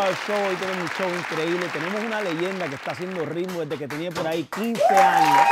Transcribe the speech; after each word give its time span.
Rockstar 0.00 0.14
Show. 0.26 0.48
Hoy 0.48 0.56
tenemos 0.56 0.82
un 0.82 0.88
show 0.96 1.08
increíble. 1.08 1.66
Tenemos 1.72 2.02
una 2.02 2.20
leyenda 2.20 2.68
que 2.68 2.74
está 2.74 2.92
haciendo 2.92 3.24
ritmo 3.24 3.60
desde 3.60 3.76
que 3.76 3.88
tenía 3.88 4.10
por 4.10 4.26
ahí 4.26 4.44
15 4.44 4.82
años. 4.94 5.46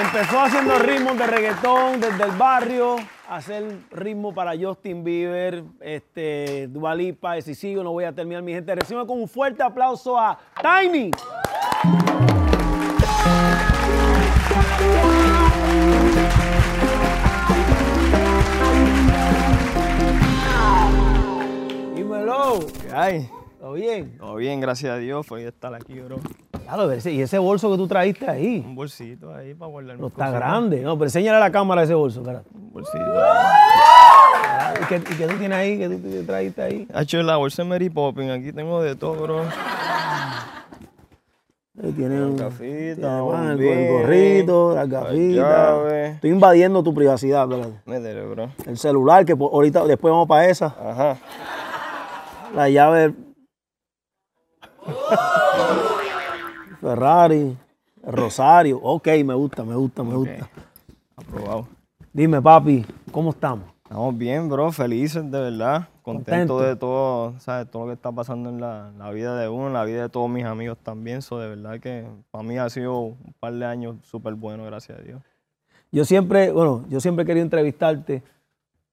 Empezó 0.00 0.40
haciendo 0.40 0.78
ritmos 0.78 1.16
de 1.16 1.26
reggaetón 1.26 2.00
desde 2.00 2.24
el 2.24 2.32
barrio, 2.32 2.96
hacer 3.28 3.78
ritmo 3.92 4.34
para 4.34 4.52
Justin 4.58 5.04
Bieber, 5.04 5.62
este, 5.80 6.66
Dua 6.68 6.96
Lipa, 6.96 7.38
y 7.38 7.42
si 7.42 7.54
sigo 7.54 7.84
no 7.84 7.92
voy 7.92 8.04
a 8.04 8.12
terminar 8.12 8.42
mi 8.42 8.52
gente. 8.52 8.74
Recibe 8.74 9.06
con 9.06 9.20
un 9.20 9.28
fuerte 9.28 9.62
aplauso 9.62 10.18
a 10.18 10.36
Tiny. 10.60 11.12
Dímelo. 22.34 22.66
¿Qué 22.82 22.92
hay? 22.94 23.30
¿Todo 23.60 23.72
bien? 23.72 24.18
Todo 24.18 24.34
bien, 24.36 24.60
gracias 24.60 24.92
a 24.92 24.96
Dios. 24.98 25.26
De 25.28 25.48
estar 25.48 25.74
aquí, 25.74 25.98
bro. 26.00 26.16
Claro, 26.64 26.90
ese- 26.92 27.12
y 27.12 27.20
ese 27.22 27.38
bolso 27.38 27.70
que 27.70 27.76
tú 27.76 27.86
trajiste 27.88 28.28
ahí. 28.28 28.62
Un 28.66 28.74
bolsito 28.74 29.34
ahí 29.34 29.54
para 29.54 29.70
guardar 29.70 29.98
No 29.98 30.08
está 30.08 30.30
grande. 30.30 30.82
No, 30.82 30.94
pero 30.98 31.06
enséñale 31.06 31.36
a 31.36 31.40
la 31.40 31.50
cámara 31.50 31.82
ese 31.82 31.94
bolso, 31.94 32.22
cara. 32.22 32.42
Un 32.54 32.72
bolsito. 32.72 32.98
¿Y 34.82 34.84
qué, 34.86 34.96
y 34.96 35.16
qué 35.16 35.26
tú 35.26 35.36
tienes 35.38 35.58
ahí? 35.58 35.78
¿Qué 35.78 35.88
tú 35.88 35.98
te 35.98 36.22
trajiste 36.24 36.62
ahí? 36.62 36.88
En 37.20 37.26
la 37.26 37.36
bolsa 37.36 37.62
de 37.62 37.68
Mary 37.68 37.90
Poppins. 37.90 38.30
Aquí 38.30 38.52
tengo 38.52 38.82
de 38.82 38.96
todo, 38.96 39.14
bro. 39.14 39.40
Ahí 41.82 41.90
Tiene 41.92 42.22
un 42.24 42.36
bueno, 43.20 43.50
el, 43.52 43.60
el 43.60 43.92
gorrito, 43.92 44.74
las 44.74 44.88
la 44.88 45.00
gafitas. 45.00 45.92
Estoy 46.14 46.30
invadiendo 46.30 46.82
tu 46.82 46.94
privacidad, 46.94 47.50
espérate. 47.50 47.80
Métele, 47.86 48.26
bro. 48.26 48.50
El 48.66 48.78
celular, 48.78 49.24
que 49.24 49.34
por- 49.36 49.52
ahorita 49.52 49.84
después 49.86 50.12
vamos 50.12 50.28
para 50.28 50.46
esa. 50.48 50.66
Ajá. 50.66 51.16
La 52.54 52.68
llave. 52.68 53.14
Ferrari. 56.80 57.56
El 58.06 58.12
Rosario. 58.12 58.78
Ok, 58.82 59.08
me 59.24 59.34
gusta, 59.34 59.64
me 59.64 59.74
gusta, 59.74 60.02
me 60.02 60.14
gusta. 60.14 60.48
Aprobado. 61.16 61.66
Dime, 62.12 62.40
papi, 62.40 62.84
¿cómo 63.10 63.30
estamos? 63.30 63.64
Estamos 63.82 64.16
bien, 64.16 64.48
bro. 64.48 64.70
Felices, 64.70 65.28
de 65.30 65.40
verdad. 65.40 65.88
Contento, 66.02 66.54
Contento. 66.54 66.60
de 66.60 66.76
todo, 66.76 67.34
¿sabes? 67.40 67.70
Todo 67.70 67.84
lo 67.84 67.88
que 67.88 67.94
está 67.94 68.12
pasando 68.12 68.50
en 68.50 68.60
la, 68.60 68.92
la 68.98 69.10
vida 69.10 69.36
de 69.36 69.48
uno, 69.48 69.68
en 69.68 69.72
la 69.72 69.84
vida 69.84 70.02
de 70.02 70.08
todos 70.08 70.28
mis 70.28 70.44
amigos 70.44 70.78
también. 70.78 71.22
So, 71.22 71.38
de 71.38 71.48
verdad 71.48 71.80
que 71.80 72.06
para 72.30 72.44
mí 72.44 72.58
ha 72.58 72.68
sido 72.68 72.98
un 72.98 73.34
par 73.40 73.54
de 73.54 73.64
años 73.64 73.96
súper 74.02 74.34
bueno, 74.34 74.64
gracias 74.64 74.98
a 74.98 75.02
Dios. 75.02 75.22
Yo 75.90 76.04
siempre, 76.04 76.52
bueno, 76.52 76.84
yo 76.88 77.00
siempre 77.00 77.22
he 77.22 77.26
querido 77.26 77.44
entrevistarte 77.44 78.22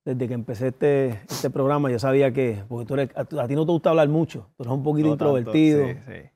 desde 0.05 0.27
que 0.27 0.33
empecé 0.33 0.67
este, 0.69 1.21
este 1.29 1.49
programa. 1.49 1.91
Yo 1.91 1.99
sabía 1.99 2.31
que, 2.33 2.63
porque 2.67 2.85
tú 2.85 2.93
eres, 2.95 3.09
a, 3.15 3.21
a 3.21 3.47
ti 3.47 3.55
no 3.55 3.65
te 3.65 3.71
gusta 3.71 3.89
hablar 3.91 4.09
mucho, 4.09 4.47
tú 4.57 4.63
eres 4.63 4.73
un 4.73 4.83
poquito 4.83 5.09
No 5.09 5.17
tanto, 5.17 5.37
introvertido. 5.37 5.87
Sí, 5.87 5.93
sí. 6.07 6.29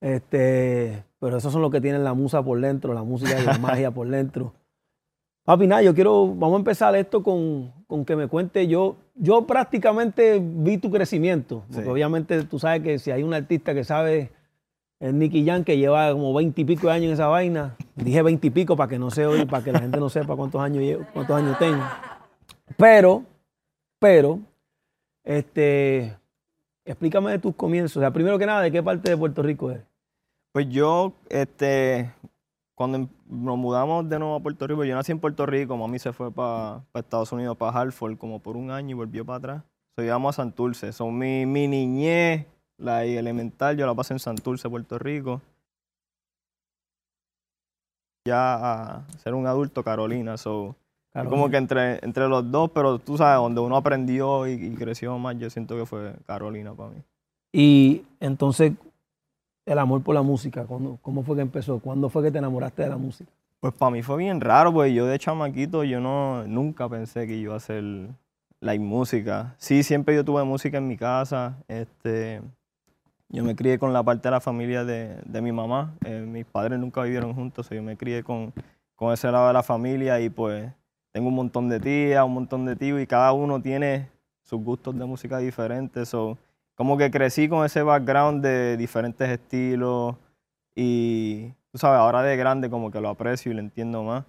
Este, 0.00 1.04
pero 1.18 1.36
esos 1.38 1.52
son 1.52 1.62
los 1.62 1.70
que 1.70 1.80
tienen 1.80 2.04
la 2.04 2.14
musa 2.14 2.42
por 2.42 2.60
dentro, 2.60 2.94
la 2.94 3.02
música 3.02 3.38
y 3.40 3.44
la 3.44 3.58
magia 3.58 3.90
por 3.90 4.08
dentro. 4.08 4.52
Papi, 5.44 5.66
nada, 5.66 5.82
yo 5.82 5.94
quiero, 5.94 6.26
vamos 6.28 6.56
a 6.56 6.58
empezar 6.58 6.94
esto 6.94 7.22
con, 7.22 7.72
con 7.86 8.04
que 8.04 8.14
me 8.16 8.28
cuente 8.28 8.66
yo. 8.68 8.96
Yo 9.14 9.46
prácticamente 9.46 10.38
vi 10.42 10.78
tu 10.78 10.90
crecimiento, 10.90 11.64
porque 11.68 11.84
Sí. 11.84 11.88
obviamente 11.88 12.44
tú 12.44 12.58
sabes 12.58 12.82
que 12.82 12.98
si 12.98 13.10
hay 13.10 13.22
un 13.22 13.32
artista 13.32 13.72
que 13.74 13.82
sabe, 13.82 14.30
es 15.00 15.14
Nicky 15.14 15.46
Jam, 15.46 15.64
que 15.64 15.78
lleva 15.78 16.12
como 16.12 16.34
veinte 16.34 16.60
y 16.60 16.64
pico 16.64 16.88
de 16.88 16.92
años 16.92 17.06
en 17.06 17.12
esa 17.14 17.28
vaina. 17.28 17.76
Dije 17.96 18.20
veinte 18.22 18.48
y 18.48 18.50
pico 18.50 18.76
para 18.76 18.88
que 18.90 18.98
no 18.98 19.10
se 19.10 19.26
oye, 19.26 19.46
para 19.46 19.64
que 19.64 19.72
la 19.72 19.80
gente 19.80 19.98
no 19.98 20.08
sepa 20.10 20.36
cuántos 20.36 20.60
años 20.60 20.82
llevo, 20.82 21.04
cuántos 21.14 21.34
años 21.36 21.58
tengo. 21.58 21.82
Pero, 22.76 23.24
pero, 23.98 24.40
este, 25.24 26.16
explícame 26.84 27.32
de 27.32 27.38
tus 27.38 27.54
comienzos. 27.54 27.96
O 27.96 28.00
sea, 28.00 28.12
primero 28.12 28.38
que 28.38 28.46
nada, 28.46 28.62
¿de 28.62 28.70
qué 28.72 28.82
parte 28.82 29.10
de 29.10 29.16
Puerto 29.16 29.42
Rico 29.42 29.70
eres? 29.70 29.84
Pues 30.52 30.68
yo, 30.68 31.12
este, 31.28 32.12
cuando 32.74 32.98
em- 32.98 33.08
nos 33.28 33.58
mudamos 33.58 34.08
de 34.08 34.18
nuevo 34.18 34.36
a 34.36 34.40
Puerto 34.40 34.66
Rico, 34.66 34.84
yo 34.84 34.94
nací 34.94 35.12
en 35.12 35.20
Puerto 35.20 35.44
Rico, 35.46 35.76
mami 35.76 35.98
se 35.98 36.12
fue 36.12 36.32
para 36.32 36.82
Estados 36.94 37.32
Unidos, 37.32 37.56
para 37.56 37.78
Hartford, 37.78 38.16
como 38.16 38.40
por 38.40 38.56
un 38.56 38.70
año 38.70 38.90
y 38.90 38.94
volvió 38.94 39.24
para 39.24 39.36
atrás. 39.38 39.64
So, 39.96 40.02
íbamos 40.02 40.34
a 40.34 40.42
Santurce. 40.42 40.92
Son 40.92 41.16
mi, 41.16 41.44
mi 41.44 41.68
niñez, 41.68 42.46
la 42.78 43.04
elemental, 43.04 43.76
yo 43.76 43.86
la 43.86 43.94
pasé 43.94 44.14
en 44.14 44.20
Santurce, 44.20 44.68
Puerto 44.70 44.98
Rico. 44.98 45.42
Ya 48.26 48.54
a 49.00 49.08
ser 49.18 49.34
un 49.34 49.46
adulto, 49.46 49.82
Carolina. 49.82 50.36
So, 50.36 50.76
Como 51.14 51.48
que 51.50 51.56
entre, 51.56 52.04
entre 52.04 52.28
los 52.28 52.50
dos, 52.50 52.70
pero 52.72 52.98
tú 52.98 53.16
sabes, 53.16 53.36
donde 53.40 53.60
uno 53.60 53.76
aprendió 53.76 54.46
y, 54.46 54.52
y 54.52 54.74
creció 54.74 55.18
más, 55.18 55.36
yo 55.38 55.50
siento 55.50 55.76
que 55.76 55.84
fue 55.86 56.14
Carolina 56.26 56.72
para 56.74 56.90
mí. 56.90 57.02
Y 57.52 58.04
entonces, 58.20 58.72
el 59.66 59.78
amor 59.78 60.02
por 60.02 60.14
la 60.14 60.22
música, 60.22 60.64
¿cuándo- 60.64 60.98
¿cómo 61.02 61.22
fue 61.22 61.36
que 61.36 61.42
empezó? 61.42 61.78
¿Cuándo 61.80 62.08
fue 62.08 62.22
que 62.22 62.30
te 62.30 62.38
enamoraste 62.38 62.82
de 62.82 62.88
la 62.88 62.96
música? 62.96 63.30
Pues 63.60 63.74
para 63.74 63.90
mí 63.90 64.02
fue 64.02 64.16
bien 64.18 64.40
raro, 64.40 64.72
pues 64.72 64.92
yo 64.94 65.06
de 65.06 65.18
chamaquito 65.18 65.82
yo 65.82 65.98
no 66.00 66.44
nunca 66.46 66.88
pensé 66.88 67.26
que 67.26 67.34
iba 67.34 67.54
a 67.54 67.56
hacer 67.56 67.82
la 68.60 68.78
música. 68.78 69.54
Sí, 69.58 69.82
siempre 69.82 70.14
yo 70.14 70.24
tuve 70.24 70.44
música 70.44 70.78
en 70.78 70.86
mi 70.86 70.96
casa. 70.96 71.56
Este, 71.66 72.40
yo 73.28 73.42
me 73.42 73.56
crié 73.56 73.78
con 73.78 73.92
la 73.92 74.02
parte 74.02 74.28
de 74.28 74.30
la 74.32 74.40
familia 74.40 74.84
de, 74.84 75.16
de 75.24 75.42
mi 75.42 75.50
mamá. 75.52 75.94
eh, 76.04 76.20
mis 76.20 76.44
padres 76.46 76.78
nunca 76.78 77.02
vivieron 77.02 77.34
juntos, 77.34 77.68
yo 77.70 77.82
me 77.82 77.96
crié 77.96 78.22
con, 78.22 78.52
con 78.94 79.12
ese 79.12 79.30
lado 79.32 79.48
de 79.48 79.52
la 79.54 79.62
familia 79.64 80.20
y 80.20 80.30
pues 80.30 80.70
tengo 81.18 81.30
un 81.30 81.34
montón 81.34 81.68
de 81.68 81.80
tías, 81.80 82.24
un 82.24 82.34
montón 82.34 82.64
de 82.64 82.76
tíos 82.76 83.00
y 83.00 83.06
cada 83.08 83.32
uno 83.32 83.60
tiene 83.60 84.08
sus 84.44 84.62
gustos 84.62 84.96
de 84.96 85.04
música 85.04 85.38
diferentes. 85.38 86.08
So, 86.08 86.38
como 86.76 86.96
que 86.96 87.10
crecí 87.10 87.48
con 87.48 87.66
ese 87.66 87.82
background 87.82 88.40
de 88.40 88.76
diferentes 88.76 89.28
estilos 89.28 90.14
y, 90.76 91.48
tú 91.72 91.78
sabes, 91.78 91.98
ahora 91.98 92.22
de 92.22 92.36
grande 92.36 92.70
como 92.70 92.92
que 92.92 93.00
lo 93.00 93.08
aprecio 93.08 93.50
y 93.50 93.56
lo 93.56 93.60
entiendo 93.60 94.04
más. 94.04 94.26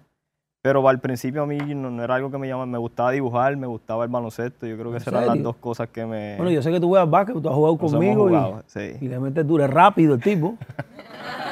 Pero 0.62 0.86
al 0.88 0.98
principio 0.98 1.44
a 1.44 1.46
mí 1.46 1.58
no, 1.58 1.90
no 1.92 2.02
era 2.02 2.16
algo 2.16 2.28
que 2.28 2.38
me 2.38 2.48
llamaba, 2.48 2.66
me 2.66 2.78
gustaba 2.78 3.12
dibujar, 3.12 3.56
me 3.56 3.68
gustaba 3.68 4.02
el 4.02 4.10
baloncesto, 4.10 4.66
yo 4.66 4.74
creo 4.74 4.90
que 4.90 4.96
¿En 4.96 5.02
esas 5.02 5.14
eran 5.14 5.26
las 5.28 5.42
dos 5.44 5.54
cosas 5.56 5.90
que 5.90 6.04
me... 6.04 6.34
Bueno, 6.38 6.50
yo 6.50 6.60
sé 6.60 6.72
que 6.72 6.80
tú 6.80 6.88
juegas 6.88 7.08
básquet, 7.08 7.40
tú 7.40 7.48
has 7.48 7.54
jugado 7.54 7.78
nos 7.80 7.92
hemos 7.92 7.92
conmigo 7.92 8.30
y- 8.32 8.62
sí. 8.66 8.96
y, 9.00 9.06
le 9.06 9.20
metes 9.20 9.46
duro. 9.46 9.64
Es 9.64 9.70
rápido 9.70 10.14
el 10.14 10.20
tipo. 10.20 10.58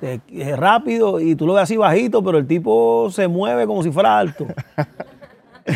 Es 0.00 0.58
rápido 0.58 1.20
y 1.20 1.34
tú 1.34 1.46
lo 1.46 1.54
ves 1.54 1.64
así 1.64 1.76
bajito, 1.76 2.22
pero 2.22 2.38
el 2.38 2.46
tipo 2.46 3.08
se 3.10 3.28
mueve 3.28 3.66
como 3.66 3.82
si 3.82 3.90
fuera 3.90 4.18
alto. 4.18 4.46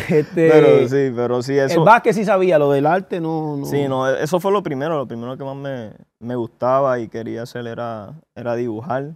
Este, 0.08 0.50
Pero 0.50 0.88
sí, 0.88 1.12
pero 1.14 1.42
sí, 1.42 1.52
El 1.56 1.70
eso... 1.70 1.84
básquet 1.84 2.14
sí 2.14 2.24
sabía, 2.24 2.58
lo 2.58 2.70
del 2.72 2.86
arte 2.86 3.20
no. 3.20 3.58
no. 3.58 3.66
Sí, 3.66 3.86
no, 3.86 4.08
eso 4.08 4.40
fue 4.40 4.50
lo 4.50 4.62
primero, 4.62 4.96
lo 4.96 5.06
primero 5.06 5.36
que 5.36 5.44
más 5.44 5.54
me, 5.56 5.92
me 6.18 6.34
gustaba 6.34 6.98
y 6.98 7.08
quería 7.08 7.42
hacer 7.42 7.66
era, 7.66 8.14
era 8.34 8.56
dibujar. 8.56 9.12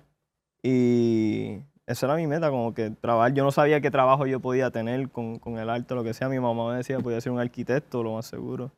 Y 0.62 1.60
esa 1.87 2.06
era 2.06 2.16
mi 2.16 2.26
meta, 2.26 2.50
como 2.50 2.75
que 2.75 2.91
trabajar. 2.91 3.32
Yo 3.32 3.44
no 3.44 3.50
sabía 3.50 3.81
qué 3.81 3.91
trabajo 3.91 4.26
yo 4.26 4.41
podía 4.41 4.70
tener 4.70 5.09
con, 5.10 5.38
con 5.38 5.59
el 5.59 5.70
arte, 5.70 5.94
lo 5.94 6.05
que 6.05 6.15
sea. 6.15 6.28
Mi 6.28 6.38
mamá 6.38 6.70
me 6.70 6.76
decía, 6.76 7.00
podía 7.00 7.20
ser 7.20 7.32
un 7.32 7.41
arquitecto, 7.41 8.03
lo 8.03 8.15
más 8.15 8.26
seguro. 8.26 8.70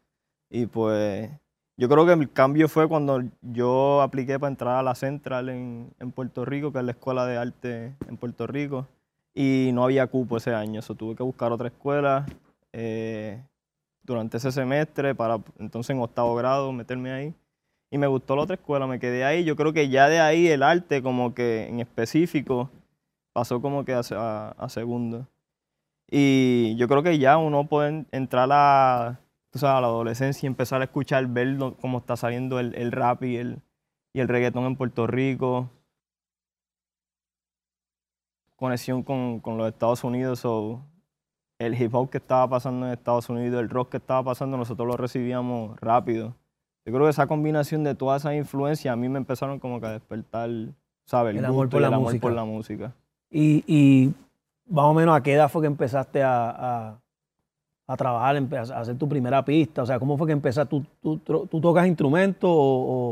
Y 0.49 0.67
pues 0.67 1.31
yo 1.81 1.89
creo 1.89 2.07
que 2.07 2.13
el 2.13 2.31
cambio 2.33 2.69
fue 2.69 2.89
cuando 2.89 3.23
yo 3.43 4.03
apliqué 4.03 4.39
para 4.39 4.51
entrar 4.53 4.77
a 4.77 4.83
la 4.85 4.95
Central 4.95 5.49
en, 5.49 5.93
en 5.99 6.13
Puerto 6.13 6.45
Rico, 6.45 6.73
que 6.73 6.79
es 6.81 6.85
la 6.85 6.93
escuela 6.93 7.27
de 7.27 7.39
arte 7.39 7.95
en 8.09 8.17
Puerto 8.19 8.47
Rico. 8.47 8.87
Y 9.35 9.71
no 9.75 9.85
había 9.85 10.07
cupo 10.09 10.37
ese 10.39 10.55
año, 10.55 10.81
eso 10.81 10.95
tuve 10.95 11.17
que 11.17 11.23
buscar 11.25 11.53
otra 11.53 11.69
escuela. 11.69 12.27
eh, 12.73 13.43
durante 14.05 14.39
ese 14.39 14.53
semestre 14.53 15.15
para 15.15 15.39
entonces 15.59 15.95
en 15.97 16.03
octavo 16.03 16.35
grado 16.37 16.73
meterme 16.73 17.13
ahí. 17.13 17.35
Y 17.91 17.99
me 17.99 18.07
gustó 18.09 18.37
la 18.37 18.43
otra 18.43 18.57
escuela, 18.57 18.87
me 18.87 19.01
quedé 19.01 19.25
ahí. 19.25 19.45
Yo 19.45 19.57
creo 19.57 19.73
que 19.73 19.89
ya 19.89 20.09
de 20.09 20.21
ahí 20.21 20.49
el 20.49 20.63
arte 20.63 21.03
como 21.03 21.35
que 21.35 21.69
en 21.69 21.81
específico 21.81 22.71
pasó 23.33 23.63
como 23.63 23.85
que 23.85 23.95
a, 23.95 24.03
a- 24.17 24.55
a 24.59 24.69
segundo. 24.71 25.27
Y 26.11 26.77
yo 26.77 26.89
creo 26.89 27.03
que 27.03 27.19
ya 27.19 27.37
uno 27.39 27.67
puede 27.69 28.05
entrar 28.13 28.49
a, 28.53 29.21
tú 29.51 29.59
sabes, 29.59 29.81
la 29.83 29.89
adolescencia 29.89 30.47
y 30.47 30.49
empezar 30.49 30.81
a 30.81 30.85
escuchar, 30.85 31.27
ver 31.27 31.57
cómo 31.81 31.99
está 31.99 32.17
saliendo 32.17 32.59
el, 32.61 32.75
el 32.75 32.93
rap 32.93 33.23
y 33.25 33.37
el, 33.37 33.61
y 34.13 34.21
el 34.21 34.29
reggaetón 34.29 34.65
en 34.65 34.77
Puerto 34.77 35.07
Rico. 35.07 35.69
Conexión 38.57 39.03
con, 39.03 39.41
con 39.41 39.57
los 39.57 39.69
Estados 39.69 40.05
Unidos, 40.05 40.41
so, 40.41 40.83
el 41.59 41.81
hip 41.81 41.95
hop 41.95 42.11
que 42.11 42.19
estaba 42.19 42.49
pasando 42.49 42.87
en 42.87 42.93
Estados 42.93 43.29
Unidos, 43.31 43.61
el 43.61 43.71
rock 43.71 43.91
que 43.93 43.97
estaba 43.97 44.23
pasando, 44.23 44.57
nosotros 44.57 44.87
lo 44.87 44.97
recibíamos 44.97 45.79
rápido. 45.81 46.37
Yo 46.85 46.93
creo 46.93 47.05
que 47.05 47.11
esa 47.11 47.27
combinación 47.27 47.85
de 47.85 47.95
todas 47.95 48.23
esas 48.23 48.35
influencias 48.35 48.93
a 48.93 48.97
mí 48.97 49.09
me 49.09 49.19
empezaron 49.19 49.59
como 49.61 49.81
que 49.81 49.87
a 49.87 49.93
despertar, 49.93 50.51
¿sabes? 51.07 51.37
El 51.37 51.45
amor 51.45 51.65
gusto 51.67 51.71
por 51.77 51.81
y 51.81 51.83
la 51.83 51.89
el 51.89 51.95
amor 51.95 52.07
música. 52.09 52.23
por 52.23 52.33
la 52.33 52.45
música. 52.45 52.93
Y, 53.31 53.65
y 53.67 54.15
más 54.67 54.85
o 54.87 54.95
menos 54.95 55.17
a 55.17 55.23
qué 55.23 55.35
edad 55.35 55.49
fue 55.51 55.63
que 55.63 55.67
empezaste 55.67 56.23
a, 56.23 56.51
a- 56.51 57.01
a 57.93 57.97
trabajar, 57.97 58.37
a 58.37 58.81
hacer 58.81 58.97
tu 58.97 59.09
primera 59.09 59.45
pista. 59.45 59.83
O 59.83 59.87
sea, 59.87 59.99
¿cómo 59.99 60.17
fue 60.17 60.27
que 60.27 60.33
empezaste? 60.33 60.83
¿Tú, 61.03 61.19
tú, 61.19 61.61
tocas 61.61 61.87
instrumentos 61.87 62.49
o, 62.53 62.55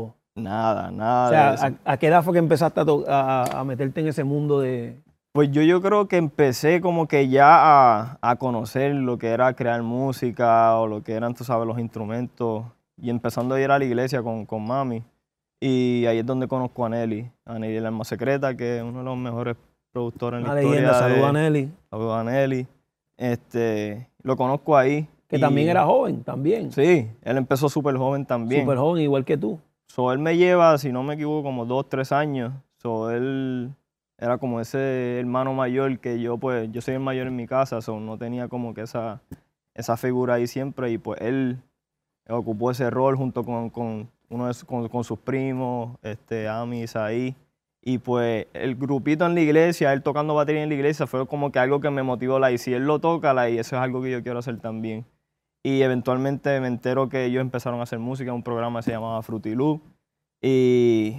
o- 0.05 0.15
Nada, 0.35 0.89
nada 0.89 1.27
o 1.27 1.31
de 1.31 1.35
sea, 1.35 1.53
eso. 1.67 1.77
a, 1.85 1.91
a 1.93 1.97
qué 1.97 2.07
edad 2.07 2.23
fue 2.23 2.31
que 2.33 2.39
empezaste 2.39 2.79
a, 2.79 2.85
to- 2.85 3.03
a- 3.07 3.59
a 3.59 3.63
meterte 3.65 3.99
en 4.01 4.07
ese 4.07 4.23
mundo 4.23 4.59
de... 4.61 4.95
Pues 5.31 5.51
yo, 5.51 5.61
yo 5.61 5.81
creo 5.81 6.07
que 6.07 6.17
empecé 6.17 6.81
como 6.81 7.07
que 7.07 7.27
ya 7.29 8.17
a, 8.21 8.35
conocer 8.37 8.95
lo 8.95 9.17
que 9.17 9.27
era 9.27 9.53
crear 9.53 9.81
música 9.83 10.75
o 10.77 10.87
lo 10.87 11.03
que 11.03 11.13
eran, 11.13 11.33
tú 11.35 11.43
sabes, 11.43 11.67
los 11.67 11.77
instrumentos. 11.77 12.63
Y 13.01 13.09
empezando 13.09 13.55
a 13.55 13.61
ir 13.61 13.69
a 13.69 13.77
la 13.79 13.85
iglesia 13.85 14.23
con, 14.23 14.45
con 14.45 14.65
mami. 14.65 15.03
Y 15.61 16.05
ahí 16.07 16.19
es 16.19 16.25
donde 16.25 16.47
conozco 16.47 16.85
a 16.85 16.89
Nelly, 16.89 17.29
a 17.45 17.59
Nelly 17.59 17.77
el 17.77 17.85
alma 17.85 18.05
secreta, 18.05 18.55
que 18.55 18.77
es 18.77 18.83
uno 18.83 18.99
de 18.99 19.05
los 19.05 19.17
mejores 19.17 19.55
productores 19.91 20.39
en 20.39 20.47
la 20.47 20.53
Una 20.53 20.61
historia. 20.61 20.81
leyenda, 20.81 21.01
de- 21.07 21.13
saluda 21.13 21.29
a 21.29 21.33
Nelly. 21.33 21.71
Saludos 21.89 22.17
a 22.17 22.23
Nelly. 22.23 22.67
Este, 23.17 24.08
lo 24.23 24.35
conozco 24.37 24.77
ahí. 24.77 25.07
Que 25.27 25.37
y- 25.37 25.39
también 25.39 25.69
era 25.69 25.85
joven, 25.85 26.23
también. 26.23 26.71
Sí, 26.71 27.07
él 27.21 27.37
empezó 27.37 27.69
súper 27.69 27.95
joven 27.97 28.25
también. 28.25 28.61
Súper 28.63 28.77
joven, 28.77 29.03
igual 29.03 29.25
que 29.25 29.37
tú. 29.37 29.59
So, 29.87 30.11
él 30.11 30.19
me 30.19 30.37
lleva, 30.37 30.77
si 30.77 30.91
no 30.91 31.03
me 31.03 31.15
equivoco, 31.15 31.43
como 31.43 31.65
dos, 31.65 31.87
tres 31.89 32.11
años. 32.11 32.53
So, 32.77 33.11
él 33.11 33.71
era 34.17 34.37
como 34.37 34.59
ese 34.59 35.19
hermano 35.19 35.53
mayor 35.53 35.99
que 35.99 36.19
yo, 36.19 36.37
pues, 36.37 36.71
yo 36.71 36.81
soy 36.81 36.95
el 36.95 36.99
mayor 36.99 37.27
en 37.27 37.35
mi 37.35 37.47
casa, 37.47 37.81
so, 37.81 37.99
no 37.99 38.17
tenía 38.17 38.47
como 38.47 38.73
que 38.73 38.81
esa, 38.81 39.21
esa 39.73 39.97
figura 39.97 40.35
ahí 40.35 40.47
siempre. 40.47 40.91
Y 40.91 40.97
pues 40.97 41.19
él 41.21 41.59
ocupó 42.27 42.71
ese 42.71 42.89
rol 42.89 43.15
junto 43.15 43.43
con, 43.43 43.69
con 43.69 44.09
uno 44.29 44.47
de 44.47 44.53
con, 44.65 44.87
con 44.89 45.03
sus 45.03 45.17
primos, 45.19 45.97
este, 46.03 46.47
Amis 46.47 46.95
ahí. 46.95 47.35
Y 47.89 47.97
pues 47.97 48.45
el 48.53 48.75
grupito 48.75 49.25
en 49.25 49.33
la 49.33 49.41
iglesia, 49.41 49.91
él 49.93 50.03
tocando 50.03 50.35
batería 50.35 50.61
en 50.61 50.69
la 50.69 50.75
iglesia, 50.75 51.07
fue 51.07 51.25
como 51.25 51.51
que 51.51 51.57
algo 51.57 51.79
que 51.79 51.89
me 51.89 52.03
motivó, 52.03 52.37
la 52.37 52.51
y 52.51 52.59
si 52.59 52.71
él 52.71 52.85
lo 52.85 52.99
toca, 52.99 53.33
la 53.33 53.49
y 53.49 53.57
eso 53.57 53.75
es 53.77 53.81
algo 53.81 54.03
que 54.03 54.11
yo 54.11 54.21
quiero 54.21 54.37
hacer 54.37 54.59
también. 54.59 55.05
Y 55.63 55.81
eventualmente 55.81 56.59
me 56.59 56.67
entero 56.67 57.09
que 57.09 57.25
ellos 57.25 57.41
empezaron 57.41 57.79
a 57.79 57.83
hacer 57.83 57.97
música, 57.97 58.31
un 58.31 58.43
programa 58.43 58.79
que 58.79 58.83
se 58.83 58.91
llamaba 58.91 59.23
Fruity 59.23 59.55
Loop. 59.55 59.81
Y, 60.39 61.15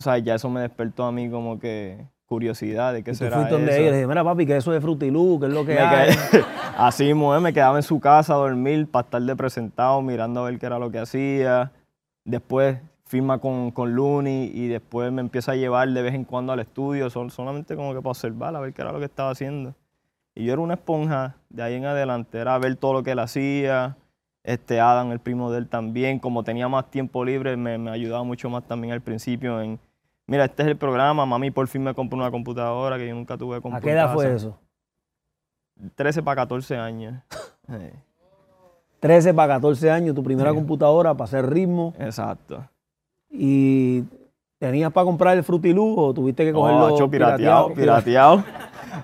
o 0.00 0.04
sea, 0.04 0.18
ya 0.18 0.36
eso 0.36 0.48
me 0.48 0.60
despertó 0.60 1.04
a 1.06 1.10
mí 1.12 1.28
como 1.28 1.58
que 1.58 2.06
curiosidad 2.26 2.92
de 2.92 3.02
qué 3.02 3.10
Y 3.10 3.14
tú 3.14 3.18
será 3.18 3.36
fuiste 3.38 3.54
donde 3.54 3.72
le 3.80 3.92
dije, 3.92 4.06
mira 4.06 4.22
papi, 4.22 4.46
que 4.46 4.56
eso 4.56 4.72
es 4.74 4.80
Frutilú, 4.80 5.40
que 5.40 5.46
es 5.46 5.52
lo 5.52 5.66
que 5.66 5.74
Me 5.74 5.80
hay. 5.80 6.10
quedé- 6.10 6.44
así 6.78 7.04
mismo, 7.04 7.34
eh, 7.34 7.40
me 7.40 7.52
quedaba 7.52 7.76
en 7.78 7.82
su 7.82 7.98
casa 8.00 8.34
a 8.34 8.36
dormir 8.36 8.86
para 8.86 9.04
estar 9.06 9.20
de 9.22 9.34
presentado, 9.34 10.00
mirando 10.02 10.40
a 10.40 10.44
ver 10.50 10.58
qué 10.60 10.66
era 10.66 10.78
lo 10.78 10.90
que 10.92 11.00
hacía. 11.00 11.72
Después 12.24 12.78
firma 13.12 13.36
con, 13.38 13.72
con 13.72 13.94
Looney 13.94 14.50
y 14.54 14.68
después 14.68 15.12
me 15.12 15.20
empieza 15.20 15.52
a 15.52 15.54
llevar 15.54 15.86
de 15.86 16.00
vez 16.00 16.14
en 16.14 16.24
cuando 16.24 16.50
al 16.54 16.60
estudio, 16.60 17.10
sol- 17.10 17.30
solamente 17.30 17.76
como 17.76 17.90
que 17.92 17.98
para 18.00 18.12
observar, 18.12 18.56
a 18.56 18.60
ver 18.60 18.72
qué 18.72 18.80
era 18.80 18.90
lo 18.90 18.98
que 19.00 19.04
estaba 19.04 19.28
haciendo. 19.30 19.74
Y 20.34 20.46
yo 20.46 20.54
era 20.54 20.62
una 20.62 20.74
esponja 20.74 21.34
de 21.50 21.62
ahí 21.62 21.74
en 21.74 21.84
adelante, 21.84 22.38
era 22.38 22.56
ver 22.58 22.74
todo 22.76 22.94
lo 22.94 23.02
que 23.02 23.10
él 23.10 23.18
hacía. 23.18 23.96
Este 24.44 24.80
Adam, 24.80 25.12
el 25.12 25.18
primo 25.18 25.50
de 25.50 25.58
él 25.58 25.68
también, 25.68 26.18
como 26.20 26.42
tenía 26.42 26.68
más 26.68 26.90
tiempo 26.90 27.22
libre, 27.22 27.54
me, 27.58 27.76
me 27.76 27.90
ayudaba 27.90 28.24
mucho 28.24 28.48
más 28.48 28.64
también 28.64 28.94
al 28.94 29.02
principio 29.02 29.60
en, 29.60 29.78
mira, 30.26 30.46
este 30.46 30.62
es 30.62 30.68
el 30.70 30.76
programa, 30.78 31.26
mami 31.26 31.50
por 31.50 31.68
fin 31.68 31.82
me 31.84 31.92
compró 31.92 32.16
una 32.18 32.30
computadora 32.30 32.96
que 32.96 33.06
yo 33.08 33.14
nunca 33.14 33.36
tuve 33.36 33.58
¿A 33.58 33.60
computadora. 33.60 33.92
qué 33.92 33.92
edad 33.92 34.14
fue 34.14 34.32
eso? 34.34 34.58
13 35.96 36.22
para 36.22 36.36
14 36.42 36.76
años. 36.78 37.22
Eh, 37.68 37.92
13 39.00 39.34
para 39.34 39.54
14 39.54 39.90
años, 39.90 40.14
tu 40.14 40.22
primera 40.22 40.50
Sí. 40.50 40.56
computadora 40.56 41.12
para 41.12 41.24
hacer 41.24 41.48
ritmo. 41.50 41.92
exacto. 41.98 42.64
¿Y 43.32 44.04
tenías 44.58 44.92
para 44.92 45.04
comprar 45.04 45.36
el 45.36 45.42
Frutilú 45.42 45.98
o 45.98 46.12
tuviste 46.12 46.44
que 46.44 46.52
cogerlo 46.52 46.94
Oh, 46.94 47.10
pirateado? 47.10 47.72
pirateado, 47.72 47.74
pirateado. 47.74 48.44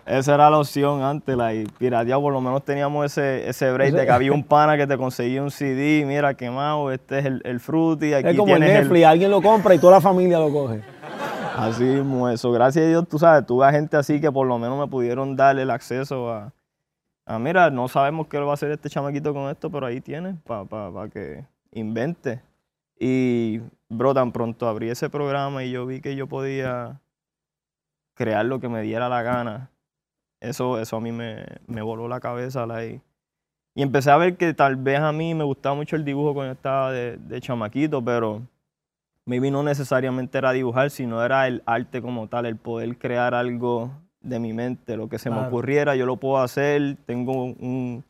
Esa 0.05 0.35
era 0.35 0.51
la 0.51 0.59
opción 0.59 1.03
antes, 1.03 1.35
la 1.35 1.55
y 1.55 1.65
pirateado 1.65 2.21
por 2.21 2.33
lo 2.33 2.41
menos 2.43 2.63
teníamos 2.63 3.07
ese, 3.07 3.49
ese 3.49 3.73
break 3.73 3.95
de 3.95 4.05
que 4.05 4.13
había 4.13 4.33
un 4.33 4.45
pana 4.45 4.77
que 4.77 4.87
te 4.87 4.99
conseguía 4.99 5.43
un 5.43 5.51
CD, 5.51 6.05
mira 6.07 6.35
quemado, 6.35 6.93
este 6.93 7.21
es 7.21 7.25
el, 7.25 7.41
el 7.45 7.59
Fruity, 7.59 8.13
aquí 8.13 8.29
Es 8.29 8.37
como 8.37 8.55
el 8.55 8.61
tienes 8.61 8.77
el, 8.77 8.83
Netflix, 8.85 9.07
alguien 9.07 9.31
lo 9.31 9.41
compra 9.41 9.75
y 9.75 9.79
toda 9.79 9.95
la 9.95 10.01
familia 10.03 10.39
lo 10.39 10.53
coge. 10.53 10.83
Así 11.57 11.85
mismo 11.85 12.29
eso. 12.29 12.53
Gracias 12.53 12.85
a 12.85 12.89
Dios, 12.89 13.09
tú 13.09 13.19
sabes, 13.19 13.47
tuve 13.47 13.67
a 13.67 13.73
gente 13.73 13.97
así 13.97 14.21
que 14.21 14.31
por 14.31 14.47
lo 14.47 14.59
menos 14.59 14.79
me 14.79 14.87
pudieron 14.87 15.35
dar 15.37 15.59
el 15.59 15.71
acceso 15.71 16.31
a, 16.31 16.53
a 17.25 17.39
mira, 17.39 17.71
no 17.71 17.89
sabemos 17.89 18.27
qué 18.29 18.39
va 18.39 18.51
a 18.51 18.55
hacer 18.55 18.71
este 18.71 18.91
chamaquito 18.91 19.33
con 19.33 19.51
esto, 19.51 19.71
pero 19.71 19.87
ahí 19.87 20.01
tienes 20.03 20.37
para 20.47 21.09
que 21.09 21.45
invente. 21.73 22.43
Y, 22.99 23.61
bro, 23.89 24.15
tan 24.15 24.33
pronto 24.33 24.69
abrí 24.69 24.91
ese 24.91 25.09
programa 25.09 25.65
y 25.65 25.71
yo 25.71 25.87
vi 25.87 26.01
que 26.01 26.17
yo 26.17 26.27
podía 26.27 27.01
crear 28.15 28.45
lo 28.45 28.61
que 28.61 28.69
me 28.69 28.83
diera 28.83 29.09
la 29.09 29.23
gana. 29.23 29.71
Eso, 30.41 30.81
eso 30.81 30.97
a 30.97 31.01
mí 31.01 31.13
me, 31.13 31.45
me 31.67 31.83
voló 31.83 32.09
la 32.09 32.21
cabeza. 32.21 32.67
like. 32.67 33.01
Y 33.75 33.83
empecé 33.83 34.11
a 34.11 34.17
ver 34.17 34.37
que 34.37 34.55
tal 34.55 34.77
vez 34.77 34.99
a 34.99 35.13
mí 35.13 35.35
me 35.35 35.45
gustaba 35.45 35.75
mucho 35.75 35.95
el 35.95 36.05
dibujo 36.05 36.35
cuando 36.35 36.53
estaba 36.53 36.91
de, 36.91 37.17
de 37.17 37.41
chamaquito, 37.41 38.05
pero 38.05 38.43
maybe 39.25 39.51
no 39.51 39.63
necesariamente 39.63 40.39
era 40.39 40.53
dibujar, 40.53 40.91
sino 40.91 41.23
era 41.23 41.47
el 41.47 41.63
arte 41.67 42.03
como 42.03 42.27
tal, 42.29 42.47
el 42.47 42.57
poder 42.57 42.99
crear 42.99 43.35
algo 43.35 43.93
de 44.21 44.41
mi 44.41 44.53
mente, 44.53 44.97
lo 44.97 45.09
que 45.09 45.19
se 45.19 45.31
me 45.31 45.39
ocurriera, 45.39 45.95
yo 45.95 46.07
lo 46.07 46.17
puedo 46.17 46.39
hacer, 46.39 46.97
tengo 47.07 47.45
un 47.45 48.05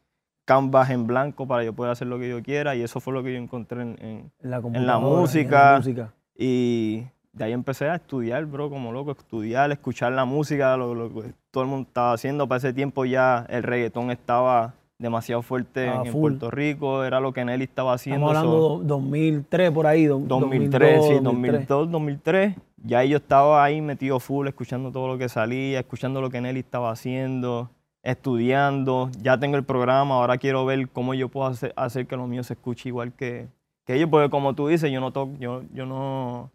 canvas 0.48 0.88
en 0.88 1.06
blanco 1.06 1.46
para 1.46 1.62
yo 1.62 1.74
poder 1.74 1.92
hacer 1.92 2.06
lo 2.08 2.18
que 2.18 2.30
yo 2.30 2.42
quiera 2.42 2.74
y 2.74 2.80
eso 2.80 3.00
fue 3.00 3.12
lo 3.12 3.22
que 3.22 3.32
yo 3.34 3.38
encontré 3.38 3.82
en, 3.82 3.96
en- 4.00 4.32
En 4.42 4.50
la, 4.50 4.98
música. 4.98 5.72
la 5.72 5.76
música. 5.76 6.12
y 6.34 7.02
de 7.34 7.44
ahí 7.44 7.52
empecé 7.52 7.86
a 7.90 7.96
estudiar, 7.96 8.46
bro, 8.46 8.70
como 8.70 8.90
loco, 8.90 9.10
estudiar, 9.12 9.70
escuchar 9.70 10.12
la 10.12 10.24
música, 10.24 10.74
lo, 10.78 10.94
lo 10.94 11.12
que 11.22 11.32
todo 11.50 11.64
el 11.64 11.68
mundo 11.68 11.86
estaba 11.86 12.12
haciendo. 12.14 12.48
Para 12.48 12.56
ese 12.58 12.72
tiempo 12.72 13.04
ya 13.04 13.44
el 13.50 13.62
reggaetón 13.62 14.10
estaba 14.10 14.72
demasiado 14.98 15.42
fuerte 15.42 15.84
en, 15.86 16.06
en 16.06 16.12
full. 16.12 16.32
Puerto 16.32 16.50
Rico, 16.50 17.04
era 17.04 17.20
lo 17.20 17.32
que 17.32 17.44
Nelly 17.44 17.64
estaba 17.64 17.92
haciendo. 17.92 18.26
Estamos 18.28 18.48
hablando 18.48 18.78
de 18.80 18.86
2003 18.86 19.70
por 19.70 19.86
ahí. 19.86 20.06
do- 20.06 20.18
2003, 20.18 21.04
sí, 21.06 21.14
2002, 21.22 21.68
2002, 21.68 21.90
2003. 21.92 22.56
Ya 22.84 23.04
yo 23.04 23.18
estaba 23.18 23.62
ahí 23.62 23.80
metido 23.82 24.18
full, 24.18 24.48
escuchando 24.48 24.90
todo 24.90 25.06
lo 25.08 25.18
que 25.18 25.28
salía, 25.28 25.80
escuchando 25.80 26.20
lo 26.20 26.30
que 26.30 26.40
Nelly 26.40 26.60
estaba 26.60 26.90
haciendo, 26.90 27.70
estudiando. 28.10 29.10
Ya 29.20 29.38
tengo 29.38 29.56
el 29.56 29.64
programa, 29.64 30.14
ahora 30.16 30.38
quiero 30.38 30.64
ver 30.64 30.88
cómo 30.90 31.14
yo 31.14 31.28
puedo 31.28 31.46
hacer, 31.46 31.72
hacer 31.76 32.06
que 32.06 32.16
lo 32.16 32.26
mío 32.26 32.42
se 32.42 32.54
escuche 32.54 32.88
igual 32.88 33.12
que, 33.12 33.48
que 33.84 33.94
ellos, 33.94 34.08
porque 34.10 34.30
como 34.30 34.54
tú 34.54 34.68
dices, 34.68 34.90
yo 34.90 35.00
no, 35.00 35.12
to- 35.12 35.32
yo, 35.38 35.62
yo 35.72 35.86
no 35.86 36.50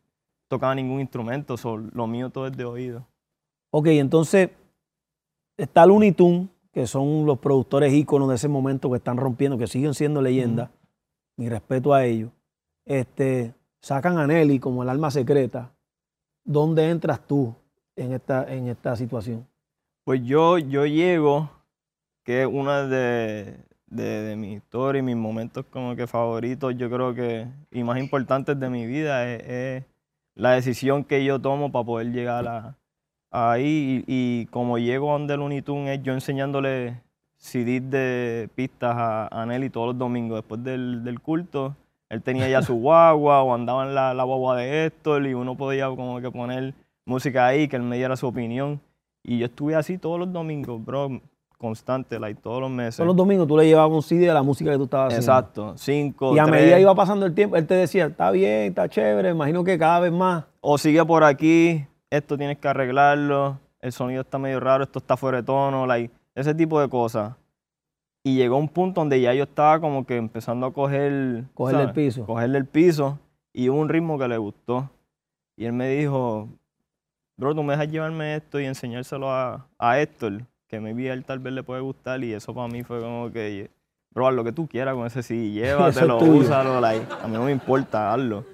tocaba 0.47 0.75
ningún 0.75 0.99
instrumento, 0.99 1.57
so, 1.57 1.77
lo 1.77 2.07
mío 2.07 2.29
todo 2.29 2.47
es 2.47 2.55
de 2.57 2.65
oído. 2.65 3.07
Ok, 3.71 3.87
entonces 3.87 4.49
está 5.57 5.85
Looney 5.85 6.11
Tunes, 6.11 6.49
que 6.71 6.87
son 6.87 7.25
los 7.25 7.37
productores 7.39 7.93
íconos 7.93 8.29
de 8.29 8.35
ese 8.35 8.47
momento 8.47 8.89
que 8.89 8.97
están 8.97 9.17
rompiendo, 9.17 9.57
que 9.57 9.67
siguen 9.67 9.93
siendo 9.93 10.21
leyendas. 10.21 10.69
Mi 11.37 11.49
respeto 11.49 11.93
a 11.93 12.05
ellos. 12.05 12.31
Este, 12.85 13.53
sacan 13.81 14.17
a 14.17 14.25
Nelly 14.27 14.59
como 14.59 14.83
el 14.83 14.89
alma 14.89 15.11
secreta. 15.11 15.71
¿Dónde 16.43 16.89
entras 16.89 17.25
tú 17.25 17.55
en 17.95 18.13
esta, 18.13 18.51
en 18.51 18.67
esta 18.67 18.95
situación? 18.95 19.47
Pues 20.05 20.21
yo, 20.23 20.57
yo 20.57 20.85
llego, 20.85 21.49
que 22.25 22.41
es 22.41 22.47
una 22.47 22.83
de, 22.83 23.57
de, 23.87 24.03
de 24.03 24.35
mis 24.35 24.57
historias 24.57 25.01
y 25.01 25.05
mis 25.05 25.15
momentos 25.15 25.65
como 25.69 25.95
que 25.95 26.07
favoritos, 26.07 26.75
yo 26.77 26.89
creo 26.89 27.13
que, 27.15 27.47
y 27.71 27.83
más 27.83 27.99
importantes 27.99 28.59
de 28.59 28.69
mi 28.69 28.85
vida, 28.85 29.25
es, 29.31 29.43
es 29.47 29.85
la 30.35 30.51
decisión 30.51 31.05
que 31.05 31.23
yo 31.23 31.39
tomo 31.39 31.71
para 31.71 31.85
poder 31.85 32.11
llegar 32.11 32.47
a, 32.47 32.77
ahí. 33.31 34.03
Y, 34.05 34.41
y 34.41 34.45
como 34.47 34.77
llego 34.77 35.09
a 35.09 35.13
donde 35.13 35.37
Looney 35.37 35.61
Tunes, 35.61 35.97
es 35.99 36.03
yo 36.03 36.13
enseñándole 36.13 37.01
CDs 37.37 37.89
de 37.89 38.49
pistas 38.55 38.95
a, 38.97 39.27
a 39.27 39.45
Nelly 39.45 39.69
todos 39.69 39.87
los 39.87 39.97
domingos 39.97 40.39
después 40.39 40.63
del, 40.63 41.03
del 41.05 41.21
culto. 41.21 41.77
Él 42.09 42.21
tenía 42.21 42.49
ya 42.49 42.61
su 42.61 42.75
guagua 42.79 43.41
o 43.41 43.53
andaba 43.53 43.85
en 43.85 43.95
la, 43.95 44.13
la 44.13 44.23
guagua 44.23 44.57
de 44.57 44.85
Héctor 44.85 45.25
y 45.25 45.33
uno 45.33 45.55
podía 45.55 45.87
como 45.87 46.19
que 46.19 46.29
poner 46.29 46.73
música 47.05 47.47
ahí, 47.47 47.69
que 47.69 47.77
él 47.77 47.83
me 47.83 47.95
diera 47.95 48.17
su 48.17 48.27
opinión. 48.27 48.81
Y 49.23 49.39
yo 49.39 49.45
estuve 49.45 49.75
así 49.75 49.97
todos 49.97 50.19
los 50.19 50.31
domingos, 50.31 50.83
bro, 50.83 51.21
constante, 51.57 52.19
like, 52.19 52.41
todos 52.41 52.59
los 52.59 52.69
meses. 52.69 52.97
Todos 52.97 53.07
los 53.07 53.15
domingos 53.15 53.47
tú 53.47 53.55
le 53.55 53.65
llevabas 53.65 53.91
un 53.95 54.03
CD 54.03 54.27
de 54.27 54.33
la 54.33 54.43
música 54.43 54.69
que 54.71 54.77
tú 54.77 54.83
estabas 54.83 55.13
haciendo. 55.13 55.31
Exacto, 55.31 55.73
cinco, 55.77 56.35
Y 56.35 56.39
a 56.39 56.43
tres. 56.43 56.61
medida 56.61 56.79
iba 56.79 56.93
pasando 56.93 57.25
el 57.25 57.33
tiempo, 57.33 57.55
él 57.55 57.65
te 57.65 57.75
decía, 57.75 58.07
está 58.07 58.31
bien, 58.31 58.67
está 58.67 58.89
chévere, 58.89 59.29
imagino 59.29 59.63
que 59.63 59.79
cada 59.79 60.01
vez 60.01 60.11
más. 60.11 60.43
O 60.59 60.77
sigue 60.77 61.03
por 61.05 61.23
aquí, 61.23 61.85
esto 62.09 62.37
tienes 62.37 62.57
que 62.57 62.67
arreglarlo, 62.67 63.59
el 63.79 63.93
sonido 63.93 64.21
está 64.21 64.37
medio 64.37 64.59
raro, 64.59 64.83
esto 64.83 64.99
está 64.99 65.15
fuera 65.15 65.37
de 65.37 65.43
tono, 65.43 65.85
like, 65.85 66.13
ese 66.35 66.53
tipo 66.53 66.81
de 66.81 66.89
cosas. 66.89 67.33
Y 68.25 68.35
llegó 68.35 68.57
un 68.57 68.69
punto 68.69 69.01
donde 69.01 69.19
ya 69.21 69.33
yo 69.33 69.43
estaba 69.43 69.79
como 69.79 70.05
que 70.05 70.17
empezando 70.17 70.65
a 70.65 70.73
coger... 70.73 71.45
Cogerle 71.53 71.83
el 71.83 71.91
piso. 71.91 72.25
Cogerle 72.25 72.57
el 72.57 72.65
piso 72.65 73.19
y 73.53 73.69
hubo 73.69 73.79
un 73.79 73.89
ritmo 73.89 74.17
que 74.17 74.27
le 74.27 74.37
gustó. 74.37 74.89
Y 75.57 75.65
él 75.65 75.73
me 75.73 75.89
dijo, 75.89 76.47
bro, 77.43 77.53
tú 77.53 77.63
me 77.63 77.73
dejas 77.73 77.89
llevarme 77.91 78.35
esto 78.35 78.59
y 78.59 78.65
enseñárselo 78.65 79.31
a, 79.31 79.67
a 79.77 79.99
Héctor, 79.99 80.45
que 80.67 80.79
maybe 80.79 81.09
a 81.09 81.13
él 81.13 81.25
tal 81.25 81.39
vez 81.39 81.53
le 81.53 81.63
puede 81.63 81.81
gustar. 81.81 82.23
Y 82.23 82.33
eso 82.33 82.53
para 82.53 82.67
mí 82.67 82.83
fue 82.83 82.99
como 83.01 83.31
que, 83.31 83.69
bro, 84.11 84.27
haz 84.27 84.33
lo 84.33 84.43
que 84.43 84.51
tú 84.51 84.67
quieras 84.67 84.95
con 84.95 85.05
ese 85.05 85.21
sí, 85.21 85.51
llévatelo, 85.53 86.17
tuyo. 86.17 86.33
úsalo, 86.33 86.79
like, 86.79 87.05
a 87.21 87.27
mí 87.27 87.33
no 87.33 87.45
me 87.45 87.51
importa, 87.51 88.13
hazlo. 88.13 88.45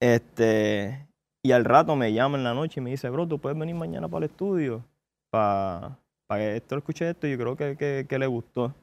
Este, 0.00 1.06
y 1.42 1.52
al 1.52 1.64
rato 1.64 1.96
me 1.96 2.12
llama 2.12 2.36
en 2.36 2.44
la 2.44 2.52
noche 2.52 2.80
y 2.80 2.82
me 2.82 2.90
dice, 2.90 3.08
bro, 3.08 3.26
tú 3.26 3.38
puedes 3.38 3.58
venir 3.58 3.74
mañana 3.74 4.08
para 4.08 4.26
el 4.26 4.30
estudio 4.30 4.84
para 5.30 5.98
que 6.28 6.56
Héctor 6.56 6.78
escuche 6.78 7.10
esto. 7.10 7.26
Yo 7.26 7.38
creo 7.38 7.56
que, 7.56 7.76
que, 7.76 8.06
que 8.08 8.18
le 8.18 8.26
gustó. 8.26 8.74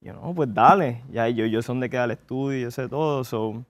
Y 0.00 0.06
yo, 0.06 0.14
no, 0.14 0.34
pues 0.34 0.52
dale. 0.52 1.02
Ya 1.10 1.28
yo, 1.28 1.46
yo 1.46 1.62
sé 1.62 1.68
dónde 1.68 1.88
queda 1.90 2.04
el 2.04 2.12
estudio, 2.12 2.58
yo 2.60 2.70
sé 2.70 2.88
todo. 2.88 3.24
So, 3.24 3.64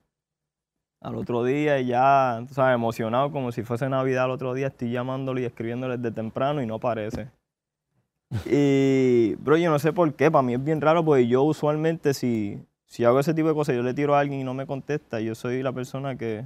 Al 1.03 1.15
otro 1.15 1.43
día 1.43 1.79
ya, 1.81 2.41
tú 2.47 2.53
sabes, 2.53 2.75
emocionado 2.75 3.29
como 3.31 3.51
si 3.51 3.61
fuese 3.63 3.89
Navidad 3.89 4.23
al 4.23 4.31
otro 4.31 4.53
día, 4.53 4.67
estoy 4.67 4.89
llamándole 4.91 5.41
y 5.41 5.45
escribiéndole 5.45 5.97
desde 5.97 6.11
temprano 6.15 6.61
y 6.61 6.65
no 6.65 6.75
aparece. 6.75 7.27
Y, 8.45 9.35
bro, 9.35 9.57
yo 9.57 9.69
no 9.69 9.77
sé 9.79 9.93
por 9.93 10.11
qué, 10.13 10.31
para 10.31 10.41
mí 10.41 10.53
es 10.53 10.63
bien 10.63 10.81
raro 10.81 11.03
porque 11.05 11.27
yo 11.27 11.43
usualmente 11.43 12.13
si, 12.13 12.59
si 12.87 13.03
hago 13.03 13.19
ese 13.19 13.33
tipo 13.33 13.47
de 13.47 13.53
cosas, 13.53 13.75
yo 13.75 13.83
le 13.83 13.93
tiro 13.93 14.15
a 14.15 14.19
alguien 14.21 14.39
y 14.39 14.43
no 14.43 14.53
me 14.53 14.65
contesta, 14.65 15.19
yo 15.19 15.35
soy 15.35 15.61
la 15.61 15.71
persona 15.71 16.15
que 16.15 16.45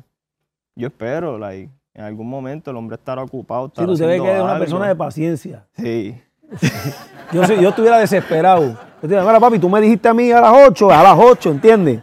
yo 0.76 0.88
espero, 0.88 1.38
like, 1.38 1.72
en 1.94 2.04
algún 2.04 2.28
momento 2.28 2.72
el 2.72 2.78
hombre 2.78 2.96
estará 2.96 3.24
ocupado. 3.24 3.68
Sí, 3.68 3.72
estará 3.74 3.88
tú 3.88 3.96
se 3.96 4.06
ve 4.06 4.20
que 4.20 4.28
eres 4.30 4.44
una 4.44 4.60
persona 4.60 4.88
de 4.88 4.96
paciencia. 4.96 5.66
Sí. 5.78 6.20
Yo, 7.34 7.44
sé- 7.44 7.62
yo 7.62 7.70
estuviera 7.70 7.98
desesperado. 8.00 8.68
Yo 8.70 9.02
te 9.02 9.08
diría, 9.10 9.22
mira, 9.26 9.38
papi, 9.38 9.60
tú 9.60 9.68
me 9.68 9.82
dijiste 9.82 10.08
a 10.08 10.14
mí 10.14 10.32
a 10.32 10.40
las 10.40 10.54
8, 10.70 10.90
a 10.92 11.04
las 11.04 11.18
8, 11.20 11.52
¿entiendes? 11.52 12.02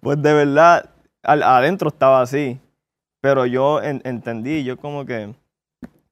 Pues 0.00 0.20
de 0.20 0.32
verdad, 0.34 0.90
adentro 1.26 1.88
estaba 1.88 2.22
así. 2.22 2.58
Pero 3.20 3.46
yo 3.46 3.82
en- 3.82 4.02
entendí, 4.04 4.62
yo 4.64 4.76
como 4.76 5.04
que 5.04 5.34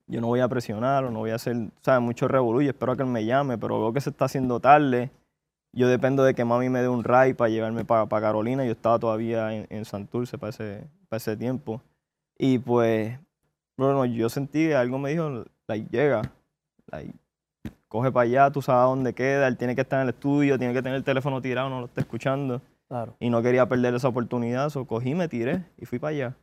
yo 0.07 0.21
no 0.21 0.27
voy 0.27 0.41
a 0.41 0.49
presionar 0.49 1.05
o 1.05 1.11
no 1.11 1.21
voy 1.21 1.31
a 1.31 1.37
hacer, 1.37 1.57
¿sabes? 1.83 2.03
Mucho 2.03 2.29
revolú 2.29 2.61
espero 2.61 2.97
que 2.97 3.03
él 3.03 3.09
me 3.09 3.25
llame, 3.25 3.57
pero 3.57 3.79
veo 3.81 3.93
que 3.93 4.01
se 4.01 4.11
está 4.11 4.27
haciendo 4.27 4.61
tarde. 4.61 5.11
Yo 5.73 5.89
dependo 5.89 6.25
de 6.25 6.35
que 6.35 6.45
mami 6.45 6.69
me 6.69 6.81
dé 6.81 6.89
un 6.89 7.05
ride 7.05 7.35
para 7.35 7.51
llevarme 7.51 7.85
para 7.85 8.07
Carolina. 8.09 8.65
Yo 8.65 8.73
estaba 8.73 8.99
todavía 8.99 9.53
en, 9.55 9.67
en 9.71 9.85
Santurce 9.85 10.39
para 10.39 10.51
ese, 10.51 10.87
para 11.09 11.19
ese 11.19 11.37
tiempo. 11.37 11.81
Y 12.39 12.59
pues, 12.59 13.19
bueno, 13.77 14.05
yo 14.05 14.29
sentí 14.29 14.69
que 14.69 14.75
algo 14.77 14.99
me 14.99 15.11
dijo, 15.11 15.45
like, 15.69 15.89
llega, 15.91 16.23
like, 16.91 17.15
coge 17.89 18.11
para 18.13 18.25
allá, 18.25 18.51
tú 18.51 18.61
sabes 18.63 18.89
dónde 18.89 19.15
queda, 19.15 19.47
él 19.49 19.57
tiene 19.57 19.75
que 19.75 19.83
estar 19.83 20.01
en 20.01 20.09
el 20.09 20.15
estudio, 20.15 20.59
tiene 20.59 20.75
que 20.75 20.83
tener 20.83 20.97
el 20.97 21.05
teléfono 21.05 21.41
tirado, 21.41 21.71
no 21.71 21.81
lo 21.81 21.87
está 21.87 22.01
escuchando 22.01 22.61
Claro. 22.95 23.17
y 23.19 23.29
no 23.29 23.43
quería 23.43 23.69
perder 23.69 23.93
esa 23.97 24.07
oportunidad, 24.07 24.71
so 24.71 24.87
cogí, 24.87 25.17
me 25.17 25.27
tiré 25.27 25.65
y 25.77 25.85
fui 25.85 25.99
para 25.99 26.11
allá. 26.11 26.37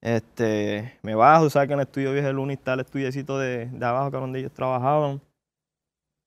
Este, 0.00 0.98
me 1.02 1.14
bajo, 1.14 1.48
sabes 1.48 1.68
que 1.68 1.74
en 1.74 1.78
el 1.78 1.86
estudio 1.86 2.12
viejo 2.12 2.26
el 2.26 2.50
está 2.50 2.74
el 2.74 2.80
estudiecito 2.80 3.38
de, 3.38 3.66
de 3.66 3.86
abajo, 3.86 4.10
que 4.10 4.16
era 4.16 4.22
donde 4.22 4.40
ellos 4.40 4.52
trabajaban. 4.52 5.20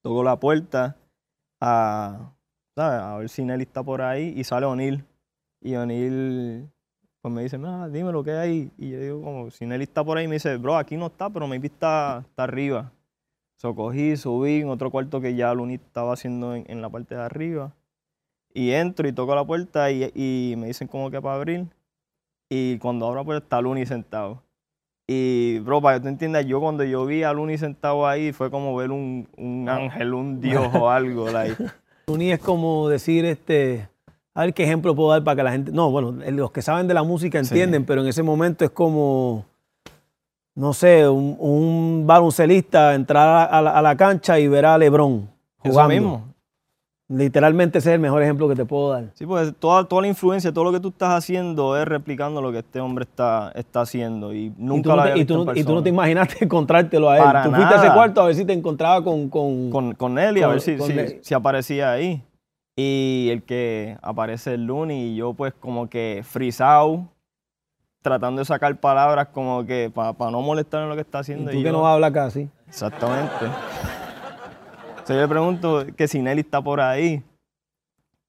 Toco 0.01 0.23
la 0.23 0.39
puerta 0.39 0.95
a, 1.59 2.31
¿sabes? 2.73 3.01
a 3.01 3.17
ver 3.17 3.27
si 3.27 3.43
Nelly 3.43 3.63
está 3.63 3.83
por 3.83 4.01
ahí 4.01 4.33
y 4.33 4.45
sale 4.45 4.65
O'Neill. 4.65 5.03
Y 5.59 5.75
O'Neill 5.75 6.69
pues 7.21 7.33
me 7.33 7.43
dice, 7.43 7.57
"Mira, 7.57 7.89
dime 7.89 8.13
lo 8.13 8.23
que 8.23 8.31
hay. 8.31 8.71
Y 8.77 8.91
yo 8.91 8.99
digo, 9.01 9.21
como, 9.21 9.51
si 9.51 9.65
Nelly 9.65 9.83
está 9.83 10.05
por 10.05 10.17
ahí, 10.17 10.29
me 10.29 10.35
dice, 10.35 10.55
bro, 10.55 10.77
aquí 10.77 10.95
no 10.95 11.07
está, 11.07 11.29
pero 11.29 11.49
maybe 11.49 11.67
está, 11.67 12.23
está 12.29 12.43
arriba. 12.43 12.93
So 13.57 13.75
cogí, 13.75 14.15
subí 14.15 14.61
en 14.61 14.69
otro 14.69 14.89
cuarto 14.89 15.19
que 15.19 15.35
ya 15.35 15.53
Luni 15.53 15.73
estaba 15.73 16.13
haciendo 16.13 16.55
en, 16.55 16.63
en 16.71 16.81
la 16.81 16.89
parte 16.89 17.15
de 17.15 17.23
arriba. 17.23 17.73
Y 18.59 18.73
entro 18.73 19.07
y 19.07 19.13
toco 19.13 19.33
la 19.35 19.45
puerta 19.45 19.89
y, 19.89 20.11
y 20.13 20.55
me 20.57 20.67
dicen 20.67 20.87
como 20.87 21.09
que 21.09 21.21
para 21.21 21.35
abrir. 21.35 21.65
Y 22.49 22.77
cuando 22.79 23.05
abro 23.05 23.19
la 23.21 23.23
puerta 23.23 23.43
está 23.45 23.61
Luni 23.61 23.85
sentado. 23.85 24.41
Y, 25.07 25.59
bro, 25.59 25.81
para 25.81 25.95
que 25.97 26.03
tú 26.03 26.07
entiendas, 26.09 26.45
yo 26.45 26.59
cuando 26.59 26.83
yo 26.83 27.05
vi 27.05 27.23
a 27.23 27.31
Luni 27.31 27.57
sentado 27.57 28.05
ahí 28.05 28.31
fue 28.33 28.51
como 28.51 28.75
ver 28.75 28.91
un, 28.91 29.27
un 29.37 29.69
ángel, 29.69 30.13
un 30.13 30.41
dios 30.41 30.67
o 30.75 30.89
algo. 30.89 31.29
Like. 31.31 31.55
Uni 32.07 32.31
es 32.31 32.39
como 32.39 32.89
decir, 32.89 33.23
este, 33.25 33.87
a 34.33 34.41
ver 34.41 34.53
qué 34.53 34.63
ejemplo 34.63 34.93
puedo 34.95 35.11
dar 35.11 35.23
para 35.23 35.35
que 35.37 35.43
la 35.43 35.51
gente, 35.51 35.71
no, 35.71 35.89
bueno, 35.89 36.11
los 36.31 36.51
que 36.51 36.61
saben 36.61 36.87
de 36.87 36.93
la 36.93 37.03
música 37.03 37.41
Sí. 37.43 37.53
entienden, 37.53 37.85
pero 37.85 38.01
en 38.01 38.07
ese 38.07 38.23
momento 38.23 38.65
es 38.65 38.71
como, 38.71 39.45
no 40.55 40.73
sé, 40.73 41.07
un, 41.07 41.37
un 41.39 42.03
baloncelista 42.05 42.93
entrar 42.93 43.47
a 43.51 43.61
la, 43.61 43.71
a 43.71 43.81
la 43.81 43.95
cancha 43.95 44.37
y 44.39 44.47
ver 44.47 44.65
a 44.65 44.77
LeBron 44.77 45.29
Eso 45.63 45.71
jugando. 45.73 45.93
mismo. 45.93 46.28
Literalmente 47.11 47.79
ese 47.79 47.89
es 47.89 47.95
el 47.95 47.99
mejor 48.01 48.21
ejemplo 48.21 48.47
que 48.47 48.55
te 48.55 48.65
puedo 48.65 48.91
dar. 48.91 49.05
Sí, 49.15 49.25
pues 49.25 49.51
toda, 49.57 49.83
toda 49.85 50.03
la 50.03 50.07
influencia, 50.09 50.53
todo 50.53 50.63
lo 50.65 50.71
que 50.71 50.79
tú 50.79 50.89
estás 50.89 51.09
haciendo 51.15 51.75
es 51.75 51.87
replicando 51.87 52.39
lo 52.39 52.51
que 52.51 52.59
este 52.59 52.79
hombre 52.79 53.03
está, 53.05 53.51
está 53.55 53.81
haciendo. 53.81 54.31
Y 54.31 54.45
Y 54.45 54.49
tú, 54.51 54.55
nunca 54.59 54.95
no 54.95 55.03
te, 55.03 55.19
y, 55.19 55.25
tú 55.25 55.43
no, 55.43 55.55
y 55.55 55.63
tú 55.63 55.73
no 55.73 55.81
te 55.81 55.89
imaginaste 55.89 56.37
encontrártelo 56.45 57.09
a 57.09 57.17
él. 57.17 57.23
Para 57.23 57.43
tú 57.43 57.49
fuiste 57.49 57.73
a 57.73 57.77
ese 57.77 57.85
nada. 57.87 57.95
cuarto 57.95 58.21
a 58.21 58.25
ver 58.27 58.35
si 58.35 58.45
te 58.45 58.53
encontraba 58.53 59.03
con... 59.03 59.27
con, 59.29 59.71
con, 59.71 59.93
con 59.95 60.19
él 60.19 60.37
y 60.37 60.41
a 60.41 60.45
Con- 60.45 60.51
ver 60.53 60.61
si, 60.61 60.77
si- 60.79 61.19
si 61.23 61.33
aparecía 61.33 61.91
ahí. 61.91 62.21
Y 62.77 63.29
el 63.31 63.41
que 63.41 63.97
aparece 64.03 64.53
el 64.53 64.65
lunes 64.65 64.97
y 64.97 65.15
yo 65.15 65.33
pues 65.33 65.53
como 65.59 65.89
que 65.89 66.21
frisado, 66.23 67.07
tratando 68.03 68.39
de 68.39 68.45
sacar 68.45 68.79
palabras 68.79 69.29
como 69.33 69.65
que 69.65 69.91
para 69.93 70.13
no 70.31 70.41
molestar 70.41 70.83
en 70.83 70.89
lo 70.89 70.95
que 70.95 71.01
está 71.01 71.17
y 71.17 71.21
haciendo. 71.21 71.49
tú 71.49 71.57
y 71.57 71.61
que 71.63 71.69
yo- 71.69 71.71
no 71.73 71.81
vas 71.81 71.89
a 71.89 71.93
hablar 71.95 72.13
casi. 72.13 72.47
Exactamente. 72.67 73.47
Entonces 75.09 75.15
yo 75.15 75.21
le 75.21 75.27
pregunto 75.27 75.85
que 75.97 76.07
si 76.07 76.21
Nelly 76.21 76.41
está 76.41 76.61
por 76.61 76.79
ahí. 76.79 77.23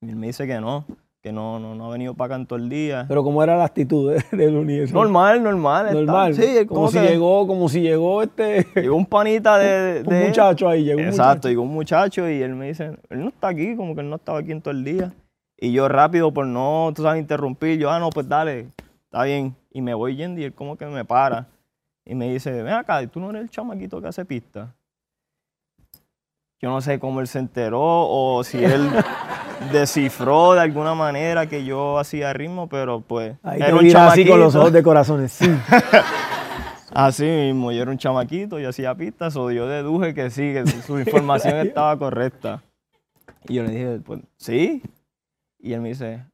Y 0.00 0.08
él 0.08 0.16
me 0.16 0.28
dice 0.28 0.46
que 0.46 0.58
no, 0.62 0.86
que 1.22 1.30
no, 1.30 1.58
no, 1.60 1.74
no 1.74 1.84
ha 1.86 1.90
venido 1.92 2.14
para 2.14 2.34
acá 2.34 2.40
en 2.40 2.46
todo 2.46 2.58
el 2.58 2.70
día. 2.70 3.04
Pero 3.06 3.22
cómo 3.22 3.42
era 3.42 3.54
la 3.58 3.64
actitud 3.66 4.14
de- 4.14 4.24
del 4.36 4.56
universo. 4.56 4.94
normal, 4.94 5.42
normal. 5.42 5.88
está- 5.88 5.98
Normal. 6.00 6.34
Sí, 6.34 6.64
como, 6.66 6.80
como 6.80 6.90
si 6.90 6.98
llegó, 7.00 7.46
como 7.46 7.68
si 7.68 7.80
llegó 7.82 8.22
este 8.22 8.66
llegó 8.76 8.96
un 8.96 9.04
panita 9.04 9.58
de... 9.58 10.00
un 10.00 10.06
de- 10.08 10.24
muchacho 10.28 10.70
ahí, 10.70 10.84
llegó 10.84 11.00
un 11.02 11.08
Exacto, 11.08 11.32
muchacho. 11.34 11.48
llegó 11.50 11.62
un 11.64 11.72
muchacho 11.74 12.30
y 12.30 12.40
él 12.42 12.54
me 12.54 12.68
dice, 12.68 12.96
él 13.10 13.20
no 13.20 13.28
está 13.28 13.48
aquí, 13.48 13.76
como 13.76 13.94
que 13.94 14.00
él 14.00 14.08
no 14.08 14.16
estaba 14.16 14.38
aquí 14.38 14.52
en 14.52 14.62
todo 14.62 14.72
el 14.72 14.82
día. 14.82 15.12
Y 15.58 15.72
yo 15.72 15.86
rápido, 15.86 16.32
por 16.32 16.46
no, 16.46 16.90
tú 16.96 17.02
sabes, 17.02 17.20
interrumpir, 17.20 17.78
yo, 17.78 17.90
ah, 17.90 17.98
no, 17.98 18.08
pues 18.08 18.26
dale, 18.26 18.68
está 19.04 19.24
bien. 19.24 19.54
Y 19.70 19.82
me 19.82 19.92
voy 19.92 20.16
yendo 20.16 20.40
y 20.40 20.44
él 20.44 20.54
como 20.54 20.78
que 20.78 20.86
me 20.86 21.04
para. 21.04 21.46
Y 22.06 22.14
me 22.14 22.32
dice, 22.32 22.50
ven 22.62 22.72
acá, 22.72 23.06
¿tú 23.06 23.20
no 23.20 23.28
eres 23.28 23.42
el 23.42 23.50
chamaquito 23.50 24.00
que 24.00 24.08
hace 24.08 24.24
pista? 24.24 24.74
Yo 26.62 26.68
no 26.68 26.80
sé 26.82 26.98
cómo 26.98 27.20
él 27.20 27.26
se 27.26 27.38
enteró 27.38 27.80
o 27.82 28.44
si 28.44 28.62
él 28.62 28.90
descifró 29.72 30.52
de 30.52 30.60
alguna 30.60 30.94
manera 30.94 31.46
que 31.46 31.64
yo 31.64 31.98
hacía 31.98 32.32
ritmo, 32.34 32.68
pero 32.68 33.00
pues 33.00 33.36
Ahí 33.42 33.60
era 33.60 33.68
te 33.68 33.74
un 33.74 33.96
así 33.96 34.26
con 34.26 34.40
los 34.40 34.54
ojos 34.54 34.72
de 34.72 34.82
corazones. 34.82 35.32
Sí. 35.32 35.50
Así 36.92 37.24
mismo, 37.24 37.70
yo 37.70 37.82
era 37.82 37.90
un 37.92 37.98
chamaquito, 37.98 38.58
yo 38.58 38.68
hacía 38.68 38.96
pistas, 38.96 39.36
o 39.36 39.52
yo 39.52 39.68
deduje 39.68 40.12
que 40.12 40.28
sí, 40.28 40.52
que 40.52 40.66
su 40.66 40.98
información 40.98 41.56
estaba 41.66 41.96
correcta. 41.96 42.64
Y 43.48 43.54
yo 43.54 43.62
le 43.62 43.70
dije, 43.70 44.00
pues, 44.04 44.20
sí. 44.36 44.82
Y 45.60 45.72
él 45.72 45.82
me 45.82 45.90
dice, 45.90 46.24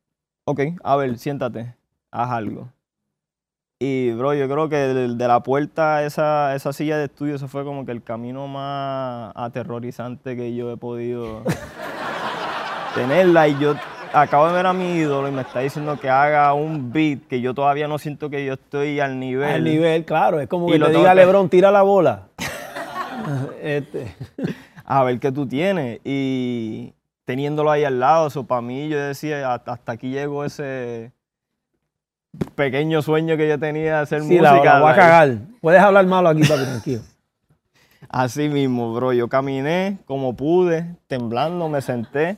ok, 0.44 0.60
a 0.82 0.96
ver, 0.96 1.18
siéntate, 1.18 1.74
haz 2.10 2.30
algo. 2.30 2.72
Y, 3.78 4.12
bro, 4.12 4.32
yo 4.32 4.48
creo 4.48 4.68
que 4.70 4.76
de, 4.76 5.14
de 5.16 5.28
la 5.28 5.40
puerta 5.42 5.96
a 5.96 6.04
esa, 6.04 6.54
esa 6.54 6.72
silla 6.72 6.96
de 6.96 7.04
estudio, 7.04 7.34
eso 7.34 7.46
fue 7.46 7.62
como 7.62 7.84
que 7.84 7.92
el 7.92 8.02
camino 8.02 8.46
más 8.48 9.32
aterrorizante 9.34 10.34
que 10.34 10.54
yo 10.54 10.70
he 10.72 10.78
podido 10.78 11.42
tenerla. 12.94 13.48
Y 13.48 13.58
yo 13.58 13.74
acabo 14.14 14.46
de 14.48 14.54
ver 14.54 14.64
a 14.66 14.72
mi 14.72 14.94
ídolo 14.94 15.28
y 15.28 15.32
me 15.32 15.42
está 15.42 15.60
diciendo 15.60 15.98
que 16.00 16.08
haga 16.08 16.54
un 16.54 16.90
beat 16.90 17.26
que 17.28 17.42
yo 17.42 17.52
todavía 17.52 17.86
no 17.86 17.98
siento 17.98 18.30
que 18.30 18.46
yo 18.46 18.54
estoy 18.54 18.98
al 19.00 19.20
nivel. 19.20 19.52
Al 19.52 19.64
nivel, 19.64 20.04
claro. 20.06 20.40
Es 20.40 20.48
como 20.48 20.68
Y 20.70 20.72
que 20.72 20.78
tengo 20.78 20.98
diga 20.98 21.10
que- 21.10 21.16
Lebron, 21.16 21.48
tira 21.50 21.70
la 21.70 21.82
bola. 21.82 22.28
este, 23.62 24.14
a 24.86 25.02
ver 25.04 25.20
qué 25.20 25.32
tú 25.32 25.46
tienes. 25.46 26.00
Y 26.02 26.94
teniéndolo 27.26 27.70
ahí 27.70 27.84
al 27.84 28.00
lado, 28.00 28.28
eso 28.28 28.46
para 28.46 28.62
mí 28.62 28.88
yo 28.88 28.98
decía, 28.98 29.52
hasta, 29.52 29.72
hasta 29.72 29.92
aquí 29.92 30.08
llegó 30.08 30.46
ese 30.46 31.12
pequeño 32.54 33.02
sueño 33.02 33.36
que 33.36 33.48
yo 33.48 33.58
tenía 33.58 33.96
de 33.96 34.00
hacer 34.02 34.22
sí, 34.22 34.28
música. 34.38 34.42
la, 34.42 34.62
la 34.62 34.80
voy 34.80 34.92
a 34.92 34.94
cagar. 34.96 35.38
Puedes 35.60 35.80
hablar 35.80 36.06
malo 36.06 36.28
aquí, 36.28 36.42
papi, 36.42 36.62
tranquilo. 36.62 37.02
Así 38.08 38.48
mismo, 38.48 38.94
bro. 38.94 39.12
Yo 39.12 39.28
caminé 39.28 39.98
como 40.06 40.34
pude, 40.36 40.96
temblando, 41.06 41.68
me 41.68 41.80
senté. 41.82 42.36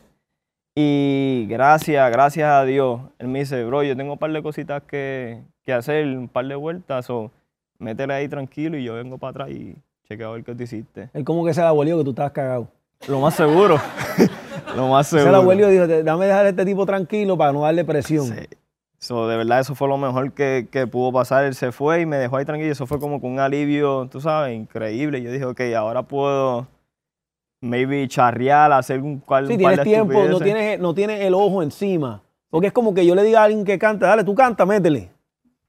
Y 0.74 1.46
gracias, 1.48 2.10
gracias 2.10 2.48
a 2.48 2.64
Dios. 2.64 3.00
Él 3.18 3.28
me 3.28 3.40
dice, 3.40 3.64
bro, 3.64 3.82
yo 3.82 3.96
tengo 3.96 4.12
un 4.12 4.18
par 4.18 4.30
de 4.30 4.42
cositas 4.42 4.82
que, 4.84 5.42
que 5.64 5.72
hacer, 5.72 6.06
un 6.06 6.28
par 6.28 6.46
de 6.46 6.54
vueltas. 6.54 7.10
O 7.10 7.30
métele 7.78 8.14
ahí 8.14 8.28
tranquilo 8.28 8.76
y 8.76 8.84
yo 8.84 8.94
vengo 8.94 9.18
para 9.18 9.30
atrás 9.30 9.50
y 9.50 9.76
chequeo 10.08 10.30
a 10.30 10.32
ver 10.34 10.44
qué 10.44 10.54
tú 10.54 10.62
hiciste. 10.62 11.10
Él 11.12 11.24
como 11.24 11.44
que 11.44 11.52
se 11.52 11.60
la 11.60 11.68
abuelo 11.68 11.98
que 11.98 12.04
tú 12.04 12.10
estabas 12.10 12.32
cagado. 12.32 12.68
Lo 13.08 13.20
más 13.20 13.34
seguro. 13.34 13.80
Lo 14.76 14.88
más 14.88 15.06
Se 15.08 15.16
seguro. 15.16 15.32
la 15.32 15.38
abuelo 15.38 15.68
dijo, 15.68 15.86
dame 16.04 16.26
dejar 16.26 16.46
a 16.46 16.48
este 16.50 16.64
tipo 16.64 16.86
tranquilo 16.86 17.36
para 17.36 17.52
no 17.52 17.62
darle 17.62 17.84
presión. 17.84 18.26
Sí. 18.26 18.46
So, 19.00 19.28
de 19.28 19.36
verdad, 19.36 19.60
eso 19.60 19.74
fue 19.74 19.86
lo 19.88 19.96
mejor 19.96 20.32
que, 20.32 20.68
que 20.70 20.86
pudo 20.86 21.12
pasar. 21.12 21.44
Él 21.44 21.54
se 21.54 21.70
fue 21.70 22.00
y 22.00 22.06
me 22.06 22.16
dejó 22.16 22.36
ahí 22.36 22.44
tranquilo. 22.44 22.72
Eso 22.72 22.86
fue 22.86 22.98
como 22.98 23.20
con 23.20 23.30
un 23.32 23.40
alivio, 23.40 24.08
tú 24.10 24.20
sabes, 24.20 24.56
increíble. 24.56 25.22
Yo 25.22 25.30
dije, 25.30 25.44
ok, 25.44 25.60
ahora 25.76 26.02
puedo 26.02 26.66
maybe 27.60 28.06
charrear, 28.08 28.72
hacer 28.72 29.00
un, 29.00 29.18
cual, 29.18 29.46
Sí, 29.46 29.52
un 29.54 29.58
par 29.62 29.74
tienes 29.74 29.78
de 29.78 29.84
tiempo, 29.84 30.28
no 30.28 30.38
tienes, 30.40 30.78
no 30.80 30.94
tienes 30.94 31.20
el 31.20 31.34
ojo 31.34 31.62
encima. 31.62 32.22
Porque 32.50 32.68
es 32.68 32.72
como 32.72 32.94
que 32.94 33.04
yo 33.06 33.14
le 33.14 33.22
diga 33.22 33.40
a 33.40 33.44
alguien 33.44 33.64
que 33.64 33.78
canta, 33.78 34.06
dale, 34.08 34.24
tú 34.24 34.34
canta, 34.34 34.64
métele. 34.66 35.10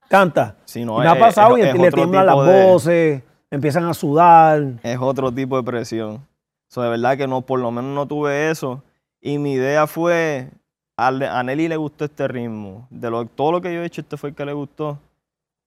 Canta. 0.07 0.55
Sí, 0.65 0.83
no, 0.85 0.97
me 0.97 1.07
ha 1.07 1.19
pasado 1.19 1.55
es- 1.57 1.65
y 1.65 1.67
es 1.69 1.75
le 1.79 1.91
tiemblan 1.91 2.25
las 2.25 2.35
de- 2.45 2.63
voces, 2.65 3.23
empiezan 3.51 3.85
a 3.85 3.93
sudar. 3.93 4.63
Es 4.81 4.97
otro 4.99 5.31
tipo 5.31 5.55
de 5.57 5.63
presión. 5.63 6.25
So, 6.67 6.81
de 6.81 6.89
verdad 6.89 7.17
que 7.17 7.27
no, 7.27 7.41
por 7.41 7.59
lo 7.59 7.69
menos 7.71 7.93
no 7.93 8.07
tuve 8.07 8.49
eso. 8.49 8.81
Y 9.21 9.37
mi 9.37 9.53
idea 9.53 9.85
fue, 9.87 10.49
a, 11.07 11.39
a 11.39 11.43
Nelly 11.43 11.67
le 11.67 11.77
gustó 11.77 12.05
este 12.05 12.27
ritmo. 12.27 12.87
De 12.89 13.09
lo, 13.09 13.25
todo 13.25 13.53
lo 13.53 13.61
que 13.61 13.73
yo 13.73 13.81
he 13.81 13.85
hecho, 13.85 14.01
este 14.01 14.17
fue 14.17 14.29
el 14.29 14.35
que 14.35 14.45
le 14.45 14.53
gustó. 14.53 14.97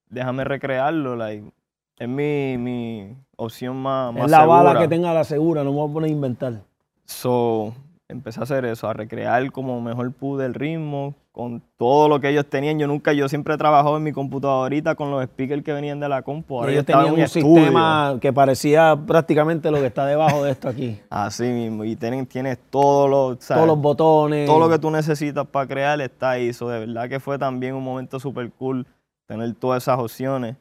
Déjame 0.09 0.45
recrearlo. 0.45 1.17
Like, 1.17 1.51
es 1.99 2.09
mi, 2.09 2.59
mi 2.59 3.17
opción 3.37 3.77
más, 3.77 4.13
más 4.13 4.25
es 4.25 4.31
la 4.31 4.45
bala 4.45 4.79
que 4.79 4.89
tenga 4.89 5.13
la 5.15 5.25
segura, 5.25 5.63
no 5.63 5.71
me 5.71 5.77
voy 5.77 5.91
a 5.91 5.93
poner 5.93 6.11
a 6.11 6.13
inventar. 6.13 6.61
So, 7.05 7.75
empecé 8.13 8.41
a 8.41 8.43
hacer 8.45 8.65
eso, 8.65 8.89
a 8.89 8.93
recrear 8.93 9.51
como 9.51 9.81
mejor 9.81 10.13
pude 10.13 10.47
el 10.47 10.55
ritmo, 10.55 11.15
con 11.33 11.63
todo 11.79 12.09
lo 12.09 12.21
que 12.21 12.29
ellos 12.29 12.47
tenían. 12.47 12.79
Yo 12.79 12.87
nunca, 12.87 13.13
yo 13.13 13.29
siempre 13.29 13.55
he 13.55 13.59
trabajado 13.59 13.97
en 13.97 14.03
mi 14.03 14.13
computadorita 14.13 14.95
con 14.95 15.11
los 15.11 15.25
speakers 15.25 15.65
que 15.65 15.73
venían 15.73 15.99
de 15.99 16.09
la 16.09 16.23
compu. 16.23 16.59
Ahora 16.59 16.73
Ellos 16.73 16.85
tenían 16.85 17.07
en 17.07 17.13
un 17.15 17.21
estudio. 17.21 17.57
sistema 17.57 18.19
que 18.21 18.33
parecía 18.33 18.97
prácticamente 19.07 19.71
lo 19.71 19.79
que 19.79 19.87
está 19.87 20.07
debajo 20.07 20.45
de 20.45 20.53
esto 20.53 20.69
aquí. 20.69 21.01
Así 21.11 21.45
mismo, 21.45 21.85
y 21.85 21.97
tienen, 21.97 22.27
tienes 22.27 22.59
todo 22.71 23.09
lo, 23.09 23.37
¿sabes? 23.41 23.65
Todos 23.65 23.67
los 23.67 23.79
botones. 23.79 24.47
todo 24.47 24.59
lo 24.59 24.69
que 24.69 24.79
tú 24.79 24.91
necesitas 24.91 25.47
para 25.47 25.67
crear 25.67 26.01
está 26.01 26.31
ahí. 26.31 26.49
Eso 26.49 26.69
de 26.69 26.81
verdad 26.81 27.09
que 27.09 27.19
fue 27.19 27.39
también 27.39 27.75
un 27.75 27.83
momento 27.83 28.21
súper 28.21 28.51
cool 28.53 28.87
tener 29.27 29.55
todas 29.55 29.83
esas 29.83 29.99
opciones. 29.99 30.57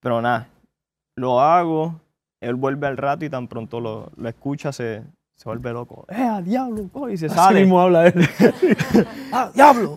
Pero 0.00 0.22
nada, 0.22 0.48
lo 1.16 1.40
hago, 1.40 2.00
él 2.40 2.54
vuelve 2.54 2.86
al 2.86 2.96
rato 2.96 3.24
y 3.24 3.30
tan 3.30 3.48
pronto 3.48 3.80
lo, 3.80 4.10
lo 4.16 4.28
escucha, 4.28 4.72
se, 4.72 5.02
se 5.38 5.48
vuelve 5.48 5.72
loco. 5.72 6.04
¡Eh, 6.08 6.20
a 6.20 6.42
diablo! 6.42 6.88
coge", 6.92 7.12
Y 7.12 7.16
se 7.16 7.26
Así 7.26 7.34
sale. 7.36 7.60
mismo 7.60 7.80
habla 7.80 8.08
él. 8.08 8.14
¡Ah, 9.32 9.50
diablo! 9.54 9.96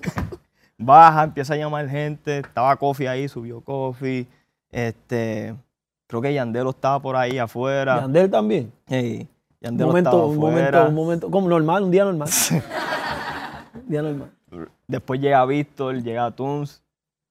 baja, 0.77 1.24
empieza 1.24 1.55
a 1.55 1.57
llamar 1.57 1.89
gente, 1.89 2.39
estaba 2.39 2.75
Kofi 2.75 3.07
ahí, 3.07 3.27
subió 3.27 3.62
Kofi, 3.62 4.27
este, 4.71 5.55
creo 6.07 6.21
que 6.21 6.33
Yandelo 6.33 6.69
estaba 6.69 7.00
por 7.00 7.15
ahí 7.15 7.38
afuera. 7.38 8.01
Yandel 8.01 8.29
también. 8.29 8.71
Un 8.89 9.27
Yandelo 9.60 9.88
momento, 9.88 10.10
estaba 10.10 10.25
un 10.25 10.38
momento, 10.38 10.88
un 10.88 10.95
momento. 10.95 11.31
Como 11.31 11.50
normal, 11.50 11.83
un 11.83 11.91
día 11.91 12.05
normal. 12.05 12.29
Un 13.74 13.89
día 13.89 14.01
normal. 14.01 14.31
Después 14.88 15.19
llega 15.19 15.45
Víctor, 15.45 16.01
llega 16.03 16.31
Tunes 16.31 16.83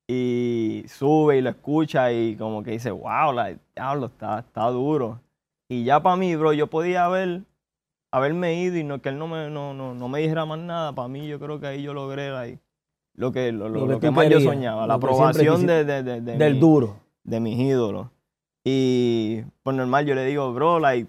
y 0.08 0.84
sube 0.88 1.38
y 1.38 1.40
lo 1.42 1.50
escucha 1.50 2.10
y 2.12 2.34
como 2.36 2.62
que 2.64 2.72
dice, 2.72 2.90
wow, 2.90 3.32
la, 3.32 3.54
diablo, 3.76 4.06
está, 4.06 4.40
está 4.40 4.66
duro. 4.68 5.20
Y 5.68 5.84
ya 5.84 6.02
para 6.02 6.16
mí, 6.16 6.34
bro, 6.34 6.52
yo 6.52 6.66
podía 6.68 7.04
haber, 7.04 7.42
haberme 8.12 8.54
ido 8.54 8.76
y 8.76 8.84
no, 8.84 9.00
que 9.00 9.08
él 9.10 9.18
no 9.18 9.26
me, 9.28 9.50
no, 9.50 9.72
no, 9.74 9.94
no 9.94 10.08
me 10.08 10.20
dijera 10.20 10.44
más 10.46 10.58
nada. 10.58 10.92
Para 10.92 11.08
mí, 11.08 11.26
yo 11.26 11.38
creo 11.38 11.60
que 11.60 11.66
ahí 11.66 11.82
yo 11.82 11.94
logré 11.94 12.30
la- 12.30 12.48
lo 13.14 13.32
que, 13.32 13.52
lo, 13.52 13.68
lo- 13.68 13.86
Lo 13.86 14.00
que 14.00 14.10
más 14.10 14.28
yo 14.28 14.40
soñaba, 14.40 14.86
la 14.86 14.94
aprobación 14.94 15.66
de, 15.66 15.84
de, 15.84 16.02
de, 16.02 16.20
de 16.20 16.36
Del 16.36 16.54
mi- 16.54 16.60
duro. 16.60 16.96
de 17.24 17.40
mis 17.40 17.58
ídolos. 17.58 18.08
Y 18.64 19.42
pues 19.62 19.76
normal, 19.76 20.06
yo 20.06 20.14
le 20.14 20.24
digo, 20.26 20.52
bro, 20.52 20.78
like, 20.80 21.08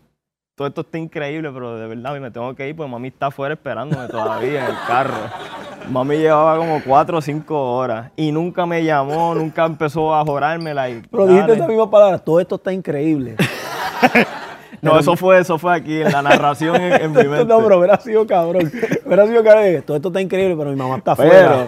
todo 0.56 0.68
esto 0.68 0.82
está 0.82 0.98
increíble, 0.98 1.50
pero 1.54 1.76
de 1.78 1.88
verdad 1.88 2.20
me 2.20 2.32
tengo 2.32 2.54
que 2.56 2.68
ir 2.70 2.76
porque 2.76 2.92
mami 2.92 3.08
está 3.10 3.28
afuera 3.28 3.54
esperándome 3.56 4.08
todavía 4.08 4.66
en 4.66 4.72
el 4.72 4.78
carro. 4.88 5.16
Mami 5.90 6.16
llevaba 6.18 6.58
como 6.58 6.80
cuatro 6.84 7.18
o 7.18 7.22
cinco 7.22 7.60
horas 7.76 8.12
y 8.16 8.32
nunca 8.32 8.68
me 8.68 8.84
llamó, 8.84 9.34
nunca 9.34 9.66
empezó 9.66 10.14
a 10.14 10.24
jorarme. 10.24 10.76
Like, 10.76 11.08
Pero 11.10 11.26
dijiste 11.26 11.54
esas 11.54 11.68
mismas 11.68 11.88
palabras. 11.88 12.24
Todo 12.24 12.40
esto 12.40 12.56
está 12.56 12.72
increíble. 12.72 13.36
No, 14.82 14.98
eso 14.98 15.16
fue, 15.16 15.40
eso 15.40 15.58
fue 15.58 15.76
aquí 15.76 16.02
en 16.02 16.12
la 16.12 16.22
narración 16.22 16.76
en, 16.76 16.94
en 16.94 17.12
mi 17.14 17.28
mente. 17.28 17.46
no, 17.46 17.60
pero 17.62 17.78
hubiera 17.78 18.00
sido 18.00 18.26
cabrón. 18.26 18.72
Hubiera 19.06 19.28
sido 19.28 19.44
cabrón. 19.44 19.84
Todo 19.86 19.98
esto 19.98 20.08
está 20.10 20.22
increíble, 20.22 20.56
pero 20.58 20.72
mi 20.72 20.76
mamá 20.76 20.98
está 20.98 21.12
afuera. 21.12 21.68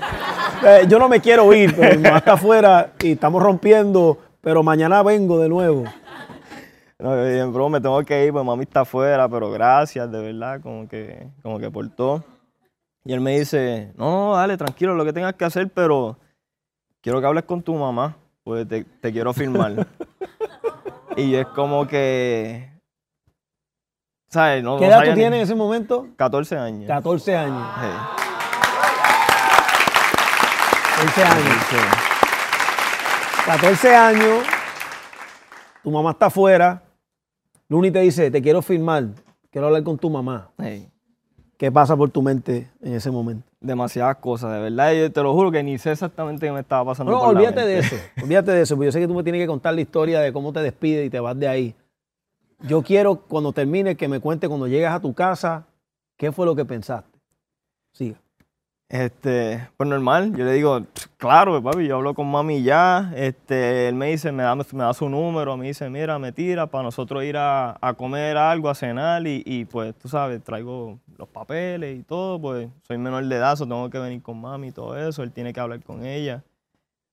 Eh, 0.65 0.85
yo 0.87 0.97
no 0.97 1.09
me 1.09 1.19
quiero 1.19 1.51
ir, 1.53 1.75
pero 1.75 1.95
mi 1.97 2.03
mamá 2.03 2.17
está 2.17 2.33
afuera 2.33 2.93
y 3.01 3.11
estamos 3.11 3.43
rompiendo, 3.43 4.17
pero 4.41 4.63
mañana 4.63 5.03
vengo 5.03 5.39
de 5.39 5.49
nuevo. 5.49 5.83
No, 6.99 7.21
dije, 7.21 7.43
bro, 7.45 7.67
me 7.67 7.81
tengo 7.81 8.01
que 8.05 8.25
ir, 8.25 8.31
pues 8.31 8.45
mami 8.45 8.63
está 8.63 8.81
afuera, 8.81 9.27
pero 9.27 9.51
gracias, 9.51 10.09
de 10.09 10.21
verdad, 10.21 10.61
como 10.61 10.87
que, 10.87 11.27
como 11.41 11.59
que 11.59 11.69
por 11.69 11.89
todo. 11.89 12.23
Y 13.03 13.11
él 13.11 13.19
me 13.19 13.37
dice, 13.37 13.91
no, 13.97 14.29
no, 14.29 14.35
dale, 14.35 14.55
tranquilo, 14.55 14.95
lo 14.95 15.03
que 15.03 15.11
tengas 15.11 15.33
que 15.33 15.43
hacer, 15.43 15.69
pero 15.69 16.17
quiero 17.01 17.19
que 17.19 17.27
hables 17.27 17.43
con 17.43 17.61
tu 17.61 17.75
mamá, 17.75 18.15
pues 18.45 18.65
te, 18.67 18.85
te 18.85 19.11
quiero 19.11 19.33
filmar. 19.33 19.85
y 21.17 21.35
es 21.35 21.45
como 21.47 21.85
que, 21.85 22.69
¿sabes? 24.33 24.63
No, 24.63 24.77
¿Qué 24.77 24.87
edad 24.87 25.03
tú 25.03 25.13
tienes 25.13 25.37
en 25.37 25.43
ese 25.43 25.55
momento? 25.55 26.07
14 26.17 26.57
años. 26.57 26.87
14 26.87 27.35
años. 27.35 27.67
Sí. 27.79 27.87
14 30.95 31.23
años. 31.23 31.57
Sí. 31.69 31.77
14 33.45 33.95
años. 33.95 34.43
Tu 35.83 35.91
mamá 35.91 36.11
está 36.11 36.25
afuera. 36.27 36.81
Luni 37.69 37.91
te 37.91 37.99
dice, 37.99 38.31
te 38.31 38.41
quiero 38.41 38.61
filmar. 38.61 39.05
Quiero 39.51 39.67
hablar 39.67 39.83
con 39.83 39.97
tu 39.97 40.09
mamá. 40.09 40.49
Sí. 40.59 40.89
¿Qué 41.57 41.71
pasa 41.71 41.95
por 41.95 42.09
tu 42.09 42.21
mente 42.21 42.69
en 42.81 42.93
ese 42.95 43.11
momento? 43.11 43.47
Demasiadas 43.61 44.17
cosas, 44.17 44.51
de 44.51 44.59
verdad, 44.59 44.91
yo 44.93 45.11
te 45.11 45.21
lo 45.21 45.31
juro 45.33 45.51
que 45.51 45.63
ni 45.63 45.77
sé 45.77 45.91
exactamente 45.91 46.45
qué 46.45 46.51
me 46.51 46.59
estaba 46.59 46.83
pasando. 46.83 47.11
No, 47.11 47.19
por 47.19 47.33
la 47.33 47.39
olvídate 47.39 47.65
de 47.65 47.79
mente. 47.81 47.95
eso. 47.95 48.05
Olvídate 48.21 48.51
de 48.51 48.61
eso, 48.63 48.75
porque 48.75 48.85
yo 48.87 48.91
sé 48.91 48.99
que 48.99 49.07
tú 49.07 49.13
me 49.13 49.23
tienes 49.23 49.41
que 49.41 49.47
contar 49.47 49.73
la 49.73 49.81
historia 49.81 50.19
de 50.19 50.33
cómo 50.33 50.51
te 50.51 50.59
despides 50.61 51.05
y 51.05 51.09
te 51.09 51.19
vas 51.19 51.39
de 51.39 51.47
ahí. 51.47 51.75
Yo 52.61 52.81
quiero, 52.81 53.15
cuando 53.15 53.51
termine, 53.53 53.95
que 53.95 54.07
me 54.07 54.19
cuente 54.19 54.47
cuando 54.47 54.67
llegas 54.67 54.95
a 54.95 54.99
tu 54.99 55.13
casa, 55.13 55.65
qué 56.17 56.31
fue 56.31 56.45
lo 56.45 56.55
que 56.55 56.65
pensaste. 56.65 57.19
Siga. 57.93 58.19
Este, 58.93 59.69
pues 59.75 59.89
normal, 59.89 60.35
yo 60.35 60.45
le 60.45 60.51
digo, 60.51 60.85
claro, 61.17 61.63
papi, 61.63 61.87
yo 61.87 61.95
hablo 61.95 62.13
con 62.13 62.29
mami 62.29 62.61
ya, 62.61 63.11
este, 63.15 63.87
él 63.87 63.95
me 63.95 64.09
dice, 64.09 64.31
me 64.31 64.43
da, 64.43 64.55
me 64.55 64.83
da 64.83 64.93
su 64.93 65.09
número, 65.09 65.57
me 65.57 65.65
dice, 65.65 65.89
mira, 65.89 66.19
me 66.19 66.31
tira 66.31 66.67
para 66.67 66.83
nosotros 66.83 67.23
ir 67.23 67.37
a, 67.37 67.75
a 67.81 67.95
comer 67.95 68.37
algo, 68.37 68.69
a 68.69 68.75
cenar 68.75 69.25
y, 69.25 69.41
y, 69.47 69.65
pues 69.65 69.95
tú 69.95 70.09
sabes, 70.09 70.43
traigo 70.43 70.99
los 71.17 71.27
papeles 71.27 71.97
y 71.97 72.03
todo, 72.03 72.39
pues 72.39 72.69
soy 72.87 72.99
menor 72.99 73.25
de 73.25 73.35
edad, 73.35 73.55
so 73.55 73.65
tengo 73.65 73.89
que 73.89 73.97
venir 73.97 74.21
con 74.21 74.39
mami 74.39 74.67
y 74.67 74.71
todo 74.71 74.95
eso, 74.95 75.23
él 75.23 75.31
tiene 75.31 75.53
que 75.53 75.59
hablar 75.59 75.81
con 75.81 76.05
ella. 76.05 76.43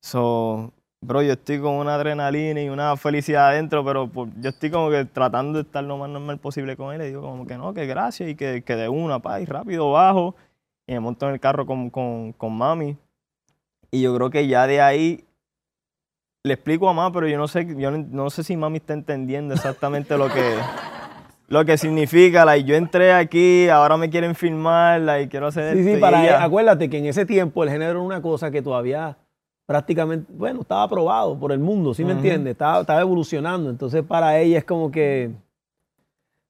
So, 0.03 0.75
bro, 1.03 1.23
yo 1.23 1.33
estoy 1.33 1.59
con 1.61 1.75
una 1.75 1.95
adrenalina 1.95 2.61
y 2.61 2.69
una 2.69 2.97
felicidad 2.97 3.49
adentro, 3.49 3.85
pero 3.85 4.09
por- 4.09 4.29
yo 4.41 4.51
estoy 4.51 4.71
como 4.71 4.91
que 4.91 5.05
tratando 5.07 5.59
de 5.59 5.63
estar 5.63 5.83
lo 5.83 5.97
más 5.97 6.11
normal 6.11 6.39
posible 6.39 6.77
con 6.77 6.93
él, 6.93 6.99
le 6.99 7.07
digo 7.09 7.23
como 7.23 7.47
que 7.47 7.57
no, 7.57 7.73
que 7.73 7.87
gracias 7.87 8.29
y 8.29 8.35
que, 8.35 8.63
que 8.63 8.77
de 8.77 8.89
una, 8.89 9.19
pa, 9.19 9.41
y 9.41 9.47
rápido 9.47 9.91
bajo 9.93 10.35
y 10.87 10.93
me 10.93 11.01
monto 11.01 11.27
en 11.27 11.35
el 11.35 11.41
carro 11.41 11.65
con, 11.67 11.89
con, 11.91 12.33
con 12.33 12.53
mami. 12.57 12.97
Y 13.91 14.03
yo 14.03 14.15
creo 14.15 14.31
que 14.31 14.47
ya 14.47 14.67
de 14.67 14.81
ahí 14.81 15.25
le 16.45 16.55
explico 16.55 16.89
a 16.89 16.93
mamá, 16.93 17.13
pero 17.13 17.27
yo 17.29 17.39
no 17.39 17.49
sé, 17.49 17.67
yo 17.77 17.91
no, 17.91 17.99
no 18.11 18.31
sé 18.31 18.45
si 18.45 18.57
mami 18.57 18.79
está 18.79 18.93
entendiendo 18.95 19.55
exactamente 19.55 20.17
lo 20.19 20.29
que, 20.29 20.55
lo 21.49 21.65
que 21.65 21.77
significa. 21.79 22.45
Like, 22.45 22.69
yo 22.69 22.77
entré 22.77 23.13
aquí, 23.13 23.69
ahora 23.69 23.97
me 23.97 24.11
quieren 24.11 24.35
filmar, 24.35 25.01
like, 25.01 25.29
quiero 25.31 25.47
hacer 25.49 25.75
Sí, 25.75 25.81
esto. 25.81 25.91
sí, 25.93 25.97
y 25.99 26.01
para 26.01 26.23
ella- 26.23 26.43
acuérdate 26.45 26.89
que 26.91 26.99
en 26.99 27.07
ese 27.07 27.25
tiempo 27.27 27.63
el 27.65 27.71
género 27.71 27.91
era 27.93 28.01
una 28.01 28.23
cosa 28.23 28.51
que 28.51 28.63
todavía 28.63 29.17
prácticamente, 29.71 30.27
bueno, 30.37 30.63
estaba 30.63 30.83
aprobado 30.83 31.39
por 31.39 31.53
el 31.53 31.61
mundo, 31.61 31.95
¿sí 31.95 32.05
me 32.05 32.11
entiendes? 32.11 32.51
Estaba, 32.51 32.81
estaba 32.81 33.01
evolucionando. 33.03 33.71
Entonces 33.71 34.03
para 34.03 34.37
ella 34.41 34.59
es 34.59 34.65
como 34.65 34.91
que 34.91 35.31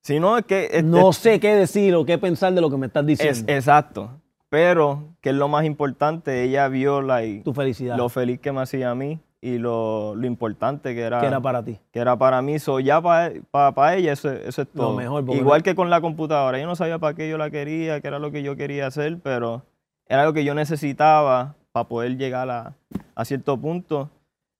Si 0.03 0.19
no, 0.19 0.39
es 0.39 0.47
que... 0.47 0.71
es- 0.73 0.83
no 0.85 1.11
es- 1.11 1.17
sé 1.19 1.39
qué 1.39 1.55
decir 1.55 1.95
o 1.97 2.07
qué 2.07 2.17
pensar 2.17 2.55
de 2.55 2.63
lo 2.63 2.71
que 2.71 2.79
me 2.79 2.87
estás 2.87 3.05
diciendo. 3.05 3.39
es, 3.47 3.57
exacto. 3.59 4.09
Pero, 4.49 5.05
que 5.21 5.29
es 5.29 5.35
lo 5.37 5.49
más 5.49 5.67
importante, 5.67 6.43
ella 6.45 6.67
vio 6.69 7.03
like, 7.03 7.45
tu 7.45 7.53
felicidad, 7.53 7.99
lo 7.99 8.09
feliz 8.09 8.41
que 8.41 8.53
me 8.53 8.63
hacía 8.63 8.91
a 8.91 8.95
mí 8.95 9.21
y 9.43 9.59
lo, 9.59 10.15
lo 10.15 10.27
importante 10.27 10.95
que 10.95 11.03
era, 11.03 11.21
que 11.21 11.27
era 11.27 11.41
para 11.43 11.63
ti. 11.63 11.79
que 11.93 11.99
era 12.01 12.17
para 12.17 12.41
mí. 12.41 12.59
So, 12.59 12.81
ya 12.81 13.03
para 13.03 13.95
ella 13.97 14.15
eso, 14.15 14.31
eso 14.33 14.63
es 14.63 14.69
Lo 14.73 14.85
todo. 14.85 14.97
mejor, 14.97 15.27
porque 15.27 15.41
Igual 15.43 15.59
no- 15.61 15.65
que 15.65 15.75
con 15.75 15.91
la 15.91 16.01
computadora. 16.01 16.59
Yo 16.59 16.67
no 16.67 16.75
sabía 16.75 16.99
para 16.99 17.13
qué 17.15 17.29
yo 17.29 17.37
la 17.37 17.51
quería, 17.51 18.01
qué 18.01 18.09
era 18.09 18.19
lo 18.19 18.31
que 18.33 18.43
yo 18.43 18.57
quería 18.57 18.87
hacer, 18.87 19.19
pero 19.23 19.63
era 20.07 20.25
lo 20.25 20.33
que 20.33 20.43
yo 20.43 20.55
necesitaba 20.55 21.55
para 21.73 21.89
poder 21.89 22.17
llegar 22.17 22.49
a, 22.51 22.75
a 23.15 23.25
cierto 23.25 23.57
punto. 23.57 24.09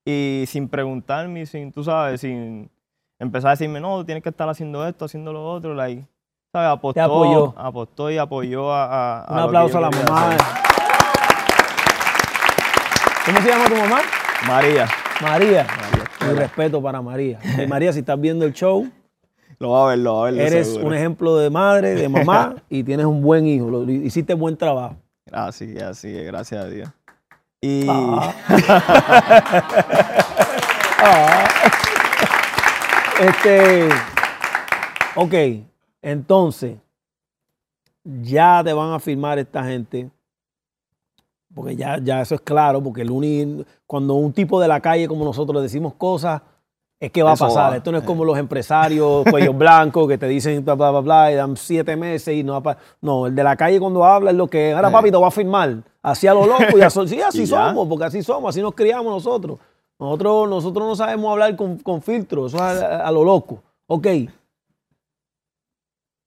Y 0.05 0.45
sin 0.47 0.69
preguntarme, 0.69 1.45
sin, 1.47 1.73
tú 1.73 1.85
sabes, 1.85 2.21
sin 2.23 2.71
empezar 3.19 3.49
a 3.49 3.51
decirme, 3.53 3.81
no, 3.81 4.05
tienes 4.05 4.23
que 4.23 4.31
estar 4.31 4.49
haciendo 4.49 4.87
esto, 4.87 5.05
haciendo 5.05 5.33
lo 5.33 5.45
otro. 5.51 5.75
Like, 5.75 6.05
¿sabes? 6.53 6.69
Apostó, 6.71 7.03
apoyó. 7.03 7.55
apostó 7.59 8.11
y 8.11 8.19
apoyó 8.19 8.73
a, 8.73 9.25
a- 9.25 9.33
Un 9.33 9.39
a 9.39 9.43
aplauso 9.45 9.79
a 9.79 9.81
la 9.83 9.91
mamá. 9.91 10.37
¿Cómo 13.27 13.41
se 13.41 13.49
llama 13.49 13.65
tu 13.67 13.77
mamá? 13.77 14.01
María, 14.47 14.89
María. 15.21 15.67
Mi 16.27 16.33
respeto 16.35 16.83
para 16.83 17.01
María. 17.03 17.39
Y 17.63 17.67
María, 17.67 17.93
si 17.93 18.01
estás 18.01 18.19
viendo 18.21 18.45
el 18.45 18.53
show, 18.53 18.89
lo 19.59 19.71
va 19.71 19.85
a 19.85 19.89
ver, 19.91 19.99
lo 19.99 20.15
va 20.17 20.29
a 20.29 20.31
ver. 20.31 20.41
eres 20.41 20.69
seguro. 20.69 20.87
un 20.89 20.95
ejemplo 20.95 21.37
de 21.37 21.51
madre, 21.51 21.95
de 21.95 22.09
mamá 22.09 22.57
y 22.71 22.83
tienes 22.83 23.07
un 23.07 23.21
buen 23.23 23.47
hijo. 23.47 23.69
Lo- 23.71 23.83
hiciste 23.91 24.35
buen 24.35 24.57
trabajo. 24.57 24.97
Así 25.31 25.79
así 25.79 26.11
gracias 26.13 26.65
a 26.65 26.69
Dios. 26.69 26.89
Y 27.63 27.87
Ah. 27.89 28.35
Ah. 31.03 31.49
Este, 33.21 33.89
ok, 35.17 35.35
entonces, 36.03 36.77
ya 38.05 38.63
te 38.65 38.73
van 38.73 38.93
a 38.93 39.01
firmar 39.01 39.39
esta 39.39 39.65
gente, 39.65 40.11
porque 41.55 41.75
ya, 41.77 41.99
ya 42.03 42.21
eso 42.21 42.35
es 42.35 42.41
claro, 42.43 42.83
porque 42.83 43.01
el 43.03 43.11
uni, 43.11 43.65
cuando 43.87 44.15
un 44.15 44.33
tipo 44.33 44.61
de 44.61 44.69
la 44.69 44.81
calle 44.81 45.09
como 45.09 45.25
nosotros 45.25 45.57
le 45.57 45.63
decimos 45.63 45.95
cosas, 45.95 46.43
es 47.01 47.11
que 47.11 47.23
va 47.23 47.33
Eso 47.33 47.47
a 47.47 47.49
pasar. 47.49 47.73
va, 47.73 47.77
Esto 47.79 47.91
no 47.93 47.99
es 47.99 48.05
eh. 48.05 48.07
como 48.07 48.25
los 48.27 48.37
empresarios, 48.37 49.25
cuellos 49.31 49.57
blancos, 49.57 50.07
que 50.07 50.19
te 50.19 50.27
dicen 50.27 50.63
bla, 50.65 50.75
bla, 50.75 50.91
bla, 50.91 51.01
bla, 51.01 51.33
y 51.33 51.35
dan 51.35 51.57
siete 51.57 51.97
meses 51.97 52.35
y 52.37 52.43
no 52.45 52.61
va 52.61 52.73
a 52.73 52.77
No, 53.01 53.27
el 53.27 53.35
de 53.35 53.43
la 53.43 53.57
calle 53.57 53.81
cuando 53.81 54.05
habla 54.05 54.31
es 54.33 54.37
lo 54.37 54.47
que, 54.49 54.73
ahora 54.75 54.91
Eh. 54.91 54.93
papi, 54.93 55.11
te 55.11 55.17
va 55.17 55.29
a 55.29 55.31
firmar. 55.31 55.79
Así 56.03 56.27
a 56.27 56.35
lo 56.35 56.47
loco 56.47 56.77
y 56.77 56.83
así, 56.83 57.09
sí, 57.09 57.21
así 57.27 57.43
Y 57.43 57.47
somos, 57.47 57.89
porque 57.89 58.05
así 58.05 58.23
somos, 58.23 58.51
así 58.51 58.61
nos 58.61 58.75
criamos 58.75 59.13
nosotros. 59.13 59.59
Nosotros, 59.99 60.49
nosotros 60.49 60.89
no 60.89 60.95
sabemos 60.97 61.33
hablar 61.33 61.57
con, 61.57 61.79
con 61.79 62.03
filtro, 62.03 62.47
eso 62.47 62.57
es 62.59 62.63
a, 62.63 63.07
a 63.07 63.11
lo 63.11 63.25
loco. 63.25 63.63
Ok. 63.87 64.07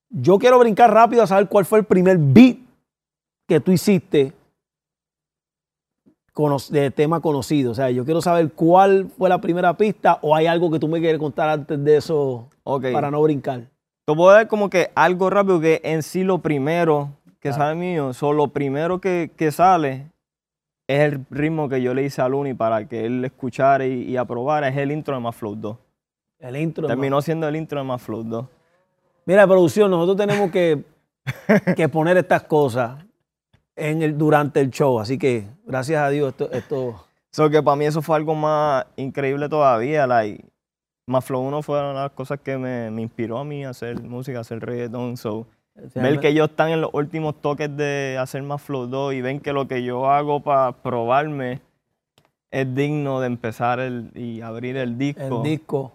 Yo 0.09 0.37
quiero 0.37 0.59
brincar 0.59 0.91
rápido 0.93 1.23
a 1.23 1.27
saber 1.27 1.47
cuál 1.47 1.65
fue 1.65 1.79
el 1.79 1.85
primer 1.85 2.17
beat 2.19 2.57
que 3.47 3.59
tú 3.59 3.71
hiciste 3.71 4.33
de 6.69 6.91
tema 6.91 7.19
conocido. 7.21 7.71
O 7.71 7.75
sea, 7.75 7.91
yo 7.91 8.05
quiero 8.05 8.21
saber 8.21 8.51
cuál 8.53 9.07
fue 9.17 9.29
la 9.29 9.39
primera 9.39 9.75
pista 9.77 10.19
o 10.21 10.35
hay 10.35 10.47
algo 10.47 10.71
que 10.71 10.79
tú 10.79 10.87
me 10.87 10.99
quieres 10.99 11.19
contar 11.19 11.49
antes 11.49 11.83
de 11.83 11.97
eso 11.97 12.49
para 12.91 13.11
no 13.11 13.21
brincar. 13.21 13.61
Te 14.05 14.13
puedo 14.15 14.31
dar 14.31 14.47
como 14.47 14.69
que 14.69 14.91
algo 14.95 15.29
rápido 15.29 15.59
que 15.61 15.79
en 15.83 16.03
sí 16.03 16.23
lo 16.23 16.39
primero 16.39 17.09
que 17.39 17.49
Ah. 17.49 17.53
sale 17.53 17.75
mío, 17.75 18.13
so, 18.13 18.33
lo 18.33 18.47
primero 18.47 18.99
que, 18.99 19.31
que 19.35 19.51
sale 19.51 20.07
es 20.87 20.99
el 21.01 21.25
ritmo 21.29 21.69
que 21.69 21.81
yo 21.81 21.93
le 21.93 22.03
hice 22.03 22.21
a 22.21 22.27
Luni 22.29 22.53
para 22.53 22.87
que 22.87 23.05
él 23.05 23.23
escuchara 23.23 23.85
y, 23.85 24.03
y 24.03 24.17
aprobara, 24.17 24.67
es 24.67 24.77
el 24.77 24.91
intro 24.91 25.13
de 25.15 25.21
Más 25.21 25.35
Flow 25.35 25.55
2. 25.55 25.77
El 26.39 26.57
intro. 26.57 26.87
Terminó 26.87 27.21
siendo 27.21 27.47
el 27.47 27.55
intro 27.55 27.79
de 27.79 27.85
Más 27.85 28.01
Flow 28.01 28.23
2. 28.23 28.45
Mira, 29.25 29.45
producción, 29.47 29.89
nosotros 29.91 30.17
tenemos 30.17 30.51
que, 30.51 30.83
que 31.77 31.87
poner 31.87 32.17
estas 32.17 32.43
cosas 32.43 32.97
en 33.75 34.01
el, 34.01 34.17
durante 34.17 34.59
el 34.59 34.69
show. 34.69 34.99
Así 34.99 35.17
que, 35.17 35.47
gracias 35.65 36.01
a 36.01 36.09
Dios, 36.09 36.29
esto, 36.29 36.51
esto 36.51 37.05
So 37.33 37.49
que 37.49 37.63
para 37.63 37.75
mí 37.75 37.85
eso 37.85 38.03
fue 38.03 38.15
algo 38.15 38.35
más 38.35 38.85
increíble 38.95 39.49
todavía. 39.49 40.05
Like, 40.05 40.45
más 41.07 41.25
Flow 41.25 41.41
1 41.41 41.63
fue 41.63 41.79
una 41.79 41.87
de 41.87 41.93
las 41.95 42.11
cosas 42.11 42.39
que 42.39 42.59
me, 42.59 42.91
me 42.91 43.01
inspiró 43.01 43.39
a 43.39 43.43
mí 43.43 43.65
a 43.65 43.71
hacer 43.71 43.99
música, 44.03 44.37
a 44.37 44.41
hacer 44.41 44.59
reggaeton. 44.59 45.17
So, 45.17 45.47
o 45.83 45.89
sea, 45.89 46.03
ver 46.03 46.19
que 46.19 46.27
ellos 46.27 46.51
están 46.51 46.69
en 46.69 46.81
los 46.81 46.91
últimos 46.93 47.41
toques 47.41 47.75
de 47.75 48.17
hacer 48.19 48.43
más 48.43 48.61
Flow 48.61 48.85
2 48.85 49.15
y 49.15 49.21
ven 49.21 49.39
que 49.39 49.51
lo 49.51 49.67
que 49.67 49.83
yo 49.83 50.11
hago 50.11 50.41
para 50.41 50.73
probarme 50.73 51.61
es 52.51 52.75
digno 52.75 53.19
de 53.19 53.25
empezar 53.25 53.79
el, 53.79 54.11
y 54.13 54.41
abrir 54.41 54.77
el 54.77 54.99
disco. 54.99 55.37
el 55.37 55.43
disco. 55.43 55.91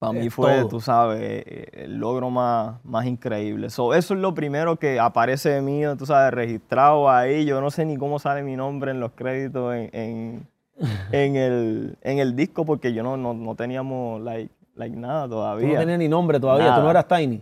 Para 0.00 0.12
mí 0.14 0.28
fue, 0.30 0.58
todo. 0.60 0.68
tú 0.68 0.80
sabes, 0.80 1.20
eh, 1.22 1.68
el 1.84 1.98
logro 1.98 2.30
más, 2.30 2.82
más 2.84 3.06
increíble. 3.06 3.70
So, 3.70 3.94
eso 3.94 4.14
es 4.14 4.20
lo 4.20 4.34
primero 4.34 4.76
que 4.76 4.98
aparece 4.98 5.50
de 5.50 5.60
mí, 5.62 5.82
tú 5.96 6.06
sabes, 6.06 6.32
registrado 6.34 7.08
ahí. 7.08 7.44
Yo 7.44 7.60
no 7.60 7.70
sé 7.70 7.84
ni 7.84 7.96
cómo 7.96 8.18
sale 8.18 8.42
mi 8.42 8.56
nombre 8.56 8.90
en 8.90 8.98
los 8.98 9.12
créditos 9.12 9.74
en, 9.74 9.90
en, 9.92 10.48
en 11.12 11.36
el, 11.36 11.98
en 12.00 12.18
el 12.18 12.34
disco 12.34 12.64
porque 12.64 12.92
yo 12.92 13.02
no, 13.02 13.16
no, 13.16 13.34
no 13.34 13.54
teníamos 13.54 14.20
like, 14.22 14.50
like 14.74 14.96
nada 14.96 15.24
Tú 15.26 15.32
todavía. 15.32 15.74
no 15.74 15.78
tenías 15.80 15.98
ni 15.98 16.08
nombre 16.08 16.40
todavía, 16.40 16.74
tú 16.74 16.80
no 16.82 16.90
eras 16.90 17.06
Tiny. 17.06 17.40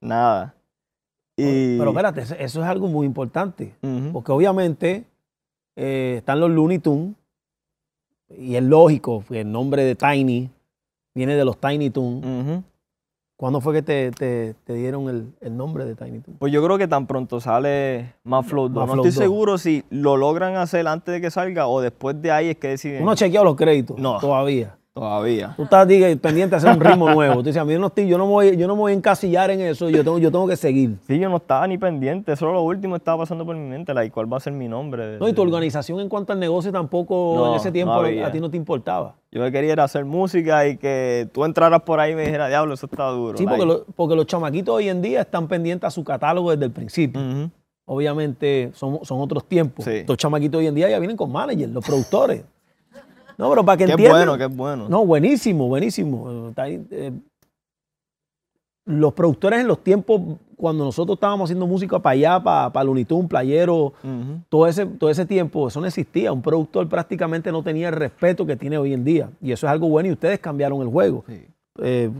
Nada. 0.00 0.54
Y, 1.36 1.78
Pero 1.78 1.90
espérate, 1.90 2.20
eso- 2.22 2.34
eso 2.38 2.62
es 2.62 2.66
algo 2.68 2.88
muy 2.88 3.06
importante. 3.06 3.74
Porque 4.12 4.32
obviamente 4.32 5.04
eh, 5.76 6.14
están 6.18 6.40
los 6.40 6.50
Looney 6.50 6.78
Tunes 6.78 7.14
y 8.38 8.56
es 8.56 8.62
lógico 8.62 9.22
que 9.28 9.40
el 9.42 9.52
nombre 9.52 9.84
de 9.84 9.94
Tiny 9.94 10.50
viene 11.14 11.36
de 11.36 11.44
los 11.44 11.58
Tiny. 11.58 11.88
Ujú. 11.88 12.62
¿Cuándo 13.36 13.60
fue 13.60 13.74
que 13.74 13.82
te, 13.82 14.10
te- 14.12 14.54
te 14.64 14.74
dieron 14.74 15.08
el, 15.08 15.32
el 15.40 15.56
nombre 15.56 15.84
de 15.84 15.96
Tiny 15.96 16.20
Toon? 16.20 16.36
Pues 16.38 16.52
yo 16.52 16.62
creo 16.64 16.78
que 16.78 16.86
tan 16.86 17.06
pronto 17.08 17.40
sale 17.40 18.14
más 18.22 18.46
Flow 18.46 18.68
2. 18.68 18.86
Más 18.86 18.96
No 18.96 19.02
estoy 19.02 19.10
2. 19.10 19.14
seguro 19.14 19.58
si 19.58 19.82
lo 19.90 20.16
logran 20.16 20.54
hacer 20.56 20.86
antes 20.86 21.12
de 21.12 21.20
que 21.20 21.30
salga 21.30 21.66
o 21.66 21.80
después 21.80 22.20
de 22.22 22.30
ahí 22.30 22.50
es 22.50 22.56
que 22.56 22.68
deciden. 22.68 23.04
No 23.04 23.14
chequeado 23.16 23.44
los 23.44 23.56
créditos 23.56 23.98
No. 23.98 24.18
todavía. 24.20 24.76
Todavía. 24.94 25.54
Tú 25.56 25.62
estás 25.62 25.88
diga, 25.88 26.06
pendiente 26.20 26.50
de 26.50 26.56
hacer 26.56 26.70
un 26.76 26.80
ritmo 26.80 27.08
nuevo. 27.10 27.36
Tú 27.36 27.44
dices, 27.44 27.56
a 27.62 27.64
mí 27.64 27.74
no 27.78 27.86
estoy, 27.86 28.06
yo 28.06 28.18
no 28.18 28.26
me 28.26 28.32
voy, 28.32 28.56
yo 28.58 28.66
no 28.68 28.74
me 28.76 28.80
voy 28.80 28.92
a 28.92 28.94
encasillar 28.94 29.50
en 29.50 29.62
eso, 29.62 29.88
yo 29.88 30.04
tengo, 30.04 30.18
yo 30.18 30.30
tengo 30.30 30.46
que 30.46 30.54
seguir. 30.56 30.98
Sí, 31.06 31.18
yo 31.18 31.30
no 31.30 31.38
estaba 31.38 31.66
ni 31.66 31.78
pendiente, 31.78 32.36
solo 32.36 32.52
lo 32.52 32.62
último 32.62 32.96
estaba 32.96 33.18
pasando 33.22 33.46
por 33.46 33.56
mi 33.56 33.66
mente, 33.66 33.94
like, 33.94 34.12
¿cuál 34.12 34.30
va 34.30 34.36
a 34.36 34.40
ser 34.40 34.52
mi 34.52 34.68
nombre? 34.68 35.18
No, 35.18 35.26
y 35.28 35.32
tu 35.32 35.40
organización 35.40 35.98
en 36.00 36.10
cuanto 36.10 36.34
al 36.34 36.40
negocio 36.40 36.70
tampoco 36.70 37.32
No, 37.36 37.50
en 37.52 37.54
ese 37.60 37.72
tiempo 37.72 38.02
no 38.02 38.26
a 38.26 38.30
ti 38.30 38.38
no 38.38 38.50
te 38.50 38.58
importaba. 38.58 39.14
Yo 39.30 39.38
lo 39.40 39.46
que 39.46 39.52
quería 39.52 39.72
era 39.72 39.84
hacer 39.84 40.04
música 40.04 40.68
y 40.68 40.76
que 40.76 41.26
tú 41.32 41.46
entraras 41.46 41.80
por 41.82 41.98
ahí 41.98 42.12
y 42.12 42.14
me 42.14 42.24
dijeras, 42.26 42.50
diablo, 42.50 42.74
eso 42.74 42.84
está 42.84 43.06
duro. 43.08 43.38
Sí, 43.38 43.46
porque, 43.46 43.64
lo- 43.64 43.86
porque 43.96 44.14
los 44.14 44.26
chamaquitos 44.26 44.74
hoy 44.74 44.90
en 44.90 45.00
día 45.00 45.22
están 45.22 45.48
pendientes 45.48 45.88
a 45.88 45.90
su 45.90 46.04
catálogo 46.04 46.50
desde 46.50 46.66
el 46.66 46.70
principio. 46.70 47.18
Obviamente 47.86 48.70
son, 48.74 49.00
son 49.04 49.20
otros 49.22 49.46
tiempos. 49.48 49.86
Sí. 49.86 50.04
Los 50.06 50.18
chamaquitos 50.18 50.58
hoy 50.58 50.66
en 50.66 50.74
día 50.74 50.90
ya 50.90 50.98
vienen 50.98 51.16
con 51.16 51.32
managers, 51.32 51.72
los 51.72 51.84
productores. 51.84 52.44
No, 53.38 53.48
pero 53.50 53.64
para 53.64 53.76
que 53.78 53.86
Qué 53.86 53.90
entiendan. 53.92 54.18
bueno, 54.26 54.38
qué 54.38 54.46
bueno. 54.46 54.88
No, 54.88 55.04
buenísimo, 55.06 55.68
buenísimo. 55.68 56.52
Eh, 56.56 57.12
los 58.84 59.12
productores 59.12 59.60
en 59.60 59.68
los 59.68 59.78
tiempos, 59.84 60.20
cuando 60.56 60.84
nosotros 60.84 61.16
estábamos 61.16 61.46
haciendo 61.46 61.66
música 61.68 62.00
para 62.00 62.12
allá, 62.14 62.42
para, 62.42 62.72
para 62.72 62.84
Tunes, 63.04 63.28
Playero, 63.28 63.92
todo 64.48 64.66
ese, 64.66 64.86
todo 64.86 65.08
ese 65.08 65.24
tiempo, 65.24 65.68
eso 65.68 65.80
no 65.80 65.86
existía. 65.86 66.32
Un 66.32 66.42
productor 66.42 66.88
prácticamente 66.88 67.52
no 67.52 67.62
tenía 67.62 67.88
el 67.88 67.94
respeto 67.94 68.44
que 68.44 68.56
tiene 68.56 68.78
hoy 68.78 68.92
en 68.92 69.04
día. 69.04 69.30
Y 69.40 69.52
eso 69.52 69.66
es 69.66 69.70
algo 69.72 69.88
bueno 69.88 70.08
y 70.08 70.12
ustedes 70.12 70.40
cambiaron 70.40 70.82
el 70.82 70.88
juego. 70.88 71.24
Sí. 71.28 71.46
Eh, 71.80 72.10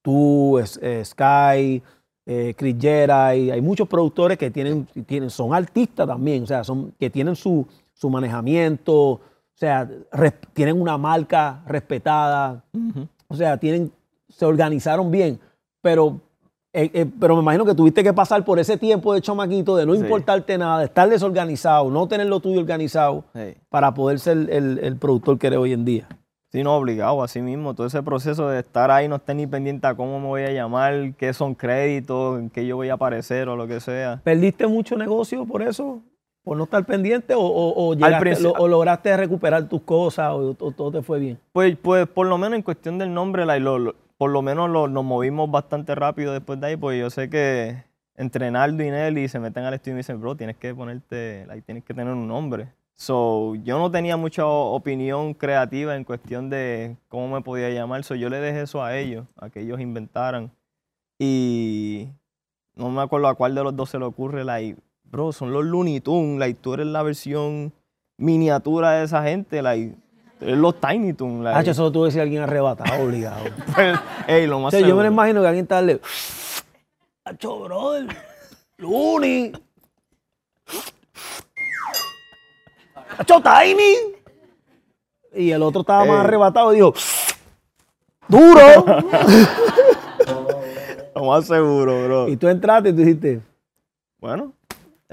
tú, 0.00 0.58
es- 0.58 0.78
eh, 0.82 1.04
Sky, 1.04 1.82
eh, 2.26 2.54
Chris 2.56 2.76
Jedi, 2.80 3.50
hay 3.50 3.60
muchos 3.60 3.86
productores 3.86 4.38
que 4.38 4.50
tienen, 4.50 4.86
tienen, 5.06 5.28
son 5.28 5.52
artistas 5.52 6.06
también, 6.06 6.44
o 6.44 6.46
sea, 6.46 6.64
son, 6.64 6.92
que 6.98 7.10
tienen 7.10 7.36
su, 7.36 7.66
su 7.92 8.08
manejamiento, 8.08 9.20
o 9.54 9.58
sea, 9.58 9.88
tienen 10.52 10.80
una 10.80 10.98
marca 10.98 11.62
respetada, 11.66 12.64
o 13.28 13.34
sea, 13.36 13.56
tienen, 13.56 13.92
se 14.28 14.44
organizaron 14.44 15.10
bien, 15.10 15.38
pero, 15.80 16.20
eh, 16.72 16.90
eh, 16.92 17.06
pero 17.20 17.36
me 17.36 17.42
imagino 17.42 17.64
que 17.64 17.74
tuviste 17.74 18.02
que 18.02 18.12
pasar 18.12 18.44
por 18.44 18.58
ese 18.58 18.76
tiempo 18.76 19.14
de 19.14 19.20
chamaquito, 19.20 19.76
de 19.76 19.86
no 19.86 19.94
Sí. 19.94 20.00
importarte 20.00 20.58
nada, 20.58 20.80
de 20.80 20.86
estar 20.86 21.08
desorganizado, 21.08 21.88
no 21.90 22.08
tener 22.08 22.26
lo 22.26 22.40
tuyo 22.40 22.58
organizado, 22.60 23.24
Sí. 23.32 23.54
para 23.68 23.94
poder 23.94 24.18
ser 24.18 24.38
el, 24.50 24.78
el 24.82 24.96
productor 24.96 25.38
que 25.38 25.46
eres 25.46 25.58
hoy 25.60 25.72
en 25.72 25.84
día. 25.84 26.08
Sí, 26.50 26.62
no, 26.62 26.76
obligado, 26.76 27.20
así 27.24 27.42
mismo. 27.42 27.74
Todo 27.74 27.88
ese 27.88 28.00
proceso 28.04 28.48
de 28.48 28.60
estar 28.60 28.88
ahí, 28.92 29.08
no 29.08 29.16
estar 29.16 29.34
ni 29.34 29.44
pendiente 29.44 29.88
a 29.88 29.94
cómo 29.96 30.20
me 30.20 30.26
voy 30.26 30.42
a 30.42 30.52
llamar, 30.52 31.14
qué 31.16 31.32
son 31.32 31.56
créditos, 31.56 32.38
en 32.38 32.48
qué 32.48 32.64
yo 32.64 32.76
voy 32.76 32.90
a 32.90 32.94
aparecer 32.94 33.48
o 33.48 33.56
lo 33.56 33.66
que 33.66 33.80
sea. 33.80 34.20
¿Perdiste 34.22 34.68
mucho 34.68 34.96
negocio 34.96 35.44
por 35.46 35.62
eso? 35.62 36.00
¿Por 36.44 36.56
no 36.58 36.64
estar 36.64 36.84
pendiente? 36.84 37.34
¿O, 37.34 37.40
o- 37.40 37.88
o 37.88 37.94
llegaste- 37.94 38.20
principio- 38.20 38.52
lo- 38.56 38.62
o 38.64 38.68
lograste 38.68 39.16
recuperar 39.16 39.66
tus 39.68 39.80
cosas? 39.82 40.30
¿O, 40.34 40.54
todo 40.54 40.90
te 40.92 41.02
fue 41.02 41.18
bien? 41.18 41.38
Pues, 41.52 41.76
pues 41.80 42.06
por 42.06 42.26
lo 42.26 42.36
menos 42.38 42.56
en 42.56 42.62
cuestión 42.62 42.98
del 42.98 43.12
nombre, 43.14 43.46
like, 43.46 43.64
lo- 43.64 43.78
lo- 43.78 43.94
por 44.18 44.30
lo 44.30 44.42
menos 44.42 44.68
lo- 44.70 44.86
nos 44.86 45.04
movimos 45.04 45.50
bastante 45.50 45.94
rápido 45.94 46.32
después 46.34 46.60
de 46.60 46.66
ahí, 46.68 46.76
pues 46.76 47.00
yo 47.00 47.08
sé 47.10 47.28
que 47.30 47.82
entre 48.16 48.50
Naldo 48.50 48.84
y 48.84 48.90
Nelly 48.90 49.26
se 49.28 49.40
meten 49.40 49.64
al 49.64 49.74
estudio 49.74 49.92
y 49.92 49.94
me 49.94 49.98
dicen, 50.00 50.20
bro, 50.20 50.36
tienes 50.36 50.56
que 50.56 50.74
ponerte, 50.74 51.46
like, 51.46 51.62
tienes 51.62 51.82
que 51.82 51.94
tener 51.94 52.12
un 52.12 52.28
nombre. 52.28 52.68
So, 52.96 53.56
yo 53.56 53.78
no 53.78 53.90
tenía 53.90 54.16
mucha 54.16 54.46
opinión 54.46 55.34
creativa 55.34 55.96
en 55.96 56.04
cuestión 56.04 56.48
de 56.50 56.96
cómo 57.08 57.26
me 57.34 57.40
podía 57.42 57.70
llamar, 57.70 58.04
so 58.04 58.14
yo 58.14 58.28
le 58.28 58.38
dejé 58.38 58.60
eso 58.62 58.84
a 58.84 58.96
ellos, 58.96 59.26
a 59.36 59.48
que 59.50 59.62
ellos 59.62 59.80
inventaran. 59.80 60.52
Y 61.18 62.08
no 62.76 62.90
me 62.90 63.02
acuerdo 63.02 63.28
a 63.28 63.34
cuál 63.34 63.54
de 63.54 63.64
los 63.64 63.74
dos 63.74 63.90
se 63.90 63.98
le 63.98 64.04
ocurre, 64.04 64.44
like, 64.44 64.78
bro, 65.04 65.32
son 65.32 65.52
los 65.52 65.64
Looney 65.64 66.00
Tunes, 66.00 66.38
like, 66.38 66.58
tú 66.60 66.74
eres 66.74 66.86
la 66.86 67.02
versión 67.02 67.72
miniatura 68.16 68.92
de 68.92 69.04
esa 69.04 69.22
gente, 69.22 69.62
like, 69.62 69.94
eres 70.40 70.58
los 70.58 70.80
Tiny 70.80 71.12
Toons, 71.12 71.44
like. 71.44 71.58
Hacho, 71.58 71.70
eso 71.70 71.82
lo 71.84 71.92
tuve 71.92 72.04
que 72.04 72.08
decir 72.08 72.22
alguien 72.22 72.42
arrebatado, 72.42 73.02
obligado. 73.04 73.44
Pues, 73.74 73.98
ey, 74.26 74.46
lo 74.46 74.58
O 74.58 74.60
más 74.60 74.72
sea, 74.72 74.80
yo 74.80 74.96
me 74.96 75.04
lo 75.04 75.10
imagino 75.10 75.40
que 75.40 75.46
alguien 75.48 75.64
está 75.64 75.76
darle. 75.76 76.00
Hacho, 77.24 77.60
brother. 77.60 78.06
Looney. 78.76 79.52
Hacho, 83.18 83.40
Tiny. 83.40 83.94
Y 85.34 85.50
el 85.50 85.62
otro 85.62 85.80
estaba 85.80 86.04
más 86.04 86.20
arrebatado 86.20 86.72
y 86.72 86.76
dijo. 86.76 86.94
¡Duro! 88.28 88.60
Lo 91.14 91.24
más 91.24 91.46
seguro, 91.46 92.04
bro. 92.04 92.28
y 92.28 92.36
tú 92.36 92.48
entraste 92.48 92.88
y 92.88 92.92
tú 92.92 92.98
dijiste. 92.98 93.40
Bueno, 94.18 94.52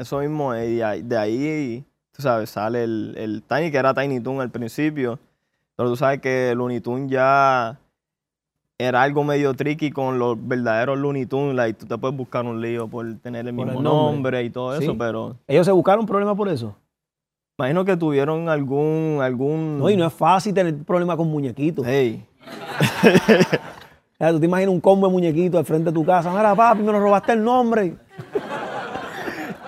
eso 0.01 0.19
mismo, 0.19 0.53
eh, 0.53 0.69
y 0.97 1.01
de 1.01 1.17
ahí, 1.17 1.83
tú 2.11 2.21
sabes, 2.21 2.49
sale 2.49 2.83
el, 2.83 3.13
el 3.17 3.43
Tiny, 3.43 3.71
que 3.71 3.77
era 3.77 3.93
Tiny 3.93 4.19
Toon 4.19 4.41
al 4.41 4.49
principio, 4.49 5.17
pero 5.75 5.89
tú 5.89 5.95
sabes 5.95 6.19
que 6.21 6.53
Looney 6.55 6.79
Tunes 6.81 7.09
ya 7.09 7.77
era 8.77 9.03
algo 9.03 9.23
medio 9.23 9.53
tricky 9.53 9.91
con 9.91 10.17
los 10.19 10.35
verdaderos 10.47 10.97
Looney 10.97 11.25
Tunes, 11.27 11.55
like, 11.55 11.79
tú 11.79 11.85
te 11.85 11.97
puedes 11.97 12.17
buscar 12.17 12.45
un 12.45 12.59
lío 12.61 12.87
por 12.87 13.05
tener 13.19 13.47
el 13.47 13.55
Por 13.55 13.65
mismo 13.65 13.79
el 13.79 13.83
nombre. 13.83 14.13
nombre 14.13 14.43
y 14.43 14.49
todo 14.49 14.75
Sí. 14.77 14.83
eso, 14.83 14.97
pero 14.97 15.35
Ellos 15.47 15.65
se 15.65 15.71
buscaron 15.71 16.05
problemas 16.05 16.35
por 16.35 16.49
eso. 16.49 16.75
imagino 17.59 17.85
que 17.85 17.95
tuvieron 17.95 18.49
algún, 18.49 19.19
algún... 19.21 19.77
No, 19.77 19.87
y 19.89 19.95
no 19.95 20.07
es 20.07 20.13
fácil 20.13 20.53
tener 20.53 20.75
problemas 20.83 21.15
con 21.15 21.27
muñequitos. 21.29 21.85
Hey, 21.87 22.25
O 24.13 24.23
sea, 24.23 24.31
tú 24.33 24.39
te 24.39 24.45
imaginas 24.45 24.71
un 24.73 24.79
combo 24.81 25.07
de 25.07 25.13
muñequitos 25.13 25.57
al 25.59 25.65
frente 25.65 25.85
de 25.89 25.93
tu 25.93 26.05
casa. 26.05 26.31
Mira, 26.31 26.53
papi, 26.53 26.81
me 26.83 26.91
lo 26.91 26.99
robaste 26.99 27.31
el 27.33 27.43
nombre. 27.43 27.95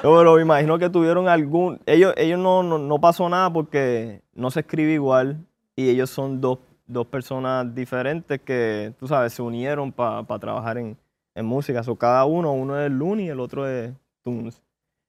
Pero 0.04 0.36
me 0.36 0.42
imagino 0.42 0.78
que 0.78 0.90
tuvieron 0.90 1.28
algún. 1.28 1.80
Ellos, 1.86 2.14
ellos 2.18 2.40
no, 2.40 2.62
no, 2.62 2.78
no 2.78 3.00
pasó 3.00 3.28
nada 3.30 3.52
porque 3.52 4.22
no 4.34 4.52
se 4.52 4.60
escribe 4.60 4.92
igual 4.94 5.38
y 5.76 5.90
ellos 5.90 6.10
son 6.10 6.42
dos, 6.42 6.60
dos 6.86 7.08
personas 7.08 7.74
diferentes 7.74 8.42
que, 8.42 8.94
tú 9.00 9.08
sabes, 9.08 9.34
se 9.34 9.42
unieron 9.42 9.92
para 9.94 10.26
trabajar 10.40 10.78
en, 10.78 10.98
en 11.36 11.46
música. 11.46 11.84
So, 11.84 11.96
cada 11.96 12.26
uno, 12.26 12.52
uno 12.52 12.80
es 12.80 12.92
Looney 12.92 13.28
y 13.28 13.30
el 13.30 13.40
otro 13.40 13.68
es 13.68 13.94
Tunes. 14.24 14.62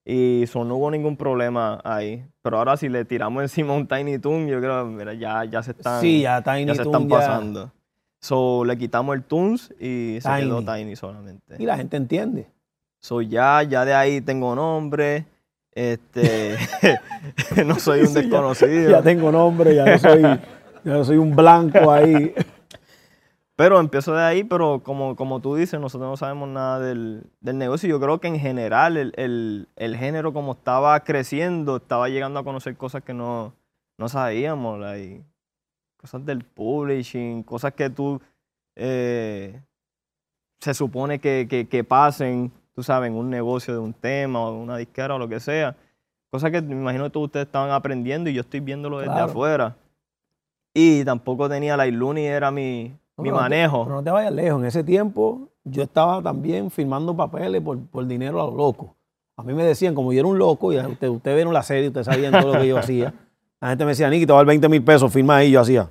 Y 0.04 0.44
so, 0.46 0.64
no 0.64 0.76
hubo 0.76 0.90
ningún 0.90 1.16
problema 1.16 1.80
ahí. 1.82 2.24
Pero 2.42 2.58
ahora 2.58 2.76
si 2.76 2.88
le 2.88 3.04
tiramos 3.04 3.42
encima 3.42 3.74
un 3.74 3.88
Tiny 3.88 4.18
Toon, 4.20 4.46
yo 4.46 4.60
creo, 4.60 4.86
mira, 4.86 5.12
ya, 5.14 5.44
ya 5.44 5.62
se 5.62 5.72
están, 5.72 6.00
sí, 6.00 6.22
ya 6.22 6.40
Tiny 6.42 6.66
ya 6.66 6.74
se 6.76 6.82
Toon 6.84 7.02
están 7.02 7.08
ya- 7.08 7.16
pasando. 7.16 7.72
So, 8.20 8.64
le 8.64 8.78
quitamos 8.78 9.16
el 9.16 9.24
Tunes 9.24 9.74
y 9.80 10.18
se 10.20 10.28
quedó 10.38 10.62
Tiny. 10.62 10.84
Tiny 10.84 10.96
solamente. 10.96 11.56
Y 11.58 11.66
la 11.66 11.76
gente 11.76 11.96
entiende. 11.96 12.46
So, 13.04 13.20
ya, 13.20 13.62
ya 13.64 13.84
de 13.84 13.92
ahí 13.92 14.22
tengo 14.22 14.54
nombre. 14.54 15.26
Este, 15.72 16.56
no 17.66 17.78
soy 17.78 18.00
un 18.00 18.06
Sí, 18.06 18.14
ya- 18.14 18.20
desconocido. 18.22 18.90
Ya, 18.92 19.02
tengo 19.02 19.30
nombre, 19.30 19.74
ya 19.74 19.84
no 19.84 19.98
soy, 19.98 20.22
ya 20.22 20.40
no 20.84 21.04
soy 21.04 21.18
un 21.18 21.36
blanco 21.36 21.90
ahí. 21.92 22.32
Pero 23.56 23.78
empiezo 23.78 24.14
de 24.14 24.22
ahí, 24.22 24.42
pero 24.42 24.80
como, 24.82 25.16
como 25.16 25.40
tú 25.40 25.54
dices, 25.54 25.78
nosotros 25.78 26.08
no 26.08 26.16
sabemos 26.16 26.48
nada 26.48 26.80
del, 26.80 27.24
del 27.40 27.58
negocio. 27.58 27.90
Yo 27.90 28.00
creo 28.00 28.20
que 28.20 28.28
en 28.28 28.38
general 28.40 28.96
el, 28.96 29.12
el- 29.16 29.68
el 29.76 29.96
género 29.98 30.32
como 30.32 30.52
estaba 30.52 30.98
creciendo, 31.00 31.76
estaba 31.76 32.08
llegando 32.08 32.40
a 32.40 32.44
conocer 32.44 32.74
cosas 32.76 33.02
que 33.04 33.12
no, 33.12 33.52
no 33.98 34.08
sabíamos. 34.08 34.80
like, 34.80 35.22
cosas 35.98 36.24
del 36.24 36.42
publishing, 36.42 37.42
cosas 37.42 37.74
que 37.74 37.90
tú 37.90 38.18
eh, 38.76 39.60
se 40.58 40.72
supone 40.72 41.18
que, 41.18 41.46
que- 41.50 41.68
que 41.68 41.84
pasen, 41.84 42.50
tú 42.74 42.82
sabes, 42.82 43.08
en 43.10 43.16
un 43.16 43.30
negocio 43.30 43.72
de 43.74 43.80
un 43.80 43.92
tema 43.92 44.40
o 44.44 44.52
de 44.52 44.58
una 44.58 44.76
disquera 44.76 45.14
o 45.14 45.18
lo 45.18 45.28
que 45.28 45.40
sea. 45.40 45.76
Cosas 46.30 46.50
que 46.50 46.60
me 46.62 46.74
imagino 46.74 47.04
que 47.04 47.10
todos 47.10 47.26
ustedes 47.26 47.46
estaban 47.46 47.70
aprendiendo 47.70 48.28
y 48.28 48.34
yo 48.34 48.40
estoy 48.40 48.60
viéndolo 48.60 48.98
desde 48.98 49.12
Claro. 49.12 49.26
afuera. 49.30 49.76
Y 50.74 51.04
tampoco 51.04 51.48
tenía 51.48 51.76
la 51.76 51.86
Iluni, 51.86 52.26
era 52.26 52.50
mi, 52.50 52.92
mi 53.16 53.28
No, 53.28 53.34
no 53.34 53.36
te- 53.36 53.42
manejo. 53.42 53.84
pero 53.84 53.96
no 53.96 54.02
te 54.02 54.10
vayas 54.10 54.32
lejos. 54.32 54.60
En 54.60 54.66
ese 54.66 54.82
tiempo 54.82 55.48
yo 55.62 55.82
estaba 55.84 56.20
también 56.20 56.70
firmando 56.70 57.16
papeles 57.16 57.62
por, 57.62 57.78
por 57.86 58.06
dinero 58.06 58.42
a 58.42 58.46
lo 58.50 58.56
loco. 58.56 58.96
A 59.36 59.42
mí 59.44 59.52
me 59.54 59.62
decían, 59.64 59.94
como 59.94 60.12
yo 60.12 60.20
era 60.20 60.28
un 60.28 60.38
loco, 60.38 60.72
y 60.72 60.78
ustedes 60.78 61.12
usted 61.12 61.34
vieron 61.34 61.52
la 61.54 61.62
serie, 61.62 61.88
ustedes 61.88 62.06
sabían 62.06 62.32
todo 62.32 62.54
lo 62.54 62.60
que 62.60 62.66
yo 62.68 62.78
hacía. 62.78 63.14
La 63.60 63.68
gente 63.70 63.84
me 63.84 63.90
decía, 63.92 64.10
Nicky, 64.10 64.26
te 64.26 64.32
va 64.32 64.38
a 64.38 64.42
dar 64.42 64.46
20 64.46 64.68
mil 64.68 64.82
pesos, 64.84 65.12
firma 65.12 65.36
ahí. 65.36 65.50
Yo 65.52 65.60
hacía. 65.60 65.88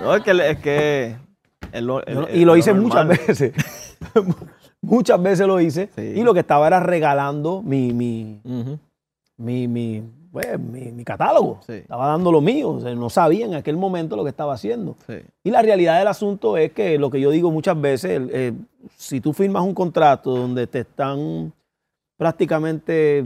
No, 0.00 0.14
es 0.14 0.22
que, 0.22 0.30
es 0.50 0.58
que 0.58 1.16
y 2.34 2.44
lo 2.44 2.56
hice 2.56 2.72
muchas 2.74 3.06
veces. 3.26 3.52
Muchas 4.82 5.22
veces 5.22 5.46
lo 5.46 5.58
hice. 5.60 5.88
Sí. 5.96 6.02
Y 6.02 6.22
lo 6.22 6.34
que 6.34 6.40
estaba 6.40 6.66
era 6.66 6.80
regalando 6.80 7.62
mi, 7.62 7.92
mi, 7.94 8.40
mi, 9.38 9.66
mi, 9.68 10.02
pues, 10.30 10.58
mi- 10.58 10.92
mi 10.92 11.04
catálogo. 11.04 11.60
Sí. 11.66 11.74
Estaba 11.74 12.08
dando 12.08 12.30
lo 12.30 12.40
mío. 12.40 12.70
O 12.72 12.80
sea, 12.80 12.94
no 12.94 13.08
sabía 13.08 13.46
en 13.46 13.54
aquel 13.54 13.76
momento 13.76 14.16
lo 14.16 14.24
que 14.24 14.30
estaba 14.30 14.54
haciendo. 14.54 14.96
Sí. 15.06 15.14
Y 15.44 15.50
la 15.50 15.62
realidad 15.62 15.98
del 15.98 16.08
asunto 16.08 16.56
es 16.56 16.72
que 16.72 16.98
lo 16.98 17.10
que 17.10 17.20
yo 17.20 17.30
digo 17.30 17.50
muchas 17.50 17.80
veces, 17.80 18.20
eh, 18.32 18.52
si 18.96 19.20
tú 19.20 19.32
firmas 19.32 19.62
un 19.62 19.74
contrato 19.74 20.30
donde 20.36 20.66
te 20.66 20.80
están 20.80 21.52
prácticamente 22.16 23.24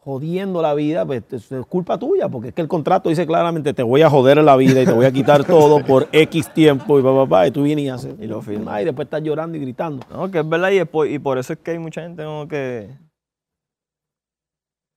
jodiendo 0.00 0.62
la 0.62 0.74
vida, 0.74 1.04
pues 1.04 1.22
es 1.32 1.66
culpa 1.68 1.98
tuya, 1.98 2.28
porque 2.28 2.48
es 2.48 2.54
que 2.54 2.62
el 2.62 2.68
contrato 2.68 3.08
dice 3.08 3.26
claramente 3.26 3.74
te 3.74 3.82
voy 3.82 4.02
a 4.02 4.08
joder 4.08 4.42
la 4.42 4.56
vida 4.56 4.80
y 4.80 4.86
te 4.86 4.92
voy 4.92 5.04
a 5.04 5.12
quitar 5.12 5.44
todo 5.44 5.84
por 5.84 6.08
X 6.12 6.52
tiempo 6.54 6.98
y 6.98 7.02
pa, 7.02 7.14
pa, 7.14 7.26
pa, 7.26 7.46
y 7.46 7.50
tú 7.50 7.62
vienes 7.64 7.84
y 7.84 7.88
haces 7.88 8.14
Y 8.18 8.26
lo 8.26 8.40
firmas. 8.40 8.80
y 8.80 8.84
después 8.84 9.06
estás 9.06 9.22
llorando 9.22 9.58
y 9.58 9.60
gritando. 9.60 10.06
No, 10.10 10.30
que 10.30 10.38
es 10.38 10.48
verdad 10.48 10.70
y, 10.70 10.78
es 10.78 10.88
por, 10.88 11.06
y 11.06 11.18
por 11.18 11.36
eso 11.38 11.52
es 11.52 11.58
que 11.58 11.72
hay 11.72 11.78
mucha 11.78 12.00
gente 12.02 12.24
como 12.24 12.48
que 12.48 12.88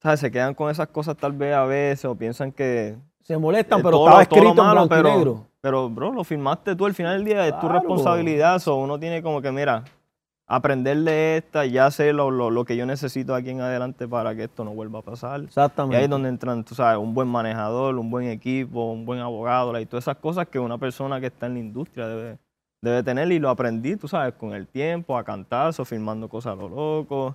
¿sabes? 0.01 0.19
se 0.19 0.31
quedan 0.31 0.53
con 0.53 0.69
esas 0.69 0.87
cosas 0.87 1.17
tal 1.17 1.33
vez 1.33 1.53
a 1.53 1.65
veces 1.65 2.05
o 2.05 2.15
piensan 2.15 2.51
que 2.51 2.95
Se 3.23 3.37
molestan, 3.37 3.81
pero 3.81 3.97
todo 3.97 4.07
estaba 4.07 4.25
todo 4.25 4.39
escrito 4.39 4.61
en 4.61 4.67
malo, 4.67 4.85
y 4.85 4.89
pero, 4.89 5.17
negro. 5.17 5.47
pero 5.61 5.89
bro, 5.89 6.11
lo 6.11 6.23
firmaste 6.23 6.75
tú 6.75 6.85
al 6.85 6.93
final 6.93 7.17
del 7.17 7.25
día, 7.25 7.47
es 7.47 7.59
tu 7.59 7.67
responsabilidad, 7.67 8.59
so, 8.59 8.77
uno 8.77 8.99
tiene 8.99 9.21
como 9.21 9.41
que 9.41 9.51
mira, 9.51 9.83
aprender 10.53 10.97
de 10.97 11.37
esta, 11.37 11.65
ya 11.65 11.89
sé 11.91 12.11
lo, 12.11 12.29
lo, 12.29 12.49
lo 12.49 12.65
que 12.65 12.75
yo 12.75 12.85
necesito 12.85 13.33
aquí 13.33 13.51
en 13.51 13.61
adelante 13.61 14.05
para 14.05 14.35
que 14.35 14.43
esto 14.43 14.65
no 14.65 14.71
vuelva 14.71 14.99
a 14.99 15.01
pasar. 15.01 15.39
Y 15.39 15.45
Exactamente. 15.45 15.95
ahí 15.95 16.03
es 16.03 16.09
donde 16.09 16.27
entran, 16.27 16.65
tú 16.65 16.75
sabes, 16.75 16.99
un 16.99 17.13
buen 17.13 17.29
manejador, 17.29 17.95
un 17.97 18.11
buen 18.11 18.27
equipo, 18.27 18.91
un 18.91 19.05
buen 19.05 19.21
abogado, 19.21 19.79
y 19.79 19.85
todas 19.85 20.03
esas 20.03 20.17
cosas 20.17 20.49
que 20.49 20.59
una 20.59 20.77
persona 20.77 21.21
que 21.21 21.27
está 21.27 21.45
en 21.45 21.53
la 21.53 21.59
industria 21.59 22.05
debe, 22.05 22.37
debe 22.81 23.01
tener. 23.01 23.31
Y 23.31 23.39
lo 23.39 23.49
aprendí, 23.49 23.95
tú 23.95 24.09
sabes, 24.09 24.33
con 24.33 24.53
el 24.53 24.67
tiempo, 24.67 25.17
a 25.17 25.23
cantazo, 25.23 25.85
filmando 25.85 26.27
cosas 26.27 26.51
a 26.51 26.55
lo 26.57 26.67
loco, 26.67 27.33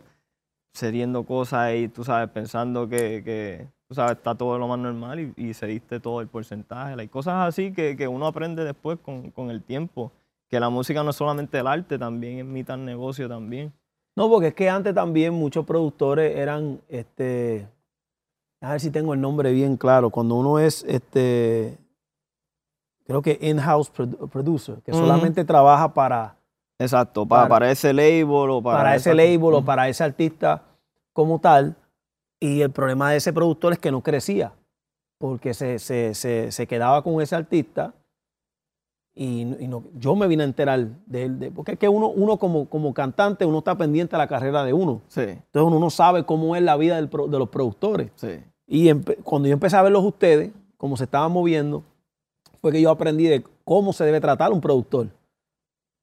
cediendo 0.74 1.24
cosas 1.24 1.60
ahí, 1.60 1.88
tú 1.88 2.04
sabes, 2.04 2.28
pensando 2.28 2.86
que, 2.86 3.22
que, 3.24 3.66
tú 3.88 3.94
sabes, 3.94 4.18
está 4.18 4.34
todo 4.34 4.58
lo 4.58 4.68
más 4.68 4.78
normal 4.78 5.20
y, 5.20 5.32
y 5.38 5.54
cediste 5.54 6.00
todo 6.00 6.20
el 6.20 6.26
porcentaje. 6.26 6.94
Hay 7.00 7.08
cosas 7.08 7.48
así 7.48 7.72
que, 7.72 7.96
que 7.96 8.08
uno 8.08 8.26
aprende 8.26 8.62
después 8.62 8.98
con, 8.98 9.30
con 9.30 9.48
el 9.50 9.62
tiempo. 9.62 10.12
Que 10.48 10.60
la 10.60 10.70
música 10.70 11.02
no 11.02 11.10
es 11.10 11.16
solamente 11.16 11.58
el 11.58 11.66
arte, 11.66 11.98
también 11.98 12.38
es 12.38 12.44
mitad 12.44 12.76
negocio 12.76 13.28
también. 13.28 13.72
No, 14.16 14.28
porque 14.30 14.48
es 14.48 14.54
que 14.54 14.70
antes 14.70 14.94
también 14.94 15.34
muchos 15.34 15.66
productores 15.66 16.36
eran, 16.36 16.80
este, 16.88 17.68
a 18.62 18.70
ver 18.72 18.80
si 18.80 18.90
tengo 18.90 19.12
el 19.12 19.20
nombre 19.20 19.52
bien 19.52 19.76
claro, 19.76 20.08
cuando 20.10 20.36
uno 20.36 20.58
es, 20.58 20.84
este, 20.84 21.76
creo 23.04 23.20
que 23.22 23.38
in-house 23.42 23.92
produ- 23.92 24.28
producer, 24.30 24.76
que 24.82 24.92
solamente 24.92 25.44
trabaja 25.44 25.92
para, 25.92 26.36
Exacto, 26.78 27.26
para, 27.26 27.42
Para- 27.48 27.48
para 27.56 27.72
ese 27.72 27.92
label 27.92 28.50
o 28.50 28.62
para, 28.62 28.78
para, 28.78 28.96
ese 28.96 29.14
label 29.14 29.54
o 29.54 29.64
para 29.64 29.88
ese 29.88 30.04
artista 30.04 30.62
como 31.12 31.38
tal, 31.40 31.74
y 32.38 32.60
el 32.60 32.70
problema 32.70 33.10
de 33.10 33.16
ese 33.16 33.32
productor 33.32 33.72
es 33.72 33.78
que 33.78 33.90
no 33.90 34.02
crecía, 34.02 34.52
porque 35.18 35.54
se, 35.54 35.78
se- 35.78 36.14
se- 36.14 36.52
se 36.52 36.66
quedaba 36.66 37.02
con 37.02 37.20
ese 37.20 37.34
artista. 37.34 37.94
Y, 39.18 39.40
y 39.60 39.66
no- 39.66 39.84
yo 39.98 40.14
me 40.14 40.26
vine 40.28 40.42
a 40.42 40.46
enterar 40.46 40.88
de 41.06 41.22
él, 41.24 41.38
de- 41.38 41.50
porque 41.50 41.72
es 41.72 41.78
que 41.78 41.88
uno, 41.88 42.08
uno 42.08 42.36
como, 42.36 42.68
como 42.68 42.92
cantante, 42.92 43.46
uno 43.46 43.58
está 43.58 43.74
pendiente 43.74 44.14
a 44.14 44.18
la 44.18 44.26
carrera 44.28 44.62
de 44.62 44.74
uno. 44.74 45.00
Sí, 45.08 45.22
Entonces 45.22 45.62
uno 45.66 45.80
no 45.80 45.88
sabe 45.88 46.24
cómo 46.24 46.54
es 46.54 46.62
la 46.62 46.76
vida 46.76 46.96
del 46.96 47.08
de 47.08 47.38
los 47.38 47.48
productores. 47.48 48.10
sí. 48.16 48.38
Y 48.68 48.92
cuando 49.22 49.46
yo 49.48 49.54
empecé 49.54 49.76
a 49.76 49.82
verlos 49.82 50.04
ustedes, 50.04 50.50
cómo 50.76 50.96
se 50.98 51.04
estaban 51.04 51.32
moviendo, 51.32 51.82
fue 52.60 52.72
que 52.72 52.80
yo 52.82 52.90
aprendí 52.90 53.24
de 53.24 53.42
cómo 53.64 53.92
se 53.92 54.04
debe 54.04 54.20
tratar 54.20 54.52
un 54.52 54.60
productor. 54.60 55.06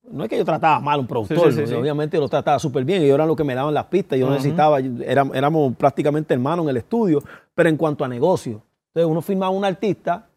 No 0.10 0.24
es 0.24 0.30
que 0.30 0.38
yo 0.38 0.44
trataba 0.46 0.80
mal 0.80 0.98
a 0.98 1.02
un 1.02 1.08
productor, 1.08 1.52
sí, 1.52 1.56
sí, 1.58 1.62
¿no? 1.62 1.68
sí. 1.68 1.74
obviamente 1.76 2.18
yo 2.18 2.22
lo 2.22 2.30
trataba 2.30 2.58
súper 2.60 2.84
bien, 2.84 3.04
ellos 3.04 3.16
eran 3.16 3.28
los 3.28 3.38
que 3.38 3.44
me 3.44 3.54
daban 3.54 3.74
las 3.74 3.86
pistas, 3.86 4.18
yo 4.18 4.26
Ujú. 4.26 4.34
necesitaba, 4.36 4.80
era- 4.80 5.30
éramos 5.34 5.76
prácticamente 5.76 6.34
hermanos 6.34 6.64
en 6.66 6.70
el 6.72 6.78
estudio, 6.78 7.22
pero 7.54 7.70
en 7.70 7.78
cuanto 7.78 8.04
a 8.04 8.08
negocio. 8.08 8.62
Entonces 8.88 9.12
uno 9.12 9.22
firmaba 9.22 9.48
a 9.54 9.58
un 9.58 9.64
artista 9.66 10.28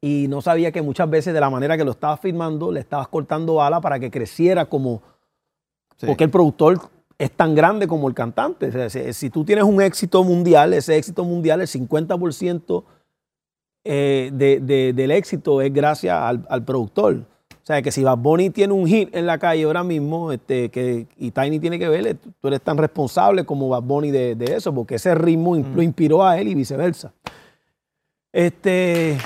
y 0.00 0.26
no 0.28 0.40
sabía 0.40 0.70
que 0.72 0.82
muchas 0.82 1.08
veces 1.10 1.34
de 1.34 1.40
la 1.40 1.50
manera 1.50 1.76
que 1.76 1.84
lo 1.84 1.90
estabas 1.92 2.20
firmando, 2.20 2.70
le 2.70 2.80
estabas 2.80 3.08
cortando 3.08 3.60
ala 3.62 3.80
para 3.80 3.98
que 3.98 4.10
creciera 4.10 4.64
como, 4.66 5.02
sí. 5.96 6.06
porque 6.06 6.24
el 6.24 6.30
productor 6.30 6.78
es 7.18 7.32
tan 7.32 7.54
grande 7.54 7.88
como 7.88 8.06
el 8.08 8.14
cantante. 8.14 8.68
O 8.68 8.72
sea, 8.72 8.88
si, 8.90 9.12
si 9.12 9.28
tú 9.30 9.44
tienes 9.44 9.64
un 9.64 9.82
éxito 9.82 10.22
mundial, 10.22 10.72
ese 10.72 10.96
éxito 10.96 11.24
mundial, 11.24 11.60
el 11.60 11.66
50% 11.66 12.84
eh, 13.84 14.30
de- 14.32 14.60
de- 14.60 14.92
del 14.92 15.10
éxito 15.10 15.60
es 15.62 15.72
gracias 15.72 16.16
al, 16.16 16.46
al 16.48 16.64
productor. 16.64 17.24
O 17.50 17.66
sea, 17.68 17.82
que 17.82 17.90
si 17.92 18.02
Bad 18.04 18.18
Bunny 18.18 18.50
tiene 18.50 18.72
un 18.72 18.86
hit 18.86 19.14
en 19.14 19.26
la 19.26 19.38
calle 19.38 19.64
ahora 19.64 19.82
mismo, 19.84 20.32
este, 20.32 20.70
que, 20.70 21.06
y 21.18 21.30
Tiny 21.32 21.58
tiene 21.60 21.78
que 21.78 21.88
verle, 21.88 22.14
tú 22.14 22.48
eres 22.48 22.62
tan 22.62 22.78
responsable 22.78 23.44
como 23.44 23.68
Bad 23.68 23.82
Bunny 23.82 24.10
de, 24.10 24.36
de 24.36 24.54
eso, 24.56 24.72
porque 24.74 24.94
ese 24.94 25.14
ritmo 25.14 25.54
in- 25.56 25.74
lo 25.76 25.82
inspiró 25.82 26.24
a 26.24 26.38
él 26.38 26.48
y 26.48 26.54
viceversa. 26.54 27.12
Este. 28.32 29.18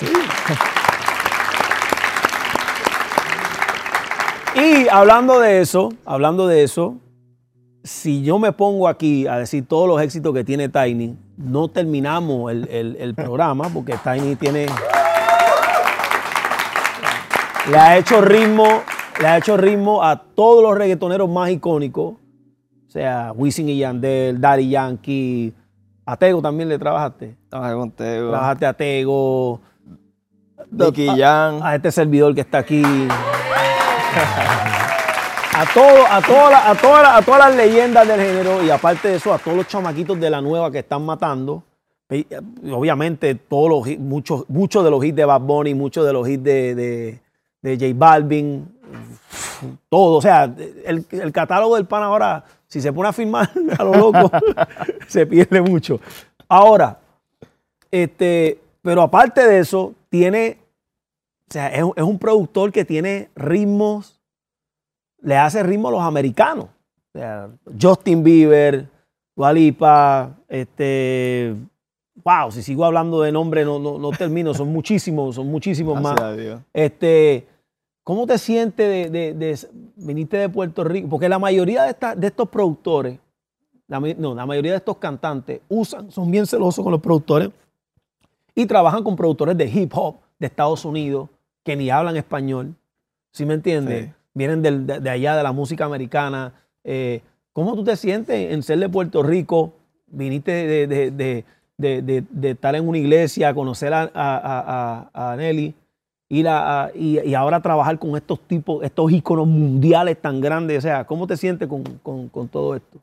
Sí. 0.00 0.06
Y 4.54 4.88
hablando 4.88 5.38
de 5.40 5.60
eso, 5.60 5.90
hablando 6.04 6.46
de 6.46 6.62
eso, 6.64 6.96
si 7.84 8.22
yo 8.22 8.38
me 8.38 8.52
pongo 8.52 8.88
aquí 8.88 9.26
a 9.26 9.36
decir 9.38 9.66
todos 9.66 9.88
los 9.88 10.02
éxitos 10.02 10.34
que 10.34 10.44
tiene 10.44 10.68
Tiny, 10.68 11.16
no 11.36 11.68
terminamos 11.68 12.50
el, 12.50 12.68
el- 12.68 12.96
el 13.00 13.14
programa 13.14 13.68
porque 13.72 13.94
Tiny 14.02 14.36
tiene. 14.36 14.66
Le 17.70 17.78
ha 17.78 17.96
hecho 17.96 18.20
ritmo, 18.20 18.66
le 19.20 19.26
ha 19.26 19.38
hecho 19.38 19.56
ritmo 19.56 20.02
a 20.02 20.16
todos 20.20 20.62
los 20.62 20.76
reggaetoneros 20.76 21.28
más 21.30 21.50
icónicos. 21.50 22.14
O 22.14 22.90
sea, 22.90 23.32
Wisin 23.36 23.68
y 23.68 23.78
Yandel, 23.78 24.40
Daddy 24.40 24.68
Yankee, 24.68 25.54
a 26.04 26.16
Tego 26.16 26.42
también 26.42 26.68
le 26.68 26.76
trabajaste. 26.78 27.36
Trabajé 27.48 27.74
contigo. 27.74 28.30
Trabajaste 28.30 28.66
a 28.66 28.72
Tego, 28.72 29.60
Nicky 30.70 31.08
a- 31.08 31.16
Jam. 31.16 31.62
a 31.62 31.74
este 31.76 31.90
servidor 31.92 32.34
que 32.34 32.40
está 32.42 32.58
aquí. 32.58 32.82
A, 35.52 35.64
todo, 35.74 36.06
a, 36.08 36.20
todas 36.22 36.50
las- 36.52 36.66
a, 36.66 36.74
todas 36.80 37.02
las- 37.02 37.16
a 37.18 37.22
todas 37.22 37.40
las 37.40 37.56
leyendas 37.56 38.06
del 38.06 38.20
género 38.20 38.62
y 38.62 38.70
aparte 38.70 39.08
de 39.08 39.16
eso, 39.16 39.32
a 39.34 39.38
todos 39.38 39.56
los 39.56 39.66
chamaquitos 39.66 40.18
de 40.18 40.30
la 40.30 40.40
nueva 40.40 40.70
que 40.70 40.78
están 40.78 41.04
matando. 41.04 41.62
Eh, 42.08 42.24
Obviamente, 42.72 43.34
todos 43.34 43.68
los 43.68 43.98
muchos, 43.98 44.44
muchos 44.48 44.82
de 44.84 44.90
los 44.90 45.04
hits 45.04 45.16
de 45.16 45.24
Bad 45.24 45.40
Bunny, 45.42 45.74
muchos 45.74 46.06
de 46.06 46.12
los 46.12 46.28
hits 46.28 46.42
de, 46.42 46.74
de, 46.74 47.20
de 47.62 47.74
J 47.76 47.92
Balvin, 47.94 48.68
todo. 49.88 50.18
O 50.18 50.22
sea, 50.22 50.44
el, 50.84 51.04
el 51.10 51.32
catálogo 51.32 51.76
del 51.76 51.86
pan 51.86 52.02
ahora, 52.04 52.42
si 52.66 52.80
se 52.80 52.92
pone 52.92 53.08
a 53.08 53.12
firmar 53.12 53.50
a 53.78 53.84
lo 53.84 53.92
loco, 53.94 54.30
se 55.08 55.26
pierde 55.26 55.60
mucho. 55.60 56.00
Ahora, 56.48 56.98
este, 57.90 58.60
pero 58.82 59.02
aparte 59.02 59.46
de 59.46 59.58
eso, 59.60 59.94
tiene, 60.08 60.58
o 61.48 61.52
sea, 61.52 61.68
es, 61.68 61.82
un- 61.82 61.92
es 61.96 62.02
un 62.02 62.18
productor 62.18 62.72
que 62.72 62.84
tiene 62.84 63.28
ritmos, 63.34 64.20
le 65.20 65.36
hace 65.36 65.62
ritmo 65.62 65.88
a 65.88 65.92
los 65.92 66.02
americanos. 66.02 66.66
O 67.12 67.18
sea, 67.18 67.50
Justin 67.80 68.22
Bieber, 68.22 68.88
Dua 69.36 69.52
Lipa, 69.52 70.36
este, 70.48 71.54
wow, 72.24 72.50
si 72.50 72.62
sigo 72.62 72.84
hablando 72.84 73.20
de 73.22 73.32
nombre 73.32 73.64
no, 73.64 73.78
no, 73.78 73.98
no 73.98 74.10
termino, 74.12 74.54
son 74.54 74.68
muchísimos, 74.72 75.34
son 75.34 75.48
muchísimos 75.48 75.94
Gracias 76.00 76.20
más. 76.20 76.22
a 76.22 76.36
Dios. 76.36 76.60
Este, 76.72 77.46
¿Cómo 78.04 78.26
te 78.26 78.38
sientes 78.38 79.10
de, 79.10 79.10
de, 79.10 79.34
de- 79.34 79.68
viniste 79.96 80.36
de 80.38 80.48
Puerto 80.48 80.82
Rico? 80.84 81.08
Porque 81.08 81.28
la 81.28 81.38
mayoría 81.38 81.82
de, 81.84 81.90
esta- 81.90 82.14
de 82.14 82.26
estos 82.28 82.48
productores, 82.48 83.18
la, 83.86 84.00
no, 84.00 84.34
la 84.34 84.46
mayoría 84.46 84.72
de 84.72 84.78
estos 84.78 84.96
cantantes 84.96 85.60
usan, 85.68 86.10
son 86.10 86.30
bien 86.30 86.46
celosos 86.46 86.82
con 86.82 86.92
los 86.92 87.00
productores 87.00 87.50
y 88.54 88.66
trabajan 88.66 89.02
con 89.02 89.16
productores 89.16 89.56
de 89.56 89.66
hip 89.66 89.92
hop 89.94 90.16
de 90.38 90.46
Estados 90.46 90.84
Unidos 90.84 91.28
que 91.64 91.76
ni 91.76 91.90
hablan 91.90 92.16
español. 92.16 92.74
¿Sí 93.32 93.44
me 93.46 93.54
entiendes? 93.54 94.06
Sí. 94.06 94.12
Vienen 94.34 94.62
del- 94.62 94.86
de, 94.86 95.00
de 95.00 95.10
allá, 95.10 95.36
de 95.36 95.42
la 95.42 95.52
música 95.52 95.84
americana. 95.84 96.52
Eh, 96.84 97.20
¿Cómo 97.52 97.74
tú 97.74 97.84
te 97.84 97.96
sientes 97.96 98.52
en 98.52 98.62
ser 98.62 98.78
de 98.78 98.88
Puerto 98.88 99.22
Rico? 99.22 99.72
Viniste 100.06 100.50
de, 100.52 100.86
de- 100.86 101.44
de- 102.30 102.50
estar 102.50 102.74
en 102.74 102.86
una 102.88 102.98
iglesia, 102.98 103.54
conocer 103.54 103.92
a, 103.94 104.02
a- 104.02 104.10
a- 105.14 105.32
a- 105.32 105.36
Nelly 105.36 105.74
ir 106.28 106.46
a- 106.48 106.84
a- 106.84 106.90
y, 106.94 107.18
y 107.20 107.34
ahora 107.34 107.60
trabajar 107.60 107.98
con 107.98 108.16
estos 108.16 108.38
tipos, 108.40 108.82
estos 108.84 109.10
íconos 109.12 109.46
mundiales 109.46 110.20
tan 110.20 110.40
grandes. 110.40 110.78
O 110.78 110.80
sea, 110.82 111.04
¿cómo 111.04 111.26
te 111.26 111.36
sientes 111.36 111.68
con, 111.68 111.82
con- 112.02 112.28
con 112.28 112.48
todo 112.48 112.74
esto? 112.76 112.98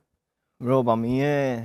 Bro, 0.60 0.84
para 0.84 0.96
mí 0.96 1.22
es 1.22 1.62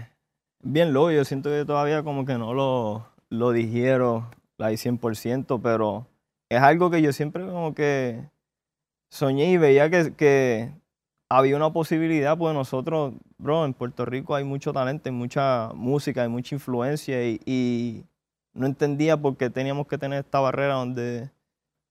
bien 0.62 0.92
loco. 0.92 1.10
Yo 1.12 1.24
siento 1.24 1.50
que 1.50 1.64
todavía 1.64 2.02
como 2.02 2.24
que 2.26 2.34
no 2.36 2.52
lo, 2.54 3.04
lo 3.32 3.52
digiero 3.52 4.30
like, 4.58 4.76
100%, 4.76 5.60
pero 5.62 6.06
es 6.50 6.60
algo 6.60 6.90
que 6.90 7.02
yo 7.02 7.12
siempre 7.12 7.44
como 7.46 7.74
que 7.74 8.28
soñé 9.10 9.50
y 9.50 9.56
veía 9.56 9.90
que, 9.90 10.14
que 10.14 10.72
había 11.30 11.56
una 11.56 11.72
posibilidad, 11.72 12.36
pues 12.36 12.54
nosotros, 12.54 13.14
bro, 13.38 13.64
en 13.64 13.74
Puerto 13.74 14.04
Rico 14.04 14.34
hay 14.34 14.44
mucho 14.44 14.72
talento, 14.72 15.08
hay 15.08 15.14
mucha 15.14 15.70
música, 15.74 16.22
hay 16.22 16.28
mucha 16.28 16.54
influencia 16.54 17.26
y, 17.26 17.40
y 17.46 18.04
no 18.54 18.66
entendía 18.66 19.16
por 19.16 19.36
qué 19.36 19.50
teníamos 19.50 19.86
que 19.86 19.98
tener 19.98 20.20
esta 20.24 20.40
barrera 20.40 20.74
donde 20.74 21.30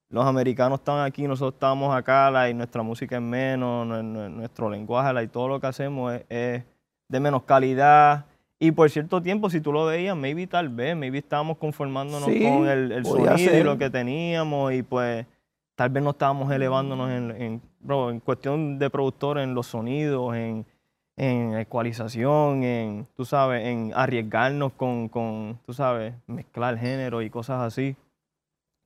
los 0.10 0.25
americanos 0.25 0.80
estaban 0.80 1.06
aquí, 1.06 1.23
nosotros 1.27 1.54
estábamos 1.56 1.95
acá, 1.95 2.30
like, 2.30 2.54
nuestra 2.54 2.84
música 2.84 3.15
es 3.15 3.21
menos, 3.21 3.88
nue- 3.88 4.04
nue- 4.04 4.30
nuestro 4.30 4.69
lenguaje, 4.69 5.13
like, 5.13 5.32
todo 5.32 5.47
lo 5.47 5.60
que 5.60 5.67
hacemos 5.67 6.13
es 6.30 6.63
de 7.10 7.19
menos 7.19 7.43
calidad. 7.43 8.25
Y 8.63 8.71
por 8.74 8.91
cierto 8.91 9.24
tiempo, 9.24 9.50
si 9.50 9.60
tú 9.60 9.74
lo 9.74 9.86
veías, 9.86 10.15
maybe 10.15 10.45
tal 10.45 10.69
vez, 10.69 10.95
maybe 10.95 11.17
estábamos 11.17 11.58
conformándonos 11.58 12.30
Sí, 12.30 12.43
con 12.43 12.67
el, 12.67 12.91
el 12.91 13.04
sonido 13.04 13.58
y 13.58 13.63
lo 13.63 13.76
que 13.80 13.89
teníamos 13.89 14.71
y 14.74 14.84
pues 14.84 15.26
tal 15.74 15.89
vez 15.89 16.04
no 16.04 16.12
estábamos 16.12 16.52
elevándonos 16.52 17.10
en, 17.10 17.32
en, 17.41 17.62
bro, 17.80 18.12
en 18.12 18.19
cuestión 18.19 18.78
de 18.78 18.91
productores, 18.91 19.45
en 19.45 19.56
los 19.56 19.65
sonidos, 19.65 20.36
en, 20.36 20.67
en 21.17 21.58
ecualización, 21.58 22.63
en, 22.63 23.08
tú 23.15 23.26
sabes, 23.26 23.65
en 23.65 23.93
arriesgarnos 23.95 24.74
con, 24.74 25.10
con, 25.10 25.58
tú 25.65 25.74
sabes, 25.74 26.13
mezclar 26.28 26.78
género 26.78 27.24
y 27.24 27.32
cosas 27.32 27.62
así. 27.63 27.95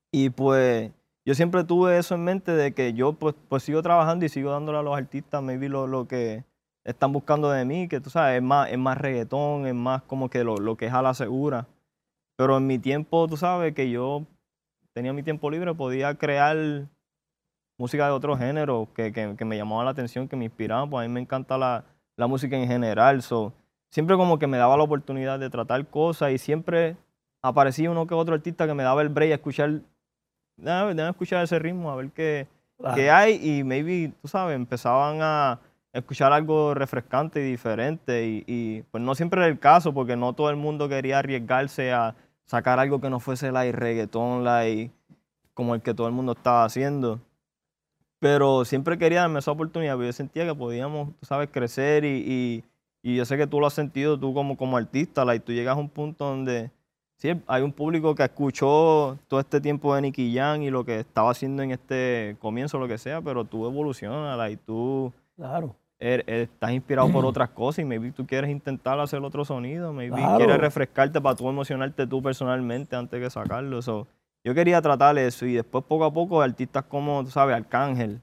Y 0.10 0.30
pues 0.30 0.90
yo 1.26 1.36
siempre 1.36 1.66
tuve 1.66 1.98
eso 1.98 2.16
en 2.16 2.24
mente 2.24 2.54
de 2.54 2.72
que 2.72 2.94
yo 2.94 3.12
pues, 3.12 3.36
pues 3.50 3.64
sigo 3.64 3.82
trabajando 3.82 4.24
y 4.24 4.30
sigo 4.30 4.52
dándole 4.52 4.78
a 4.78 4.84
los 4.84 4.96
artistas 4.96 5.44
maybe 5.44 5.68
lo, 5.68 5.86
lo 5.86 6.08
que 6.08 6.46
están 6.86 7.12
buscando 7.12 7.50
de 7.50 7.66
mí, 7.66 7.88
que 7.88 8.00
tú 8.00 8.10
sabes, 8.10 8.38
es 8.38 8.44
más, 8.44 8.72
es 8.72 8.78
más 8.78 8.98
reggaetón, 8.98 9.66
es 9.66 9.74
más 9.74 10.04
como 10.04 10.30
que 10.30 10.44
lo, 10.44 10.58
lo 10.58 10.78
que 10.78 10.86
es 10.86 10.94
a 10.94 11.02
la 11.02 11.14
segura. 11.14 11.68
Pero 12.38 12.58
en 12.58 12.68
mi 12.68 12.80
tiempo, 12.80 13.28
tú 13.28 13.38
sabes, 13.38 13.74
que 13.74 13.90
yo 13.90 14.24
tenía 14.94 15.12
mi 15.12 15.24
tiempo 15.24 15.50
libre, 15.50 15.74
podía 15.74 16.16
crear 16.16 16.88
música 17.78 18.06
de 18.06 18.12
otro 18.12 18.38
género 18.38 18.88
que, 18.96 19.12
que, 19.12 19.36
que 19.36 19.46
me 19.46 19.58
llamaba 19.58 19.84
la 19.84 19.92
atención, 19.92 20.28
que 20.28 20.36
me 20.36 20.46
inspiraba, 20.46 20.88
pues 20.88 21.04
a 21.04 21.08
mí 21.08 21.14
me 21.14 21.20
encanta 21.20 21.58
la, 21.58 21.84
la 22.18 22.28
música 22.28 22.56
en 22.56 22.68
general. 22.68 23.22
So, 23.24 23.52
siempre 23.92 24.16
como 24.16 24.38
que 24.38 24.48
me 24.48 24.58
daba 24.58 24.78
la 24.78 24.84
oportunidad 24.84 25.40
de 25.40 25.50
tratar 25.50 25.86
cosas 25.88 26.32
y 26.32 26.38
siempre 26.38 26.96
aparecía 27.42 27.90
uno 27.90 28.06
que 28.06 28.14
otro 28.14 28.36
artista 28.36 28.68
que 28.68 28.74
me 28.74 28.84
daba 28.84 29.02
el 29.02 29.10
break 29.10 29.32
a 29.32 29.36
escuchar, 29.36 29.82
déjame, 30.58 31.10
escuchar 31.10 31.44
ese 31.44 31.58
ritmo, 31.58 31.92
a 31.92 31.96
ver 31.96 32.12
qué, 32.12 32.48
qué 32.94 33.10
hay 33.10 33.40
y 33.42 33.64
maybe, 33.64 34.14
tú 34.22 34.28
sabes, 34.28 34.56
empezaban 34.56 35.20
a 35.22 35.60
escuchar 35.98 36.34
algo 36.34 36.74
refrescante 36.74 37.40
y 37.42 37.52
diferente 37.52 38.28
y, 38.28 38.44
y, 38.48 38.82
pues 38.84 39.04
no 39.04 39.16
siempre 39.16 39.42
era 39.42 39.48
el 39.48 39.60
caso 39.60 39.94
porque 39.94 40.16
no 40.16 40.34
todo 40.34 40.50
el 40.50 40.56
mundo 40.56 40.90
quería 40.90 41.20
arriesgarse 41.20 41.92
a 41.94 42.16
sacar 42.46 42.80
algo 42.80 43.02
que 43.02 43.10
no 43.10 43.20
fuese 43.20 43.52
la 43.52 43.64
reggaetón, 43.72 44.44
like, 44.44 44.92
como 45.54 45.74
el 45.74 45.82
que 45.82 45.94
todo 45.94 46.08
el 46.08 46.14
mundo 46.14 46.34
estaba 46.34 46.66
haciendo. 46.66 47.20
Pero 48.20 48.66
siempre 48.66 48.98
quería 48.98 49.22
darme 49.22 49.40
esa 49.40 49.52
oportunidad, 49.52 49.96
porque 49.96 50.08
yo 50.08 50.14
sentía 50.14 50.46
que 50.46 50.56
podíamos, 50.56 51.10
sabes, 51.22 51.50
crecer 51.52 52.06
y, 52.06 52.64
y, 53.04 53.12
y 53.12 53.16
yo 53.16 53.26
sé 53.26 53.38
que 53.38 53.48
tú 53.48 53.60
lo 53.60 53.68
has 53.68 53.74
sentido 53.74 54.20
tú 54.20 54.34
como, 54.34 54.58
como 54.58 54.78
artista, 54.78 55.26
like, 55.26 55.46
tú 55.46 55.54
llegas 55.54 55.78
a 55.78 55.80
un 55.80 55.90
punto 55.90 56.26
donde 56.26 56.72
sí, 57.18 57.32
hay 57.48 57.62
un 57.64 57.72
público 57.72 58.16
que 58.16 58.24
escuchó 58.24 59.18
todo 59.28 59.40
este 59.40 59.62
tiempo 59.62 59.96
de 59.96 60.02
Nicky 60.02 60.36
Jam 60.36 60.62
y 60.62 60.70
lo 60.72 60.84
que 60.86 61.00
estaba 61.00 61.32
haciendo 61.32 61.64
en 61.64 61.72
este 61.72 62.36
comienzo, 62.40 62.80
lo 62.80 62.88
que 62.88 62.98
sea, 62.98 63.22
pero 63.22 63.46
tú 63.46 63.66
evolucionas, 63.66 64.38
like, 64.38 64.62
tú 64.66 65.14
Claro. 65.36 65.76
Er- 66.00 66.24
er- 66.28 66.42
estás 66.42 66.72
inspirado 66.72 67.12
por 67.12 67.26
otras 67.26 67.50
cosas 67.50 67.80
y 67.80 67.86
maybe 67.86 68.12
tú 68.12 68.26
quieres 68.26 68.50
intentar 68.50 69.00
hacer 69.00 69.22
otro 69.24 69.46
sonido, 69.46 69.94
maybe 69.94 70.16
Claro. 70.18 70.38
quieres 70.38 70.58
refrescarte 70.58 71.20
para 71.22 71.36
tú 71.36 71.48
emocionarte 71.50 72.06
tú 72.08 72.22
personalmente 72.22 72.96
antes 72.96 73.20
que 73.22 73.30
sacarlo. 73.30 73.82
So, 73.82 74.08
yo 74.44 74.54
quería 74.54 74.82
tratar 74.82 75.18
eso 75.18 75.46
y 75.46 75.54
después 75.54 75.84
poco 75.86 76.06
a 76.06 76.14
poco 76.14 76.42
artistas 76.42 76.84
como, 76.84 77.24
tú 77.24 77.32
sabes, 77.32 77.56
Arcángel, 77.56 78.22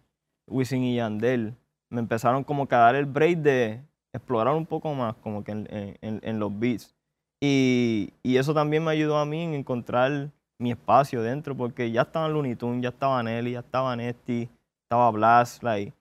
Wisin 0.49 0.85
y 0.85 0.97
Yandel, 0.97 1.55
me 1.91 2.01
empezaron 2.01 2.45
como 2.45 2.67
que 2.69 2.75
a 2.75 2.79
dar 2.79 2.95
el 2.95 3.07
break 3.07 3.39
de 3.39 3.81
explorar 4.15 4.55
un 4.55 4.67
poco 4.67 4.95
más 4.95 5.15
como 5.17 5.43
que 5.43 5.53
en, 5.53 5.67
en- 5.71 5.97
en- 6.01 6.21
en 6.23 6.39
los 6.39 6.57
beats. 6.59 6.95
Y, 7.41 8.13
y 8.23 8.37
eso 8.37 8.55
también 8.55 8.85
me 8.85 8.93
ayudó 8.93 9.17
a 9.19 9.25
mí 9.25 9.43
en 9.43 9.55
encontrar 9.55 10.31
mi 10.61 10.71
espacio 10.71 11.23
dentro 11.23 11.57
porque 11.57 11.91
ya 11.91 12.03
estaban 12.03 12.33
Looney 12.33 12.55
Tunes, 12.55 12.83
ya 12.83 12.91
estaba 12.91 13.21
Nelly, 13.23 13.53
ya 13.53 13.59
estaba 13.61 13.97
Nesty, 13.97 14.49
estaba 14.85 15.11
Blast, 15.11 15.63
like, 15.65 15.93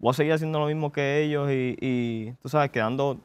voy 0.00 0.10
a 0.10 0.14
seguir 0.14 0.32
haciendo 0.32 0.58
lo 0.58 0.66
mismo 0.66 0.90
que 0.90 1.22
ellos 1.22 1.48
y, 1.50 1.76
y, 1.80 2.32
tú 2.42 2.48
sabes, 2.48 2.70
quedando 2.72 3.20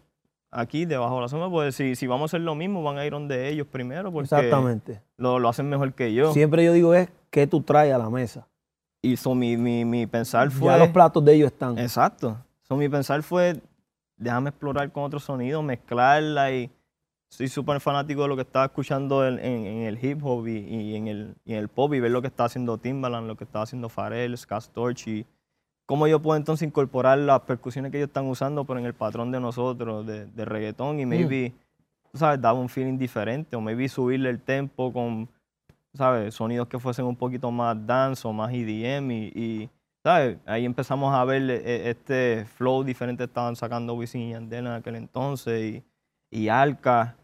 aquí 0.52 0.86
debajo 0.86 1.16
de 1.16 1.22
la 1.22 1.28
sombra, 1.28 1.50
pues 1.50 1.76
si, 1.76 1.96
si 1.96 2.06
vamos 2.06 2.24
a 2.24 2.38
hacer 2.38 2.42
lo 2.42 2.54
mismo, 2.56 2.84
van 2.84 2.98
a 3.00 3.06
ir 3.06 3.12
donde 3.14 3.50
ellos 3.50 3.66
primero 3.68 4.12
porque 4.12 4.26
Exactamente. 4.26 5.02
lo, 5.18 5.40
lo 5.40 5.50
hacen 5.50 5.68
mejor 5.68 5.94
que 5.94 6.14
yo. 6.14 6.32
Siempre 6.32 6.64
yo 6.64 6.72
digo 6.74 6.94
es 6.94 7.10
qué 7.32 7.48
tú 7.48 7.62
traes 7.62 7.94
a 7.94 7.98
la 7.98 8.10
mesa. 8.10 8.48
Y 9.02 9.18
so, 9.18 9.36
mi, 9.36 9.58
mi, 9.58 9.84
mi 9.86 10.06
pensar 10.08 10.52
fue... 10.52 10.68
Ya 10.72 10.78
los 10.78 10.90
platos 10.90 11.24
de 11.26 11.34
ellos 11.34 11.52
están. 11.52 11.78
Exacto. 11.78 12.38
So, 12.62 12.76
mi 12.76 12.88
pensar 12.90 13.22
fue, 13.24 13.60
déjame 14.18 14.50
explorar 14.50 14.92
con 14.92 15.04
otros 15.04 15.24
sonidos, 15.24 15.64
mezclarla 15.64 16.52
y 16.52 16.72
soy 17.30 17.48
súper 17.50 17.80
fanático 17.82 18.24
de 18.24 18.28
lo 18.30 18.36
que 18.36 18.42
estaba 18.44 18.66
escuchando 18.66 19.28
en, 19.28 19.38
en- 19.40 19.66
en 19.66 19.82
el 19.84 20.04
hip 20.04 20.24
hop 20.24 20.48
y, 20.48 20.58
y 20.60 20.96
en 20.96 21.08
el, 21.08 21.36
y 21.46 21.54
en 21.54 21.60
el 21.60 21.68
pop 21.68 21.94
y 21.94 22.00
ver 22.00 22.12
lo 22.12 22.22
que 22.22 22.28
está 22.28 22.46
haciendo 22.46 22.78
Timbaland, 22.78 23.28
lo 23.28 23.36
que 23.36 23.44
está 23.44 23.62
haciendo 23.62 23.90
Pharrell, 23.90 24.36
Scott 24.38 24.62
Storch 24.64 25.08
y 25.08 25.26
cómo 25.86 26.08
yo 26.08 26.21
puedo 26.21 26.38
entonces 26.38 26.67
incorporar 26.67 27.17
las 27.19 27.41
percusiones 27.41 27.91
que 27.91 27.98
ellos 27.98 28.08
están 28.08 28.28
usando 28.28 28.65
pero 28.65 28.80
en 28.80 28.86
el 28.86 28.93
patrón 28.93 29.32
de 29.32 29.39
nosotros, 29.39 30.06
de, 30.06 30.26
de 30.26 30.45
reggaetón 30.45 31.00
y 31.00 31.06
maybe, 31.06 31.54
tú 32.12 32.17
sabes, 32.17 32.41
daba 32.41 32.60
un 32.60 32.69
feeling 32.69 32.98
diferente 32.98 33.56
o 33.56 33.62
maybe 33.62 33.88
subirle 33.88 34.30
el 34.30 34.41
tempo 34.41 34.91
con, 34.91 35.30
¿sabes? 35.93 36.34
Sonidos 36.34 36.67
que 36.67 36.80
fuesen 36.80 37.06
un 37.06 37.15
poquito 37.15 37.52
más 37.52 37.78
dance 37.86 38.28
o 38.28 38.34
más 38.34 38.52
EDM 38.52 39.12
y, 39.12 39.32
y, 39.36 39.69
¿sabes? 40.04 40.38
Ahí 40.45 40.65
empezamos 40.65 41.13
a 41.13 41.24
ver 41.26 41.50
eh, 41.50 41.89
este 41.89 42.45
flow 42.45 42.84
diferente 42.84 43.21
que 43.24 43.28
estaban 43.28 43.56
sacando 43.56 43.93
Wisin 43.93 44.21
y 44.21 44.32
Yandel 44.32 44.67
en 44.67 44.74
aquel 44.74 44.95
entonces 44.95 45.62
y, 45.62 45.84
y 46.32 46.50
Alka. 46.50 47.15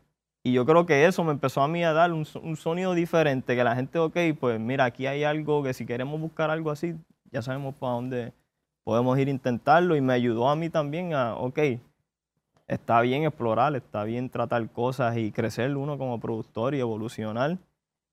Y 0.43 0.53
yo 0.53 0.65
creo 0.65 0.87
que 0.87 1.05
eso 1.05 1.23
me 1.23 1.31
empezó 1.31 1.61
a 1.61 1.67
mí 1.67 1.83
a 1.83 1.93
dar 1.93 2.11
un, 2.11 2.25
un 2.41 2.55
sonido 2.55 2.95
diferente, 2.95 3.55
que 3.55 3.63
la 3.63 3.75
gente, 3.75 3.99
ok, 3.99 4.17
pues 4.39 4.59
mira, 4.59 4.85
aquí 4.85 5.05
hay 5.05 5.23
algo 5.23 5.61
que 5.61 5.73
si 5.73 5.85
queremos 5.85 6.19
buscar 6.19 6.49
algo 6.49 6.71
así, 6.71 6.95
ya 7.31 7.43
sabemos 7.43 7.75
para 7.75 7.93
dónde 7.93 8.33
podemos 8.83 9.17
ir 9.19 9.27
a 9.27 9.31
intentarlo 9.31 9.95
y 9.95 10.01
me 10.01 10.13
ayudó 10.13 10.49
a 10.49 10.55
mí 10.55 10.69
también 10.69 11.13
a, 11.13 11.35
ok, 11.35 11.59
está 12.67 13.01
bien 13.01 13.23
explorar, 13.23 13.75
está 13.75 14.03
bien 14.03 14.29
tratar 14.29 14.69
cosas 14.69 15.17
y 15.17 15.31
crecer 15.31 15.75
uno 15.75 15.97
como 15.97 16.19
productor 16.19 16.73
y 16.73 16.79
evolucionar. 16.79 17.57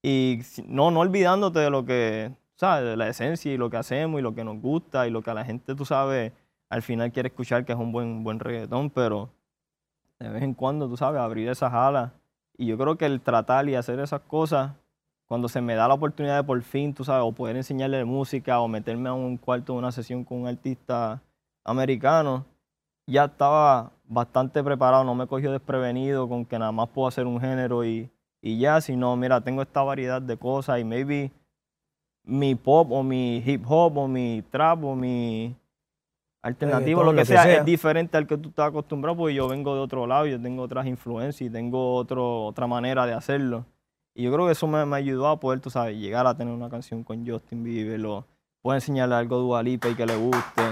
Y 0.03 0.41
no, 0.67 0.91
no 0.91 1.01
olvidándote 1.01 1.61
de 1.61 1.71
lo 1.71 1.85
que, 1.85 2.33
¿sabes? 2.55 2.85
De 2.85 2.97
la 2.97 3.09
esencia 3.09 3.53
y 3.53 3.57
lo 3.57 3.71
que 3.71 3.77
hacemos 3.77 4.19
y 4.19 4.23
lo 4.23 4.35
que 4.35 4.45
nos 4.45 4.61
gusta 4.61 5.07
y 5.07 5.11
lo 5.11 5.23
que 5.23 5.31
a 5.31 5.35
la 5.35 5.45
gente, 5.45 5.75
tú 5.75 5.85
sabes, 5.85 6.33
al 6.69 6.83
final 6.83 7.13
quiere 7.13 7.29
escuchar 7.29 7.65
que 7.65 7.73
es 7.73 7.79
un 7.79 7.93
buen, 7.93 8.25
buen 8.25 8.41
reggaetón, 8.41 8.91
pero 8.91 9.31
de 10.19 10.29
vez 10.29 10.43
en 10.43 10.55
cuando, 10.55 10.89
tú 10.89 10.97
sabes, 10.97 11.21
abrir 11.21 11.49
esas 11.49 11.73
alas. 11.73 12.13
Y 12.57 12.67
yo 12.67 12.77
creo 12.77 12.99
que 12.99 13.07
el 13.07 13.21
tratar 13.21 13.69
y 13.69 13.77
hacer 13.77 14.01
esas 14.01 14.21
cosas, 14.23 14.73
cuando 15.29 15.49
se 15.49 15.61
me 15.61 15.75
da 15.75 15.87
la 15.87 15.95
oportunidad 15.95 16.39
de 16.39 16.45
por 16.45 16.61
fin, 16.63 16.95
tú 16.95 17.05
sabes, 17.05 17.23
o 17.25 17.33
poder 17.33 17.57
enseñarle 17.57 18.05
música 18.05 18.61
o 18.61 18.67
meterme 18.67 19.11
a 19.11 19.13
un 19.13 19.37
cuarto 19.37 19.75
de 19.75 19.79
una 19.79 19.93
sesión 19.93 20.25
con 20.25 20.39
un 20.39 20.49
artista 20.49 21.21
americano, 21.65 22.47
ya 23.07 23.27
estaba 23.27 23.93
bastante 24.07 24.65
preparado, 24.65 25.05
no 25.05 25.15
me 25.15 25.27
cogió 25.27 25.53
desprevenido 25.53 26.29
con 26.29 26.47
que 26.47 26.59
nada 26.59 26.73
más 26.73 26.89
puedo 26.89 27.09
hacer 27.09 27.27
un 27.27 27.41
género 27.41 27.85
y, 27.85 28.11
y 28.41 28.59
ya, 28.59 28.81
sino, 28.81 29.15
mira, 29.17 29.43
tengo 29.43 29.61
esta 29.61 29.83
variedad 29.83 30.23
de 30.23 30.39
cosas 30.39 30.81
y 30.81 30.85
maybe 30.85 31.31
mi 32.25 32.55
pop 32.55 32.91
o 32.91 33.03
mi 33.03 33.43
hip 33.45 33.65
hop 33.67 33.99
o 33.99 34.09
mi 34.09 34.43
trap 34.51 34.83
o 34.85 34.95
mi 34.95 35.55
alternativo, 36.43 37.03
Reggaetón, 37.03 37.07
lo 37.07 37.13
que 37.13 37.17
lo 37.17 37.23
que 37.23 37.27
sea, 37.27 37.43
sea. 37.43 37.59
es 37.59 37.65
diferente 37.67 38.17
al 38.17 38.27
que 38.27 38.39
tú 38.39 38.49
estás 38.49 38.69
acostumbrado, 38.69 39.19
porque 39.19 39.35
yo 39.35 39.47
vengo 39.47 39.75
de 39.75 39.81
otro 39.81 40.07
lado, 40.07 40.27
yo 40.27 40.41
tengo 40.41 40.63
otras 40.63 40.87
influencias 40.87 41.51
y 41.51 41.53
tengo 41.53 41.95
otro, 41.97 42.47
otra 42.47 42.67
manera 42.67 43.05
de 43.05 43.13
hacerlo. 43.13 43.67
Y 44.19 44.25
yo 44.25 44.33
creo 44.33 44.47
que 44.47 44.53
eso 44.53 44.67
me, 44.67 44.85
me 44.85 44.97
ayudó 44.97 45.29
a 45.29 45.39
poder, 45.39 45.61
tú 45.61 45.71
sabes, 45.71 45.97
llegar 45.97 46.27
a 46.27 46.37
tener 46.37 46.53
una 46.53 46.69
canción 46.69 47.05
con 47.05 47.25
Justin 47.25 47.63
Bieber 47.63 48.05
o 48.05 48.25
puedo 48.61 48.75
enseñarle 48.75 49.15
algo 49.15 49.37
a 49.37 49.39
Dualipa 49.39 49.89
y 49.91 49.95
que 49.95 50.07
le 50.07 50.17
guste. 50.17 50.63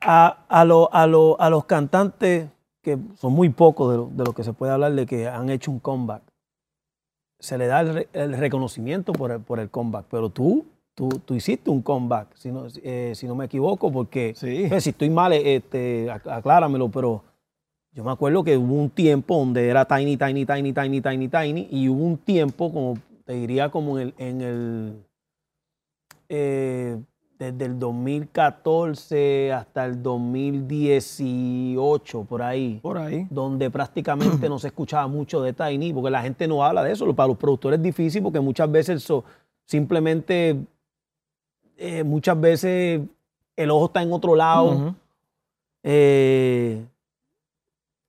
A, 0.00 0.44
a, 0.48 0.64
lo- 0.64 0.92
a 0.94 1.06
lo- 1.06 1.40
a 1.40 1.50
los 1.50 1.64
cantantes, 1.64 2.48
que 2.82 2.98
son 3.16 3.32
muy 3.32 3.48
pocos 3.50 3.90
de 3.90 3.96
lo, 3.96 4.06
de 4.06 4.24
lo 4.24 4.32
que 4.32 4.44
se 4.44 4.52
puede 4.52 4.72
hablar 4.72 4.92
de 4.94 5.06
que 5.06 5.28
han 5.28 5.50
hecho 5.50 5.70
un 5.70 5.80
comeback, 5.80 6.22
se 7.40 7.58
le 7.58 7.66
da 7.66 7.80
el, 7.80 7.94
re- 7.94 8.08
el 8.12 8.36
reconocimiento 8.36 9.12
por 9.12 9.32
el, 9.32 9.40
por 9.40 9.58
el 9.60 9.70
comeback, 9.70 10.06
pero 10.10 10.30
tú, 10.30 10.66
tú, 10.94 11.08
tú 11.24 11.34
hiciste 11.34 11.68
un 11.70 11.82
comeback, 11.82 12.28
si 12.36 12.50
no, 12.50 12.66
eh, 12.82 13.12
si 13.14 13.26
no 13.26 13.34
me 13.34 13.44
equivoco, 13.46 13.92
porque 13.92 14.32
Sí. 14.36 14.66
pues, 14.68 14.84
si 14.84 14.90
estoy 14.90 15.10
mal, 15.10 15.32
este, 15.32 16.06
ac- 16.10 16.30
acláramelo, 16.32 16.88
pero 16.90 17.22
yo 17.98 18.04
me 18.04 18.12
acuerdo 18.12 18.44
que 18.44 18.56
hubo 18.56 18.74
un 18.74 18.90
tiempo 18.90 19.38
donde 19.38 19.66
era 19.66 19.84
tiny, 19.84 20.16
tiny, 20.16 20.46
tiny, 20.46 20.72
tiny, 20.72 21.00
tiny, 21.00 21.28
tiny, 21.28 21.66
y 21.68 21.88
hubo 21.88 22.04
un 22.04 22.16
tiempo, 22.16 22.72
como 22.72 22.96
te 23.24 23.32
diría, 23.32 23.70
como 23.70 23.98
en 23.98 24.06
el, 24.06 24.14
en 24.18 24.40
el 24.40 25.04
eh, 26.28 26.96
desde 27.40 27.64
el 27.64 27.76
2014 27.76 29.52
hasta 29.52 29.84
el 29.84 30.00
2018, 30.00 32.22
por 32.22 32.40
ahí, 32.40 32.78
Por 32.80 32.98
ahí. 32.98 33.26
donde 33.30 33.68
prácticamente 33.68 34.48
no 34.48 34.60
se 34.60 34.68
escuchaba 34.68 35.08
mucho 35.08 35.42
de 35.42 35.52
Tiny, 35.52 35.92
porque 35.92 36.10
la 36.10 36.22
gente 36.22 36.46
no 36.46 36.62
habla 36.62 36.84
de 36.84 36.92
eso. 36.92 37.12
Para 37.16 37.26
los 37.26 37.36
productores 37.36 37.78
es 37.78 37.82
difícil 37.82 38.22
porque 38.22 38.38
muchas 38.38 38.70
veces 38.70 39.02
eso 39.02 39.24
simplemente, 39.64 40.56
eh, 41.76 42.04
muchas 42.04 42.40
veces 42.40 43.00
el 43.56 43.70
ojo 43.72 43.86
está 43.86 44.02
en 44.02 44.12
otro 44.12 44.36
lado. 44.36 44.94
Eh, 45.82 46.84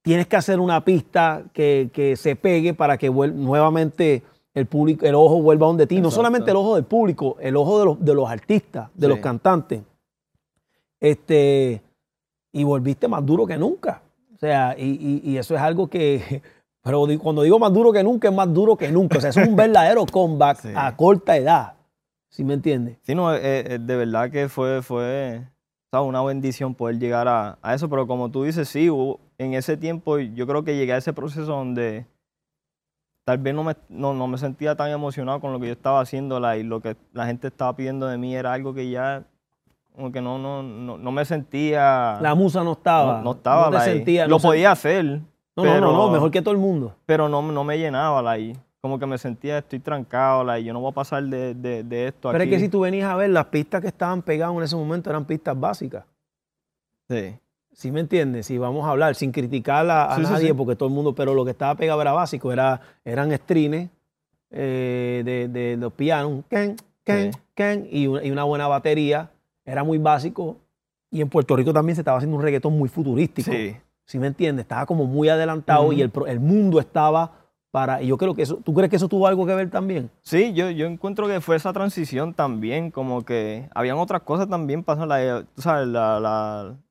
tienes 0.01 0.27
que 0.27 0.35
hacer 0.37 0.59
una 0.59 0.83
pista 0.85 1.43
que, 1.53 1.89
que 1.93 2.15
se 2.15 2.35
pegue 2.35 2.73
para 2.73 2.97
que 2.97 3.09
nuevamente 3.09 4.23
el 4.53 4.65
público, 4.65 5.05
el 5.05 5.15
ojo 5.15 5.41
vuelva 5.41 5.67
donde 5.67 5.87
ti. 5.87 5.95
No 5.95 6.07
Exacto. 6.07 6.15
solamente 6.15 6.51
el 6.51 6.57
ojo 6.57 6.75
del 6.75 6.85
público, 6.85 7.37
el 7.39 7.55
ojo 7.55 7.79
de 7.79 7.85
los, 7.85 8.03
de 8.05 8.13
los 8.15 8.29
artistas, 8.29 8.89
de 8.95 9.07
Sí. 9.07 9.09
los 9.09 9.19
cantantes. 9.19 9.81
Este, 10.99 11.81
y 12.51 12.63
volviste 12.63 13.07
más 13.07 13.25
duro 13.25 13.45
que 13.45 13.57
nunca. 13.57 14.01
O 14.35 14.37
sea, 14.37 14.75
y, 14.77 15.21
y- 15.23 15.31
y 15.31 15.37
eso 15.37 15.55
es 15.55 15.61
algo 15.61 15.87
que, 15.87 16.41
pero 16.83 17.05
cuando 17.21 17.41
digo 17.43 17.59
más 17.59 17.73
duro 17.73 17.91
que 17.91 18.03
nunca, 18.03 18.29
es 18.29 18.33
más 18.33 18.51
duro 18.53 18.75
que 18.75 18.91
nunca. 18.91 19.17
O 19.17 19.21
sea, 19.21 19.29
es 19.29 19.37
un 19.37 19.55
verdadero 19.55 20.05
comeback 20.05 20.59
Sí. 20.61 20.69
a 20.75 20.95
corta 20.95 21.37
edad. 21.37 21.73
¿Sí 22.29 22.43
me 22.43 22.53
entiendes? 22.53 22.97
Sí, 23.03 23.15
no, 23.15 23.33
eh, 23.33 23.39
eh, 23.41 23.79
de 23.81 23.95
verdad 23.95 24.29
que 24.29 24.49
fue, 24.49 24.81
fue 24.83 25.41
¿sabes? 25.91 26.07
una 26.07 26.21
bendición 26.23 26.75
poder 26.75 26.99
llegar 26.99 27.27
a, 27.27 27.57
a 27.61 27.73
eso, 27.73 27.89
pero 27.89 28.05
como 28.07 28.29
tú 28.29 28.43
dices, 28.43 28.67
sí, 28.69 28.89
hubo- 28.89 29.19
en 29.37 29.53
ese 29.53 29.77
tiempo 29.77 30.19
yo 30.19 30.45
creo 30.47 30.63
que 30.63 30.75
llegué 30.75 30.93
a 30.93 30.97
ese 30.97 31.13
proceso 31.13 31.45
donde 31.45 32.05
tal 33.25 33.37
vez 33.37 33.53
no 33.53 33.63
me, 33.63 33.75
no, 33.89 34.13
no 34.13 34.27
me 34.27 34.37
sentía 34.37 34.75
tan 34.75 34.89
emocionado 34.91 35.39
con 35.39 35.51
lo 35.53 35.59
que 35.59 35.67
yo 35.67 35.73
estaba 35.73 36.01
haciendo 36.01 36.39
la, 36.39 36.57
y 36.57 36.63
lo 36.63 36.81
que 36.81 36.95
la 37.13 37.25
gente 37.25 37.47
estaba 37.47 37.75
pidiendo 37.75 38.07
de 38.07 38.17
mí 38.17 38.35
era 38.35 38.53
algo 38.53 38.73
que 38.73 38.89
ya 38.89 39.23
como 39.95 40.11
que 40.11 40.21
no, 40.21 40.37
no, 40.37 40.63
no, 40.63 40.97
no 40.97 41.11
me 41.11 41.25
sentía... 41.25 42.17
La 42.21 42.33
musa 42.35 42.63
no 42.63 42.71
estaba. 42.73 43.17
no, 43.17 43.23
no 43.23 43.31
estaba 43.33 43.69
te 43.69 43.77
like, 43.77 43.91
sentía. 43.91 44.27
Lo 44.27 44.39
podía 44.39 44.71
hacer, 44.71 45.03
No, 45.05 45.19
no, 45.57 45.63
pero- 45.63 45.81
no, 45.81 45.93
no, 45.93 46.09
mejor 46.11 46.31
que 46.31 46.41
todo 46.41 46.53
el 46.53 46.59
mundo. 46.59 46.95
pero 47.05 47.27
no, 47.27 47.41
no 47.41 47.63
me 47.65 47.77
llenaba. 47.77 48.21
Like, 48.21 48.57
como 48.81 48.97
que 48.97 49.05
me 49.05 49.17
sentía, 49.17 49.57
estoy 49.57 49.79
trancado, 49.79 50.43
like, 50.43 50.65
yo 50.65 50.73
no 50.73 50.79
voy 50.79 50.91
a 50.91 50.93
pasar 50.95 51.23
de, 51.23 51.53
de, 51.53 51.83
de 51.83 52.07
esto 52.07 52.31
Pero 52.31 52.43
aquí. 52.43 52.53
es 52.53 52.57
que 52.57 52.65
si 52.65 52.69
tú 52.69 52.81
venías 52.81 53.09
a 53.11 53.15
ver, 53.15 53.29
las 53.29 53.45
pistas 53.47 53.81
que 53.81 53.87
estaban 53.87 54.21
pegadas 54.21 54.55
en 54.55 54.63
ese 54.63 54.75
momento 54.75 55.09
eran 55.09 55.25
pistas 55.25 55.59
básicas. 55.59 56.05
Sí. 57.09 57.35
¿Sí 57.73 57.91
me 57.91 57.99
entiendes? 57.99 58.45
Si 58.45 58.57
vamos 58.57 58.85
a 58.85 58.91
hablar, 58.91 59.15
sin 59.15 59.31
criticar 59.31 59.89
a, 59.89 60.05
a 60.11 60.15
Sí, 60.15 60.21
nadie, 60.23 60.47
sí. 60.47 60.53
porque 60.53 60.75
todo 60.75 60.87
el 60.89 60.95
mundo, 60.95 61.13
pero 61.13 61.33
lo 61.33 61.43
que 61.45 61.51
estaba 61.51 61.75
pegado 61.75 62.01
era 62.01 62.11
básico, 62.13 62.51
era, 62.51 62.79
eran 63.05 63.31
strines 63.37 63.89
eh, 64.51 65.21
de, 65.25 65.47
de 65.47 65.77
los 65.77 65.93
pianos, 65.93 66.43
ken, 66.49 66.75
ken, 67.03 67.31
ken, 67.53 67.87
y, 67.91 68.07
una, 68.07 68.23
y 68.23 68.31
una 68.31 68.43
buena 68.45 68.67
batería. 68.67 69.29
Era 69.65 69.83
muy 69.83 69.97
básico. 69.97 70.57
Y 71.11 71.21
en 71.21 71.29
Puerto 71.29 71.55
Rico 71.55 71.73
también 71.73 71.95
se 71.95 72.01
estaba 72.01 72.17
haciendo 72.17 72.37
un 72.37 72.43
reggaetón 72.43 72.77
muy 72.77 72.89
futurístico. 72.89 73.51
Sí. 73.51 73.75
¿Sí 74.05 74.17
me 74.19 74.27
entiendes? 74.27 74.63
Estaba 74.63 74.85
como 74.85 75.05
muy 75.05 75.29
adelantado 75.29 75.91
y 75.93 76.01
el, 76.01 76.11
el 76.27 76.39
mundo 76.39 76.79
estaba 76.79 77.31
para. 77.71 78.01
Y 78.01 78.07
yo 78.07 78.17
creo 78.17 78.33
que 78.33 78.41
eso. 78.41 78.57
¿Tú 78.57 78.73
crees 78.73 78.89
que 78.89 78.95
eso 78.95 79.07
tuvo 79.07 79.27
algo 79.27 79.45
que 79.45 79.53
ver 79.55 79.69
también? 79.69 80.09
Sí, 80.21 80.53
yo, 80.53 80.69
yo 80.71 80.85
encuentro 80.87 81.27
que 81.27 81.39
fue 81.41 81.55
esa 81.55 81.71
transición 81.73 82.33
también, 82.33 82.91
como 82.91 83.23
que 83.23 83.69
habían 83.75 83.97
otras 83.97 84.21
cosas 84.23 84.47
también 84.49 84.83
pasando, 84.83 85.07
la, 85.15 85.43
tú 85.55 85.61
sabes, 85.61 85.87
la, 85.87 86.19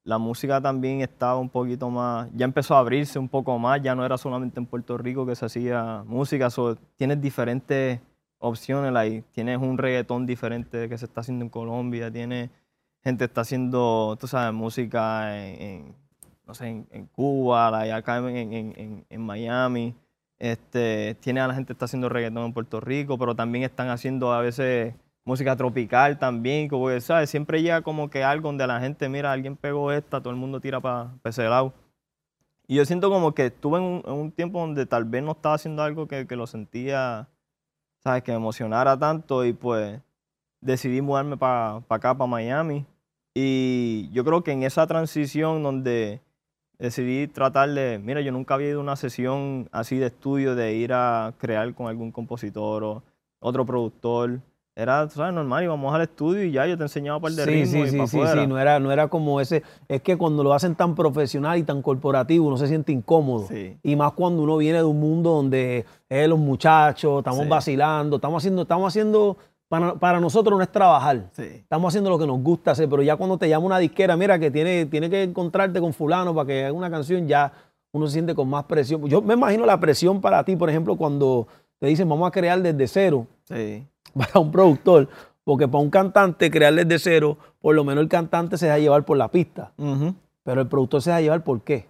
la- 0.05 0.19
música 0.19 0.61
también 0.61 1.01
estaba 1.01 1.37
un 1.39 1.49
poquito 1.49 1.91
más, 1.91 2.29
ya 2.35 2.45
empezó 2.45 2.75
a 2.77 2.79
abrirse 2.81 3.19
un 3.19 3.29
poco 3.29 3.59
más, 3.59 3.81
ya 3.83 3.95
no 3.95 4.05
era 4.05 4.17
solamente 4.19 4.59
en 4.59 4.67
Puerto 4.67 4.97
Rico 4.99 5.27
que 5.27 5.35
se 5.37 5.45
hacía 5.47 6.03
música, 6.07 6.49
so, 6.51 6.77
tienes 6.97 7.21
diferentes 7.21 8.01
opciones, 8.39 8.93
like, 8.93 9.25
tienes 9.33 9.59
un 9.59 9.77
reggaetón 9.79 10.27
diferente 10.27 10.89
que 10.89 10.97
se 10.99 11.05
está 11.05 11.21
haciendo 11.21 11.45
en 11.45 11.51
Colombia, 11.51 12.11
tienes 12.11 12.51
gente 13.05 13.25
está 13.27 13.43
haciendo, 13.43 14.17
tú 14.21 14.27
sabes, 14.27 14.53
música 14.55 15.37
en, 15.39 15.95
no 16.47 16.55
sé, 16.55 16.69
en, 16.69 16.87
en 16.91 17.07
Cuba, 17.07 17.71
like, 17.71 17.93
acá 17.93 18.19
en- 18.19 19.05
en 19.09 19.21
Miami. 19.21 19.95
Este, 20.39 21.17
tiene 21.21 21.41
a 21.41 21.49
la 21.49 21.55
gente 21.55 21.69
que 21.69 21.73
está 21.73 21.87
haciendo 21.87 22.09
reggaetón 22.09 22.45
en 22.45 22.53
Puerto 22.53 22.81
Rico, 22.81 23.19
pero 23.19 23.35
también 23.35 23.65
están 23.65 23.89
haciendo 23.89 24.33
a 24.33 24.41
veces 24.41 24.95
música 25.25 25.57
tropical 25.57 26.19
también, 26.19 26.69
como 26.69 26.89
que, 26.89 27.01
¿sabes? 27.01 27.29
Siempre 27.29 27.61
llega 27.61 27.83
como 27.83 28.09
que 28.09 28.25
algo 28.25 28.49
donde 28.49 28.67
la 28.67 28.81
gente, 28.81 29.09
mira, 29.09 29.33
alguien 29.33 29.57
pegó 29.57 29.93
esta, 29.93 30.21
todo 30.21 30.31
el 30.31 30.39
mundo 30.39 30.61
tira 30.61 30.81
para 30.81 31.11
ese 31.25 31.45
lado. 31.45 31.75
Y 32.67 32.77
yo 32.77 32.85
siento 32.85 33.11
como 33.11 33.35
que 33.35 33.47
estuve 33.47 33.79
en 33.79 33.85
un, 33.85 34.03
en 34.07 34.13
un 34.13 34.33
tiempo 34.33 34.61
donde 34.61 34.87
tal 34.87 35.05
vez 35.05 35.23
no 35.23 35.33
estaba 35.33 35.55
haciendo 35.57 35.83
algo 35.83 36.07
que, 36.07 36.27
que 36.27 36.37
lo 36.37 36.47
sentía, 36.47 37.29
¿sabes? 38.03 38.23
Que 38.23 38.33
me 38.33 38.37
emocionara 38.37 38.99
tanto 38.99 39.45
y 39.45 39.53
pues 39.53 40.01
decidí 40.61 41.01
mudarme 41.01 41.37
para 41.37 41.77
acá, 41.89 42.17
para 42.17 42.27
Miami. 42.27 42.87
Y 43.35 44.11
yo 44.13 44.25
creo 44.25 44.43
que 44.43 44.53
en 44.53 44.63
esa 44.63 44.87
transición 44.87 45.63
donde 45.63 46.21
decidí 46.79 47.27
tratar 47.27 47.71
de, 47.71 47.99
mira, 48.03 48.21
yo 48.21 48.33
nunca 48.33 48.55
había 48.55 48.69
ido 48.69 48.81
a 48.81 48.83
una 48.83 48.97
sesión 48.97 49.69
así 49.73 49.97
de 49.99 50.07
estudio 50.07 50.55
de 50.55 50.75
ir 50.75 50.93
a 50.93 51.35
crear 51.39 51.75
con 51.75 51.89
algún 51.89 52.13
compositor 52.13 52.85
o 52.85 53.03
otro 53.41 53.67
productor. 53.67 54.41
Era, 54.77 55.09
¿sabes? 55.11 55.35
Normal, 55.35 55.65
íbamos 55.65 55.93
al 55.93 56.03
estudio 56.03 56.45
y 56.45 56.53
ya 56.53 56.65
yo 56.65 56.77
te 56.77 56.85
enseñaba 56.85 57.17
un 57.17 57.23
par 57.23 57.33
de 57.33 57.43
sí, 57.43 57.51
ritmos 57.51 57.71
sí, 57.73 57.79
y 57.97 58.07
sí, 58.07 58.07
sí, 58.07 58.21
sí, 58.33 58.47
no 58.47 58.61
era, 58.61 58.79
no 58.79 58.93
era 58.93 59.09
como 59.09 59.41
ese, 59.41 59.65
es 59.89 60.03
que 60.03 60.17
cuando 60.17 60.45
lo 60.45 60.53
hacen 60.55 60.77
tan 60.77 60.95
profesional 60.95 61.59
y 61.59 61.65
tan 61.65 61.83
corporativo 61.83 62.47
uno 62.47 62.57
se 62.57 62.69
siente 62.69 62.93
incómodo. 62.93 63.49
Sí. 63.49 63.77
Y 63.83 63.97
más 63.97 64.13
cuando 64.13 64.45
uno 64.45 64.57
viene 64.57 64.79
de 64.79 64.85
un 64.85 65.01
mundo 65.01 65.31
donde 65.31 65.85
es 66.09 66.29
los 66.29 66.39
muchachos, 66.39 67.19
estamos 67.19 67.43
Sí. 67.43 67.49
vacilando, 67.49 68.17
estamos 68.17 68.41
haciendo, 68.41 68.63
estamos 68.63 68.87
haciendo, 68.93 69.37
para, 69.69 69.95
para 69.95 70.21
nosotros 70.21 70.57
no 70.57 70.63
es 70.63 70.71
trabajar. 70.73 71.29
Sí. 71.33 71.43
Estamos 71.43 71.91
haciendo 71.91 72.11
lo 72.11 72.19
que 72.19 72.27
nos 72.27 72.41
gusta 72.43 72.71
hacer, 72.73 72.89
pero 72.89 73.03
ya 73.03 73.17
cuando 73.17 73.39
te 73.39 73.49
llama 73.49 73.67
una 73.67 73.79
disquera, 73.79 74.17
mira 74.17 74.39
que 74.39 74.51
tiene, 74.51 74.87
tiene 74.87 75.11
que 75.11 75.23
encontrarte 75.23 75.81
con 75.81 75.93
fulano 75.93 76.35
para 76.35 76.47
que 76.47 76.65
haga 76.65 76.73
una 76.73 76.91
canción, 76.91 77.29
ya 77.29 77.53
uno 77.93 78.07
se 78.07 78.15
siente 78.15 78.35
con 78.35 78.49
más 78.49 78.65
presión. 78.65 79.07
Yo 79.07 79.23
me 79.23 79.35
imagino 79.35 79.67
la 79.67 79.79
presión 79.79 80.21
para 80.21 80.43
ti, 80.45 80.57
por 80.57 80.71
ejemplo, 80.71 80.97
cuando 80.97 81.47
te 81.79 81.87
dicen 81.87 82.09
vamos 82.09 82.27
a 82.27 82.31
crear 82.31 82.61
desde 82.61 82.87
cero 82.89 83.27
Sí. 83.45 83.87
para 84.15 84.41
un 84.41 84.51
productor, 84.51 85.09
porque 85.45 85.69
para 85.69 85.83
un 85.83 85.91
cantante 85.91 86.51
crear 86.51 86.75
desde 86.75 86.99
cero, 86.99 87.39
por 87.61 87.75
lo 87.75 87.85
menos 87.85 88.03
el 88.03 88.09
cantante 88.09 88.57
se 88.59 88.67
deja 88.67 88.79
llevar 88.79 89.05
por 89.05 89.17
la 89.17 89.29
pista, 89.29 89.73
pero 90.45 90.61
el 90.63 90.67
productor 90.69 91.03
se 91.03 91.11
deja 91.11 91.21
llevar 91.21 91.45
por 91.45 91.63
qué. 91.63 91.87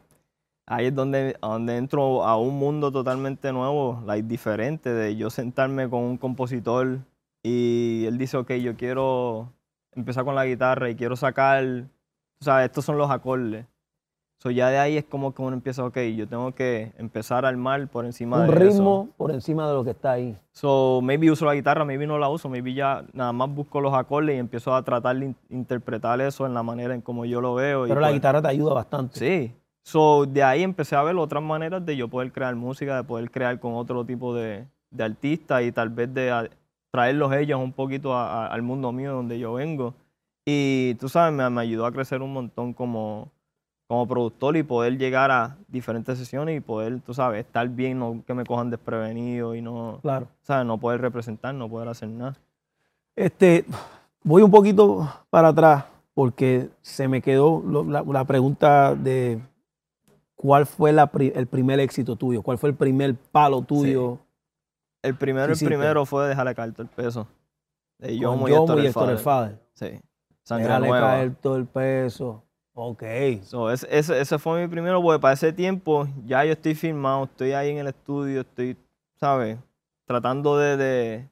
Ahí 0.66 0.86
es 0.86 0.94
donde, 0.94 1.36
donde 1.40 1.76
entro 1.76 2.24
a 2.24 2.36
un 2.36 2.58
mundo 2.58 2.92
totalmente 2.92 3.52
nuevo, 3.52 4.02
like, 4.04 4.28
diferente, 4.28 4.92
de 4.92 5.16
yo 5.16 5.30
sentarme 5.30 5.88
con 5.88 6.00
un 6.02 6.18
compositor 6.18 6.98
y 7.42 8.04
él 8.06 8.18
dice, 8.18 8.36
ok, 8.36 8.52
yo 8.54 8.76
quiero 8.76 9.52
empezar 9.92 10.24
con 10.24 10.34
la 10.34 10.46
guitarra 10.46 10.90
y 10.90 10.94
quiero 10.96 11.16
sacar, 11.16 11.64
o 12.40 12.44
sea, 12.44 12.64
estos 12.64 12.84
son 12.84 12.98
los 12.98 13.10
acordes. 13.10 13.66
So 14.40 14.52
ya 14.52 14.68
de 14.68 14.78
ahí 14.78 14.96
es 14.96 15.04
como 15.04 15.34
que 15.34 15.42
uno 15.42 15.54
empieza, 15.54 15.84
ok, 15.84 15.98
yo 16.16 16.28
tengo 16.28 16.54
que 16.54 16.92
empezar 16.96 17.44
a 17.44 17.48
armar 17.48 17.88
por 17.88 18.04
encima 18.04 18.38
Un 18.38 18.46
de 18.46 18.54
ritmo 18.54 19.04
eso. 19.08 19.14
por 19.16 19.32
encima 19.32 19.66
de 19.66 19.74
lo 19.74 19.82
que 19.82 19.90
está 19.90 20.12
ahí. 20.12 20.38
So, 20.52 21.00
maybe 21.02 21.28
uso 21.28 21.44
la 21.44 21.56
guitarra, 21.56 21.84
maybe 21.84 22.06
no 22.06 22.18
la 22.18 22.28
uso, 22.28 22.48
maybe 22.48 22.72
ya 22.72 23.04
nada 23.12 23.32
más 23.32 23.52
busco 23.52 23.80
los 23.80 23.92
acordes 23.94 24.36
y 24.36 24.38
empiezo 24.38 24.72
a 24.76 24.82
tratar 24.84 25.16
de 25.18 25.24
in- 25.26 25.36
interpretar 25.50 26.20
eso 26.20 26.46
en 26.46 26.54
la 26.54 26.62
manera 26.62 26.94
en 26.94 27.00
como 27.00 27.24
yo 27.24 27.40
lo 27.40 27.54
veo. 27.56 27.86
y 27.86 27.88
Pero 27.88 28.00
la 28.00 28.08
pues- 28.08 28.14
guitarra 28.14 28.40
te 28.40 28.46
ayuda 28.48 28.74
bastante. 28.74 29.18
Sí. 29.18 29.52
So, 29.82 30.24
de 30.24 30.44
ahí 30.44 30.62
empecé 30.62 30.94
a 30.94 31.02
ver 31.02 31.16
otras 31.16 31.42
maneras 31.42 31.84
de 31.84 31.96
yo 31.96 32.06
poder 32.06 32.30
crear 32.30 32.54
música, 32.54 32.94
de 32.96 33.02
poder 33.02 33.32
crear 33.32 33.58
con 33.58 33.74
otro 33.74 34.04
tipo 34.04 34.32
de, 34.36 34.68
de 34.90 35.02
artistas 35.04 35.62
y 35.64 35.72
tal 35.72 35.88
vez 35.88 36.14
de 36.14 36.48
traerlos 36.98 37.32
ellos 37.32 37.60
un 37.60 37.72
poquito 37.72 38.12
a- 38.12 38.46
a- 38.46 38.46
al 38.48 38.62
mundo 38.62 38.90
mío 38.90 39.12
donde 39.12 39.38
yo 39.38 39.52
vengo. 39.54 39.94
Y 40.44 40.94
tú 40.94 41.08
sabes, 41.08 41.32
me, 41.32 41.48
me 41.48 41.60
ayudó 41.60 41.86
a 41.86 41.92
crecer 41.92 42.22
un 42.22 42.32
montón 42.32 42.72
como, 42.72 43.28
como 43.86 44.08
productor 44.08 44.56
y 44.56 44.64
poder 44.64 44.98
llegar 44.98 45.30
a 45.30 45.56
diferentes 45.68 46.18
sesiones 46.18 46.56
y 46.56 46.60
poder, 46.60 47.00
tú 47.02 47.14
sabes, 47.14 47.44
estar 47.46 47.68
bien, 47.68 48.00
no 48.00 48.22
que 48.26 48.34
me 48.34 48.44
cojan 48.44 48.68
desprevenido 48.70 49.54
y 49.54 49.62
no, 49.62 50.00
Claro. 50.02 50.26
¿sabes? 50.42 50.66
No 50.66 50.76
poder 50.78 51.00
representar, 51.00 51.54
no 51.54 51.68
poder 51.68 51.88
hacer 51.88 52.08
nada. 52.08 52.34
Este, 53.14 53.64
voy 54.24 54.42
un 54.42 54.50
poquito 54.50 55.08
para 55.30 55.48
atrás 55.48 55.84
porque 56.14 56.68
se 56.82 57.06
me 57.06 57.22
quedó 57.22 57.62
lo- 57.64 57.84
la, 57.84 58.02
la 58.02 58.24
pregunta 58.24 58.96
de 58.96 59.38
cuál 60.34 60.66
fue 60.66 60.92
la 60.92 61.08
el 61.14 61.46
primer 61.46 61.78
éxito 61.78 62.16
tuyo, 62.16 62.42
cuál 62.42 62.58
fue 62.58 62.70
el 62.70 62.74
primer 62.76 63.14
palo 63.14 63.62
tuyo 63.62 64.18
El 65.02 65.14
primero, 65.16 65.52
el 65.52 65.58
primero 65.58 66.04
fue 66.06 66.28
dejarle 66.28 66.54
caer 66.54 66.72
todo 66.72 66.82
el 66.82 66.88
peso. 66.88 67.26
De 67.98 68.16
Yomo 68.16 68.48
y 68.48 68.52
Yomo 68.52 68.78
y 68.78 68.86
Héctor 68.86 69.10
el 69.10 69.18
Fader. 69.18 69.58
Sí. 69.74 70.00
Sangre 70.42 70.66
Déjale 70.68 70.88
nueva. 70.88 71.06
caer 71.08 71.34
todo 71.36 71.56
el 71.56 71.66
peso. 71.66 72.42
Ok. 72.74 73.02
So, 73.42 73.70
ese, 73.70 73.86
ese, 73.90 74.20
ese 74.20 74.38
fue 74.38 74.60
mi 74.62 74.68
primero, 74.68 75.02
porque 75.02 75.20
para 75.20 75.34
ese 75.34 75.52
tiempo 75.52 76.06
ya 76.24 76.44
yo 76.44 76.52
estoy 76.52 76.74
filmado, 76.74 77.24
estoy 77.24 77.52
ahí 77.52 77.70
en 77.70 77.78
el 77.78 77.88
estudio, 77.88 78.40
estoy, 78.42 78.76
¿sabes? 79.20 79.58
Tratando 80.06 80.56
de, 80.56 80.76
de 80.76 81.28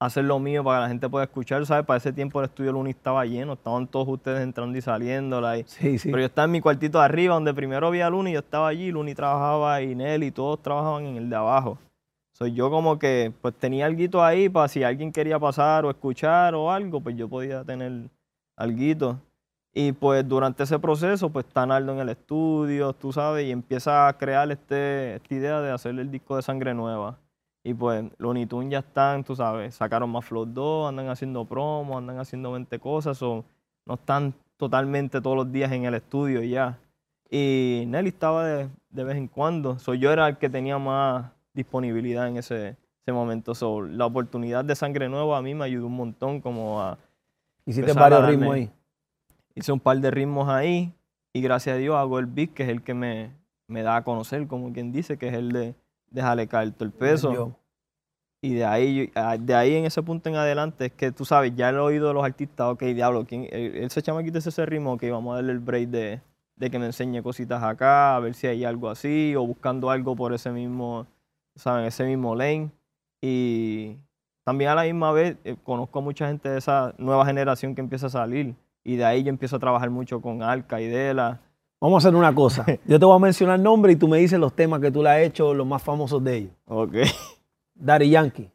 hacer 0.00 0.24
lo 0.24 0.38
mío 0.38 0.64
para 0.64 0.78
que 0.78 0.82
la 0.82 0.88
gente 0.88 1.08
pueda 1.08 1.24
escuchar, 1.24 1.64
¿sabes? 1.66 1.84
Para 1.84 1.98
ese 1.98 2.12
tiempo 2.12 2.40
el 2.40 2.46
estudio 2.46 2.72
Luni 2.72 2.90
estaba 2.90 3.24
lleno, 3.26 3.52
estaban 3.52 3.86
todos 3.86 4.08
ustedes 4.08 4.40
entrando 4.40 4.76
y 4.78 4.80
saliendo. 4.80 5.40
like. 5.40 5.68
Sí, 5.68 5.98
sí. 5.98 6.08
Pero 6.10 6.20
yo 6.20 6.26
estaba 6.26 6.46
en 6.46 6.52
mi 6.52 6.60
cuartito 6.60 6.98
de 6.98 7.04
arriba, 7.04 7.34
donde 7.34 7.52
primero 7.52 7.90
vi 7.90 8.00
a 8.00 8.08
Luni, 8.10 8.32
yo 8.32 8.38
estaba 8.40 8.68
allí, 8.68 8.90
Luni 8.90 9.14
trabajaba 9.14 9.82
y 9.82 9.94
Nelly, 9.94 10.30
todos 10.30 10.62
trabajaban 10.62 11.04
en 11.04 11.16
el 11.16 11.28
de 11.30 11.36
abajo. 11.36 11.78
Soy 12.38 12.52
yo 12.54 12.70
como 12.70 13.00
que 13.00 13.32
pues 13.42 13.52
tenía 13.56 13.86
algo 13.86 14.22
ahí 14.22 14.48
para 14.48 14.68
si 14.68 14.84
alguien 14.84 15.10
quería 15.10 15.40
pasar 15.40 15.84
o 15.84 15.90
escuchar 15.90 16.54
o 16.54 16.70
algo, 16.70 17.00
pues 17.00 17.16
yo 17.16 17.28
podía 17.28 17.64
tener 17.64 18.08
algo. 18.56 19.18
Y 19.74 19.90
pues 19.92 20.26
durante 20.28 20.62
ese 20.62 20.78
proceso, 20.78 21.30
pues 21.30 21.46
está 21.46 21.66
Naldo 21.66 21.92
en 21.94 21.98
el 21.98 22.10
estudio, 22.10 22.92
tú 22.92 23.12
sabes, 23.12 23.44
y 23.44 23.50
empieza 23.50 24.06
a 24.06 24.16
crear 24.16 24.50
este, 24.52 25.16
esta 25.16 25.34
idea 25.34 25.60
de 25.60 25.72
hacer 25.72 25.98
el 25.98 26.12
disco 26.12 26.36
de 26.36 26.42
Sangre 26.42 26.74
Nueva. 26.74 27.18
Y 27.64 27.74
pues 27.74 28.04
los 28.18 28.48
Tunes 28.48 28.70
ya 28.70 28.78
están, 28.78 29.24
tú 29.24 29.34
sabes, 29.34 29.74
sacaron 29.74 30.08
más 30.10 30.24
Flow 30.24 30.46
2, 30.46 30.88
andan 30.90 31.08
haciendo 31.08 31.44
promo, 31.44 31.98
andan 31.98 32.20
haciendo 32.20 32.52
20 32.52 32.78
cosas, 32.78 33.20
o 33.20 33.44
no 33.84 33.94
están 33.94 34.32
totalmente 34.56 35.20
todos 35.20 35.36
los 35.36 35.50
días 35.50 35.72
en 35.72 35.86
el 35.86 35.94
estudio 35.94 36.40
ya. 36.44 36.78
Y 37.30 37.84
Nelly 37.88 38.10
estaba 38.10 38.46
de, 38.46 38.68
de 38.90 39.04
vez 39.04 39.16
en 39.16 39.26
cuando. 39.26 39.78
So, 39.80 39.94
yo 39.94 40.12
era 40.12 40.28
el 40.28 40.38
que 40.38 40.48
tenía 40.48 40.78
más 40.78 41.32
disponibilidad 41.54 42.28
en 42.28 42.36
ese, 42.36 42.76
ese 43.02 43.12
momento. 43.12 43.54
So, 43.54 43.82
la 43.82 44.06
oportunidad 44.06 44.64
de 44.64 44.74
Sangre 44.74 45.08
Nueva 45.08 45.38
a 45.38 45.42
mí 45.42 45.54
me 45.54 45.64
ayudó 45.64 45.86
un 45.86 45.96
montón 45.96 46.40
como 46.40 46.80
a... 46.80 46.98
Hiciste 47.66 47.92
varios 47.92 48.22
darme- 48.22 48.30
ritmos 48.30 48.54
ahí. 48.54 48.70
Hice 49.54 49.72
un 49.72 49.80
par 49.80 49.98
de 49.98 50.10
ritmos 50.10 50.48
ahí 50.48 50.92
y 51.32 51.40
gracias 51.42 51.76
a 51.76 51.78
Dios 51.78 51.96
hago 51.96 52.18
el 52.18 52.26
beat, 52.26 52.50
que 52.54 52.62
es 52.62 52.68
el 52.68 52.82
que 52.82 52.94
me, 52.94 53.30
me 53.66 53.82
da 53.82 53.96
a 53.96 54.04
conocer, 54.04 54.46
como 54.46 54.72
quien 54.72 54.92
dice, 54.92 55.18
que 55.18 55.28
es 55.28 55.34
el 55.34 55.52
de 55.52 55.74
Déjale 56.10 56.46
caer 56.46 56.72
todo 56.72 56.86
el 56.86 56.92
peso. 56.92 57.54
Y 58.40 58.54
de 58.54 58.64
ahí, 58.64 59.10
ah, 59.14 59.36
de 59.36 59.54
ahí 59.54 59.74
en 59.74 59.84
ese 59.84 60.02
punto 60.02 60.28
en 60.30 60.36
adelante 60.36 60.86
es 60.86 60.92
que 60.92 61.12
tú 61.12 61.24
sabes, 61.24 61.54
ya 61.54 61.68
el 61.68 61.78
oído 61.78 62.08
de 62.08 62.14
los 62.14 62.24
artistas, 62.24 62.68
ok, 62.68 62.82
diablo, 62.84 63.26
¿quién, 63.26 63.48
él, 63.50 63.76
él 63.76 63.90
se 63.90 64.00
chamaquito 64.00 64.38
ese 64.38 64.64
ritmo, 64.64 64.92
ok, 64.92 65.02
vamos 65.10 65.32
a 65.32 65.36
darle 65.36 65.52
el 65.52 65.58
break 65.58 65.88
de, 65.88 66.20
de 66.56 66.70
que 66.70 66.78
me 66.78 66.86
enseñe 66.86 67.20
cositas 67.20 67.62
acá, 67.62 68.16
a 68.16 68.20
ver 68.20 68.34
si 68.34 68.46
hay 68.46 68.64
algo 68.64 68.88
así, 68.88 69.34
o 69.36 69.44
buscando 69.44 69.90
algo 69.90 70.16
por 70.16 70.32
ese 70.32 70.50
mismo, 70.50 71.06
¿saben? 71.58 71.84
Ese 71.84 72.04
mismo 72.04 72.34
lane. 72.34 72.70
Y 73.20 73.96
también 74.44 74.70
a 74.70 74.74
la 74.74 74.84
misma 74.84 75.12
vez 75.12 75.36
eh, 75.44 75.56
conozco 75.62 75.98
a 75.98 76.02
mucha 76.02 76.28
gente 76.28 76.48
de 76.48 76.58
esa 76.58 76.94
nueva 76.98 77.26
generación 77.26 77.74
que 77.74 77.80
empieza 77.80 78.06
a 78.06 78.10
salir. 78.10 78.54
Y 78.84 78.96
de 78.96 79.04
ahí 79.04 79.22
yo 79.22 79.28
empiezo 79.28 79.56
a 79.56 79.58
trabajar 79.58 79.90
mucho 79.90 80.20
con 80.22 80.42
Alca 80.42 80.80
y 80.80 80.86
Dela. 80.86 81.40
Vamos 81.80 82.04
a 82.04 82.08
hacer 82.08 82.18
una 82.18 82.34
cosa. 82.34 82.64
Yo 82.86 82.98
te 82.98 83.04
voy 83.04 83.14
a 83.14 83.18
mencionar 83.20 83.60
nombres 83.60 83.94
y 83.94 83.98
tú 83.98 84.08
me 84.08 84.18
dices 84.18 84.38
los 84.40 84.52
temas 84.52 84.80
que 84.80 84.90
tú 84.90 85.00
le 85.02 85.10
has 85.10 85.18
hecho, 85.20 85.54
los 85.54 85.64
más 85.66 85.80
famosos 85.82 86.24
de 86.24 86.36
ellos. 86.36 86.52
Ok. 86.66 86.94
Daddy 87.74 88.10
Yankee. 88.10 88.50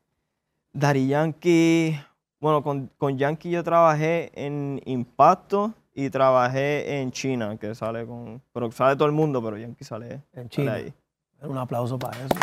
Daddy 0.73 1.07
Yankee, 1.07 1.95
bueno, 2.41 2.63
con, 2.63 2.89
con 2.97 3.17
Yankee 3.17 3.51
yo 3.51 3.63
trabajé 3.63 4.31
en 4.33 4.81
Impacto 4.85 5.73
y 5.93 6.09
trabajé 6.09 6.99
en 6.99 7.11
China, 7.11 7.55
que 7.57 7.75
sale 7.75 8.05
con, 8.05 8.41
pero 8.51 8.71
sale 8.71 8.95
todo 8.95 9.05
el 9.07 9.13
mundo, 9.13 9.41
pero 9.41 9.57
Yankee 9.57 9.85
sale, 9.85 10.21
En 10.33 10.49
sale 10.49 10.49
China. 10.49 10.73
ahí. 10.73 10.93
Un 11.43 11.57
aplauso 11.57 11.99
para 11.99 12.17
eso. 12.17 12.35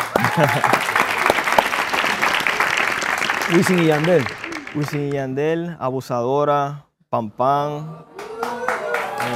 Wisin 3.55 3.79
y 3.79 3.85
Yandel. 3.87 4.23
Wisin 4.75 5.07
y 5.09 5.11
Yandel, 5.13 5.75
Abusadora, 5.79 6.85
Pam 7.09 7.29
Pam, 7.31 8.05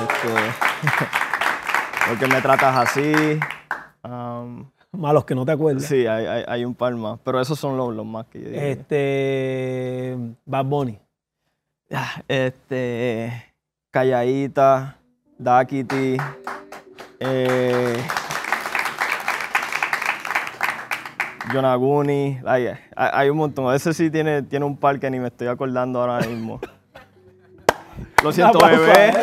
este, 0.04 0.34
porque 2.08 2.28
me 2.28 2.42
tratas 2.42 2.78
así. 2.78 3.40
um, 4.04 4.70
Malos 4.92 5.26
que 5.26 5.36
no 5.36 5.46
te 5.46 5.52
acuerdas. 5.52 5.84
sí, 5.84 6.08
hay, 6.08 6.26
hay, 6.26 6.44
hay 6.48 6.64
un 6.64 6.74
par 6.74 6.96
más, 6.96 7.20
pero 7.24 7.42
esos 7.42 7.60
son 7.60 7.76
los, 7.76 7.94
los 7.94 8.06
más 8.06 8.28
que 8.28 8.40
yo 8.40 8.46
diría. 8.46 8.68
Este. 8.68 10.18
Bad 10.46 10.66
Bunny. 10.66 11.00
Este, 12.28 13.54
Calladita, 13.92 14.98
Dakiti, 15.38 16.18
eh, 17.20 17.98
Yonaguni, 21.54 22.40
hay, 22.46 22.68
hay- 22.96 23.30
un 23.30 23.38
montón. 23.38 23.74
Ese 23.74 23.94
sí 23.94 24.10
tiene, 24.10 24.42
tiene 24.44 24.66
un 24.66 24.78
par 24.78 25.00
que 25.00 25.10
ni 25.10 25.20
me 25.20 25.28
estoy 25.28 25.48
acordando 25.48 26.00
ahora 26.02 26.20
mismo. 26.28 26.60
Lo 28.24 28.32
siento, 28.32 28.58
bebé. 28.60 29.14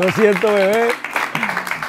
Lo 0.00 0.10
siento, 0.12 0.46
bebé. 0.52 0.88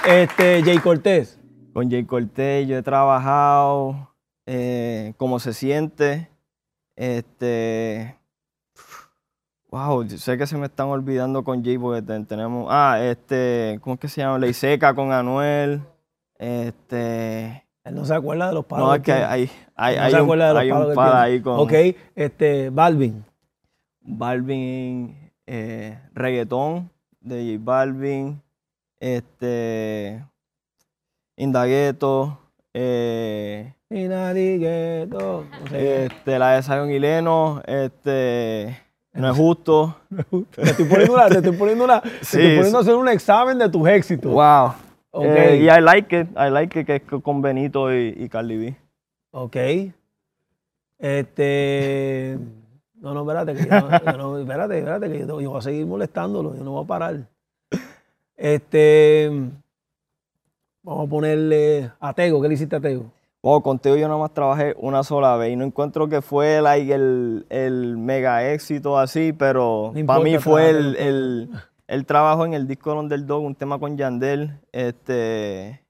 Este, 0.06 0.62
Jay 0.64 0.78
Cortés. 0.80 1.40
Con 1.74 1.90
Jay 1.90 2.04
Cortés 2.06 2.68
yo 2.68 2.78
he 2.78 2.82
trabajado, 2.84 4.14
eh, 4.46 5.14
cómo 5.18 5.40
se 5.40 5.54
siente. 5.54 6.30
Este. 6.96 8.16
Wow, 9.70 10.08
sé 10.10 10.38
que 10.38 10.48
se 10.48 10.58
me 10.58 10.66
están 10.68 10.88
olvidando 10.88 11.44
con 11.44 11.64
Jay 11.64 11.78
porque 11.78 12.02
ten- 12.02 12.26
tenemos. 12.26 12.68
Ah, 12.70 13.00
este. 13.02 13.80
¿Cómo 13.82 13.94
es 13.96 14.00
que 14.00 14.08
se 14.08 14.22
llama? 14.22 14.40
Ley 14.40 14.54
Seca 14.54 14.94
con 14.94 15.12
Anuel. 15.12 15.82
Este. 16.40 17.64
Él 17.88 17.96
no 17.96 18.06
se 18.06 18.14
acuerda 18.14 18.48
de 18.48 18.54
los 18.54 18.66
palos. 18.66 18.88
No, 18.88 18.96
es 18.96 19.02
que 19.02 19.12
hay, 19.12 19.50
hay, 19.76 19.96
No 19.96 20.02
hay 20.04 20.12
se 20.12 20.18
un, 20.18 20.24
acuerda 20.24 20.48
de 20.48 20.54
los 20.54 20.62
hay 20.62 20.70
palos 20.70 20.88
un 20.88 20.94
que 20.94 21.18
ahí 21.18 21.42
con 21.42 21.60
Ok, 21.60 21.74
este, 22.16 22.70
Balvin. 22.70 23.26
Balvin, 24.02 25.32
eh, 25.46 26.00
reggaetón 26.14 26.90
de 27.22 27.54
J 27.54 27.64
Balvin, 27.64 28.42
este. 29.00 30.24
Indagueto, 31.36 32.40
eh, 32.74 33.74
sé. 35.70 36.06
Este, 36.06 36.40
la 36.40 36.52
de 36.52 36.64
Zion 36.64 36.92
y 36.92 37.00
Leno, 37.00 37.62
este, 37.66 38.78
no 39.14 39.30
es 39.30 39.38
justo. 39.38 39.96
Te 40.56 40.62
estoy 40.64 40.86
poniendo 40.86 41.14
una, 41.14 41.28
te 41.28 41.38
estoy 41.38 41.56
poniendo 41.56 41.86
una, 41.86 42.02
te 42.02 42.10
Sí, 42.22 42.38
estoy 42.38 42.56
poniendo 42.56 42.78
a 42.80 42.82
hacer 42.82 42.96
un 42.96 43.08
examen 43.08 43.58
de 43.58 43.70
tus 43.70 43.88
éxitos. 43.88 44.32
Wow. 44.32 44.74
Ok. 45.18 45.26
Eh, 45.26 45.58
y 45.62 45.70
I 45.70 45.82
like 45.82 46.20
it, 46.22 46.28
I 46.38 46.50
like 46.50 46.80
it, 46.80 46.86
que 46.86 46.96
es 46.96 47.02
con 47.24 47.42
Benito 47.42 47.94
y, 47.94 48.14
y 48.18 48.30
Cardi 48.30 48.58
B. 48.58 48.76
Ok. 49.32 49.56
Este. 50.98 52.38
No, 53.00 53.14
no, 53.14 53.22
espérate, 53.22 53.54
que 53.54 53.70
yo 53.70 53.90
yo 54.12 54.18
no- 54.18 54.40
espérate, 54.40 54.80
espérate, 54.80 55.12
que 55.12 55.20
yo, 55.20 55.40
yo 55.40 55.52
voy 55.52 55.60
a 55.60 55.62
seguir 55.62 55.86
molestándolo, 55.86 56.56
yo 56.58 56.64
no 56.64 56.72
voy 56.72 56.84
a 56.84 56.88
parar. 56.88 57.28
Este. 58.36 59.30
Vamos 60.82 61.06
a 61.06 61.10
ponerle 61.10 61.92
a 62.00 62.14
Tego, 62.14 62.42
¿qué 62.42 62.48
le 62.48 62.56
hiciste 62.56 62.76
a 62.76 62.80
Tego? 62.80 63.12
Wow, 63.44 63.62
contigo 63.62 63.96
yo 63.98 64.08
nada 64.08 64.20
más 64.20 64.34
trabajé 64.34 64.74
una 64.80 65.04
sola 65.04 65.38
vez 65.38 65.52
y 65.52 65.56
no 65.56 65.64
encuentro 65.64 66.10
que 66.10 66.24
fue 66.24 66.60
like, 66.60 66.92
el, 66.92 67.46
el 67.50 67.98
mega 67.98 68.52
éxito 68.52 68.98
así, 68.98 69.32
pero 69.32 69.92
No 69.94 70.06
para 70.08 70.20
mí 70.22 70.40
fue 70.40 70.72
el, 70.72 71.50
el 71.88 72.06
trabajo 72.06 72.46
en 72.46 72.54
el 72.54 72.68
disco 72.68 72.92
de 72.92 73.00
Underdog, 73.00 73.44
un 73.44 73.56
tema 73.56 73.80
con 73.80 73.98
Yandel. 73.98 74.60
Este. 74.72 75.82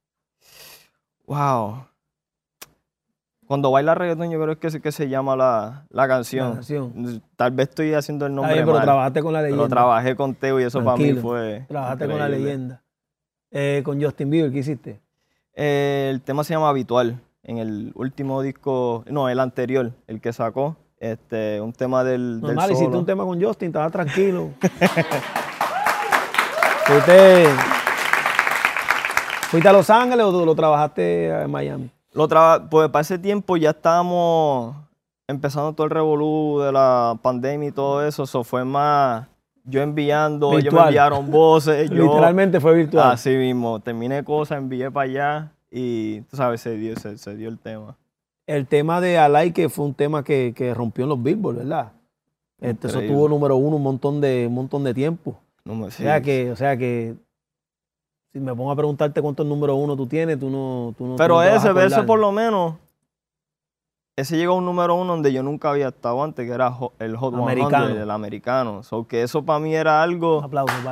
Wow. 1.26 1.86
Cuando 3.48 3.72
baila 3.72 3.96
reggaetón, 3.96 4.30
yo 4.30 4.42
creo 4.42 4.60
que 4.60 4.68
es 4.68 4.80
que 4.80 4.92
se 4.92 5.10
llama 5.10 5.36
la, 5.36 5.86
la 5.90 6.08
canción. 6.08 6.50
La 6.50 6.54
canción. 6.56 7.24
Tal 7.36 7.52
vez 7.52 7.70
estoy 7.70 7.94
haciendo 7.94 8.26
el 8.26 8.36
nombre 8.36 8.54
bien, 8.54 8.66
pero 8.66 8.78
mal, 8.78 8.84
trabajaste 8.84 9.22
con 9.22 9.34
la 9.34 9.42
leyenda. 9.42 9.64
pero 9.64 9.70
trabajé 9.70 10.16
con 10.16 10.36
Teo 10.36 10.60
y 10.60 10.64
eso 10.64 10.84
para 10.84 10.98
mí 10.98 11.14
fue. 11.14 11.66
Trabajaste 11.68 12.08
con 12.08 12.20
la 12.20 12.30
leyenda. 12.30 12.84
Eh, 13.50 13.82
con 13.86 14.02
Justin 14.02 14.30
Bieber, 14.30 14.52
¿qué 14.52 14.60
hiciste? 14.60 15.00
Eh, 15.54 16.10
el 16.12 16.22
tema 16.22 16.44
se 16.44 16.54
llama 16.54 16.70
Habitual. 16.70 17.22
En 17.42 17.58
el 17.60 17.94
último 17.96 18.42
disco, 18.42 19.06
no, 19.10 19.30
el 19.30 19.40
anterior, 19.40 19.94
el 20.08 20.20
que 20.20 20.34
sacó, 20.34 20.76
este, 21.00 21.62
un 21.62 21.72
tema 21.72 22.04
del, 22.04 22.42
del 22.42 22.56
Normal, 22.56 22.72
hiciste 22.72 22.86
solo. 22.86 23.00
un 23.00 23.06
tema 23.06 23.24
con 23.24 23.42
Justin, 23.42 23.68
estaba 23.68 23.90
tranquilo. 23.90 24.52
fuiste, 26.88 27.46
¿Fuiste 29.50 29.70
a 29.70 29.74
Los 29.74 29.90
Ángeles 29.90 30.26
o 30.26 30.32
tú 30.32 30.46
lo 30.46 30.56
trabajaste 30.56 31.30
en 31.30 31.50
Miami? 31.52 31.90
Lo 32.14 32.28
traba- 32.28 32.70
pues 32.70 32.90
para 32.90 33.02
ese 33.02 33.18
tiempo 33.20 33.56
ya 33.58 33.70
estábamos 33.72 34.76
empezando 35.28 35.74
todo 35.74 35.86
el 35.86 35.92
revolú 35.92 36.60
de 36.62 36.72
la 36.72 37.18
pandemia 37.22 37.70
y 37.70 37.72
todo 37.72 38.06
eso. 38.06 38.24
Eso 38.24 38.44
fue 38.44 38.66
más 38.66 39.28
yo 39.64 39.82
enviando, 39.82 40.52
ellos 40.52 40.64
me 40.66 40.70
Virtual. 40.70 40.88
enviaron 40.88 41.32
voces. 41.32 41.90
yo, 41.92 42.04
Literalmente 42.04 42.60
fue 42.60 42.74
virtual. 42.74 43.12
Así 43.12 43.30
mismo, 43.36 43.80
terminé 43.80 44.24
cosas, 44.24 44.58
envié 44.58 44.90
para 44.90 45.10
allá 45.10 45.52
y 45.70 46.22
tú 46.22 46.38
sabes, 46.38 46.62
se 46.62 46.72
dio, 46.78 46.96
se, 46.98 47.18
se 47.18 47.36
dio 47.36 47.50
el 47.50 47.60
tema. 47.60 47.96
El 48.48 48.66
tema 48.66 49.02
de 49.02 49.18
Alay, 49.18 49.52
que 49.52 49.68
fue 49.68 49.86
un 49.86 49.94
tema 49.94 50.24
que, 50.24 50.54
que 50.56 50.74
rompió 50.74 51.04
en 51.04 51.10
los 51.10 51.22
Billboard, 51.22 51.58
¿verdad? 51.58 51.92
Este, 52.62 52.88
eso 52.88 53.02
tuvo 53.02 53.28
número 53.28 53.58
uno 53.58 53.76
un 53.76 53.84
montón 53.84 54.22
de, 54.22 54.46
un 54.48 54.56
montón 54.56 54.84
de 54.86 54.94
tiempo. 54.94 55.38
No 55.68 55.76
me- 55.76 55.88
O 55.88 55.92
sea 55.92 56.22
que, 56.22 56.50
o 56.52 56.56
sea 56.56 56.78
que, 56.78 57.14
si 58.32 58.40
me 58.40 58.56
pongo 58.56 58.72
a 58.72 58.76
preguntarte 58.76 59.22
cuántos 59.22 59.46
número 59.46 59.76
uno 59.76 59.96
tú 59.98 60.08
tienes, 60.08 60.40
tú 60.40 60.50
no, 60.50 60.94
tú 60.98 61.06
no 61.06 61.12
tú 61.14 61.18
Pero 61.18 61.36
no 61.36 61.44
ese, 61.44 61.70
ese 61.86 62.04
por 62.04 62.20
lo 62.20 62.32
menos, 62.32 62.76
ese 64.16 64.38
llegó 64.38 64.54
a 64.54 64.56
un 64.58 64.66
número 64.66 64.96
uno 64.96 65.14
donde 65.14 65.32
yo 65.34 65.44
nunca 65.44 65.70
había 65.70 65.90
estado 65.90 66.24
antes, 66.24 66.48
que 66.48 66.54
era 66.54 66.74
el 67.00 67.18
Hot 67.18 67.36
Americano. 67.36 67.88
100, 67.88 68.02
el 68.02 68.12
americano. 68.12 68.84
So, 68.84 69.06
que 69.08 69.22
eso 69.24 69.44
para 69.44 69.60
mí 69.60 69.76
era 69.76 70.02
algo... 70.02 70.40
Un 70.40 70.46
aplauso. 70.46 70.74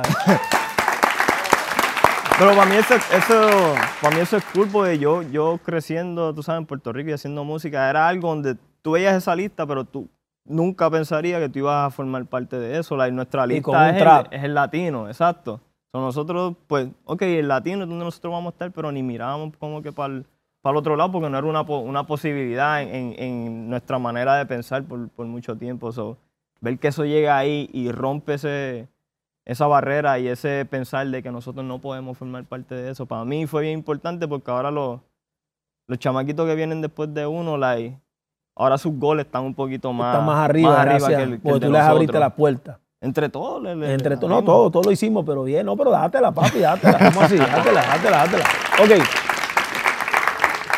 Pero 2.38 2.50
para 2.54 2.66
mí 2.66 2.76
eso, 2.76 2.94
eso, 2.94 3.74
para 4.02 4.14
mí 4.14 4.20
eso 4.20 4.36
es 4.36 4.44
cool 4.52 4.68
porque 4.70 4.98
yo, 4.98 5.22
yo 5.22 5.58
creciendo, 5.64 6.34
tú 6.34 6.42
sabes, 6.42 6.60
en 6.60 6.66
Puerto 6.66 6.92
Rico 6.92 7.08
y 7.08 7.14
haciendo 7.14 7.44
música, 7.44 7.88
era 7.88 8.06
algo 8.06 8.28
donde 8.28 8.56
tú 8.82 8.90
veías 8.92 9.14
esa 9.16 9.34
lista, 9.34 9.66
pero 9.66 9.84
tú 9.84 10.06
nunca 10.48 10.90
pensarías 10.90 11.40
que 11.40 11.48
tú 11.48 11.60
ibas 11.60 11.86
a 11.86 11.90
formar 11.90 12.24
parte 12.26 12.58
de 12.58 12.78
eso. 12.78 12.96
La, 12.96 13.10
nuestra 13.10 13.46
lista 13.46 13.70
es 13.90 13.96
el, 14.30 14.38
es 14.38 14.44
el 14.44 14.54
latino, 14.54 15.08
exacto. 15.08 15.60
So, 15.92 16.00
nosotros, 16.00 16.56
pues, 16.66 16.88
ok, 17.04 17.22
el 17.22 17.48
latino 17.48 17.84
es 17.84 17.88
donde 17.88 18.04
nosotros 18.04 18.32
vamos 18.32 18.50
a 18.50 18.54
estar, 18.54 18.72
pero 18.72 18.90
ni 18.92 19.02
mirábamos 19.02 19.56
como 19.58 19.82
que 19.82 19.92
para 19.92 20.14
el, 20.14 20.26
para 20.62 20.72
el 20.72 20.76
otro 20.78 20.96
lado 20.96 21.12
porque 21.12 21.30
no 21.30 21.38
era 21.38 21.46
una, 21.46 21.62
una 21.62 22.06
posibilidad 22.06 22.82
en, 22.82 22.88
en- 22.94 23.14
en 23.22 23.70
nuestra 23.70 23.98
manera 23.98 24.36
de 24.36 24.46
pensar 24.46 24.82
por, 24.84 25.08
por 25.10 25.26
mucho 25.26 25.56
tiempo. 25.56 25.92
So, 25.92 26.16
ver 26.60 26.78
que 26.78 26.88
eso 26.88 27.04
llega 27.04 27.38
ahí 27.38 27.70
y 27.72 27.92
rompe 27.92 28.34
ese, 28.34 28.88
esa 29.44 29.66
barrera 29.68 30.18
y 30.18 30.26
ese 30.28 30.64
pensar 30.64 31.06
de 31.08 31.22
que 31.22 31.30
nosotros 31.30 31.64
no 31.64 31.78
podemos 31.80 32.18
formar 32.18 32.44
parte 32.44 32.74
de 32.74 32.90
eso. 32.90 33.06
Para 33.06 33.24
mí 33.24 33.46
fue 33.46 33.62
bien 33.62 33.74
importante 33.78 34.26
porque 34.26 34.50
ahora 34.50 34.70
los, 34.70 35.00
los 35.86 35.98
chamaquitos 35.98 36.46
que 36.48 36.54
vienen 36.56 36.80
después 36.82 37.14
de 37.14 37.26
uno, 37.26 37.56
like, 37.56 37.96
ahora 38.56 38.78
sus 38.78 38.98
goles 38.98 39.26
están 39.26 39.44
un 39.44 39.54
poquito 39.54 39.92
más, 39.92 40.14
Está 40.14 40.26
más 40.26 40.38
arriba, 40.48 40.84
gracias, 40.84 41.08
que 41.16 41.22
el- 41.22 41.30
que 41.40 41.48
porque 41.48 41.66
tú 41.66 41.72
les 41.72 41.82
abriste 41.82 42.06
nosotros. 42.14 42.20
la 42.20 42.30
puerta. 42.34 42.78
Entre 43.00 43.28
todos. 43.28 43.62
le- 43.62 43.76
le- 43.76 43.92
Entre 43.92 44.16
todos, 44.16 44.30
no, 44.30 44.42
todo, 44.42 44.70
todo 44.70 44.82
lo 44.84 44.90
hicimos, 44.90 45.24
pero 45.24 45.44
bien, 45.44 45.66
no, 45.66 45.76
pero 45.76 45.90
dátela, 45.90 46.32
papi, 46.32 46.58
dátela. 46.58 46.98
¿Cómo 47.12 47.20
así? 47.20 47.36
Dátela, 47.36 47.82
dátela, 47.82 48.16
dátela. 48.16 48.44
Ok. 48.82 49.04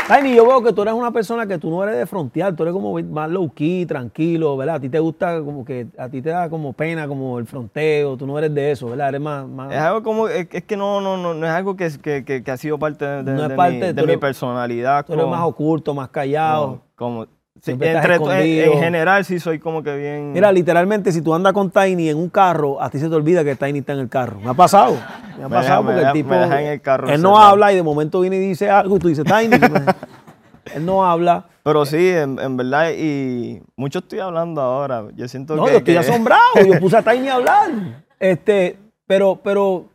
Tiny, 0.08 0.34
yo 0.34 0.46
veo 0.46 0.62
que 0.62 0.72
tú 0.72 0.80
eres 0.80 0.94
una 0.94 1.10
persona 1.10 1.46
que 1.46 1.58
tú 1.58 1.68
no 1.70 1.82
eres 1.84 1.96
de 1.98 2.06
frontear, 2.06 2.56
tú 2.56 2.62
eres 2.62 2.72
como 2.72 2.98
más 2.98 3.28
low 3.30 3.50
key, 3.52 3.84
tranquilo, 3.84 4.56
¿verdad? 4.56 4.76
A 4.76 4.80
ti 4.80 4.88
te 4.88 4.98
gusta 4.98 5.38
como 5.42 5.66
que, 5.66 5.86
a 5.98 6.08
ti 6.08 6.22
te 6.22 6.30
da 6.30 6.48
como 6.48 6.72
pena 6.72 7.06
como 7.06 7.38
el 7.38 7.46
fronteo, 7.46 8.16
tú 8.16 8.26
no 8.26 8.38
eres 8.38 8.54
de 8.54 8.70
eso, 8.70 8.86
¿verdad? 8.88 9.10
Eres 9.10 9.20
más, 9.20 9.46
más 9.46 9.70
Es 9.70 9.78
algo 9.78 10.02
como, 10.02 10.26
es, 10.28 10.48
es 10.50 10.64
que 10.64 10.78
no, 10.78 11.02
no, 11.02 11.18
no, 11.18 11.34
no 11.34 11.46
es 11.46 11.52
algo 11.52 11.76
que, 11.76 11.90
que, 12.02 12.24
que, 12.24 12.42
que 12.42 12.50
ha 12.50 12.56
sido 12.56 12.78
parte 12.78 13.04
de, 13.04 13.22
de- 13.22 13.32
No 13.34 13.42
es 13.42 13.48
de 13.50 13.54
parte, 13.54 13.74
mi, 13.74 14.00
tú 14.00 14.06
de 14.06 14.06
mi 14.06 14.16
personalidad. 14.16 15.04
tú 15.04 15.12
eres 15.12 15.26
más 15.26 15.42
oculto, 15.42 15.92
más 15.92 16.08
callado. 16.08 16.80
como- 16.96 17.26
sí, 17.60 17.72
entre 17.72 18.18
to- 18.18 18.32
en, 18.32 18.78
general 18.78 19.24
sí 19.24 19.38
soy 19.40 19.58
como 19.58 19.82
que 19.82 19.96
bien... 19.96 20.32
Mira, 20.32 20.50
literalmente, 20.52 21.12
si 21.12 21.22
tú 21.22 21.34
andas 21.34 21.52
con 21.52 21.70
Tiny 21.70 22.08
en 22.10 22.16
un 22.18 22.28
carro, 22.30 22.80
a 22.82 22.90
ti 22.90 22.98
se 22.98 23.08
te 23.08 23.14
olvida 23.14 23.44
que 23.44 23.56
Tiny 23.56 23.80
está 23.80 23.92
en 23.94 24.00
el 24.00 24.08
carro. 24.08 24.40
Me 24.40 24.50
ha 24.50 24.54
pasado. 24.54 24.96
Me 25.38 25.44
ha 25.44 25.48
pasado 25.48 25.82
me 25.82 25.86
porque 25.92 25.98
deja- 26.00 26.08
el 26.10 26.12
tipo. 26.14 26.28
me 26.30 26.36
deja 26.38 26.60
en 26.62 26.66
el 26.68 26.80
carro 26.80 27.08
él 27.08 27.22
no 27.22 27.38
habla 27.38 27.72
y 27.72 27.76
de 27.76 27.82
momento 27.82 28.20
viene 28.20 28.36
y 28.36 28.40
dice 28.40 28.68
algo 28.70 28.96
y 28.96 28.98
tú 28.98 29.08
dices 29.08 29.24
Tiny. 29.24 29.56
él 30.74 30.84
no 30.86 31.04
habla. 31.04 31.44
Pero 31.62 31.84
sí, 31.84 32.08
en, 32.10 32.38
en 32.38 32.56
verdad, 32.56 32.90
y 32.96 33.60
mucho 33.76 33.98
estoy 33.98 34.20
hablando 34.20 34.60
ahora. 34.62 35.04
Yo 35.14 35.28
siento 35.28 35.54
No, 35.54 35.64
que... 35.66 35.72
yo 35.72 35.78
estoy 35.78 35.94
que- 35.94 36.00
asombrado. 36.00 36.42
Yo 36.66 36.78
puse 36.80 36.96
a 36.96 37.02
Tiny 37.02 37.28
a 37.28 37.34
hablar. 37.34 37.70
Este, 38.18 38.78
pero, 39.06 39.38
pero, 39.42 39.86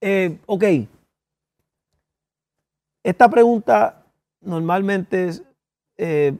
eh, 0.00 0.36
ok. 0.46 0.64
Esta 3.04 3.28
pregunta 3.28 4.02
normalmente 4.40 5.28
es. 5.28 5.42
eh, 5.96 6.34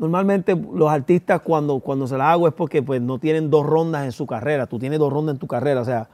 normalmente 0.00 0.56
los 0.56 0.90
artistas 0.90 1.40
cuando, 1.42 1.78
cuando 1.78 2.06
se 2.08 2.16
la 2.18 2.32
hago 2.32 2.48
es 2.48 2.54
porque 2.54 2.82
pues, 2.82 3.00
no 3.00 3.18
tienen 3.18 3.50
dos 3.50 3.64
rondas 3.64 4.04
en 4.04 4.12
su 4.12 4.26
carrera. 4.26 4.66
Tú 4.66 4.78
tienes 4.80 4.98
dos 4.98 5.12
rondas 5.12 5.34
en 5.34 5.38
tu 5.38 5.46
carrera. 5.46 5.80
O 5.80 5.84
sea, 5.84 6.08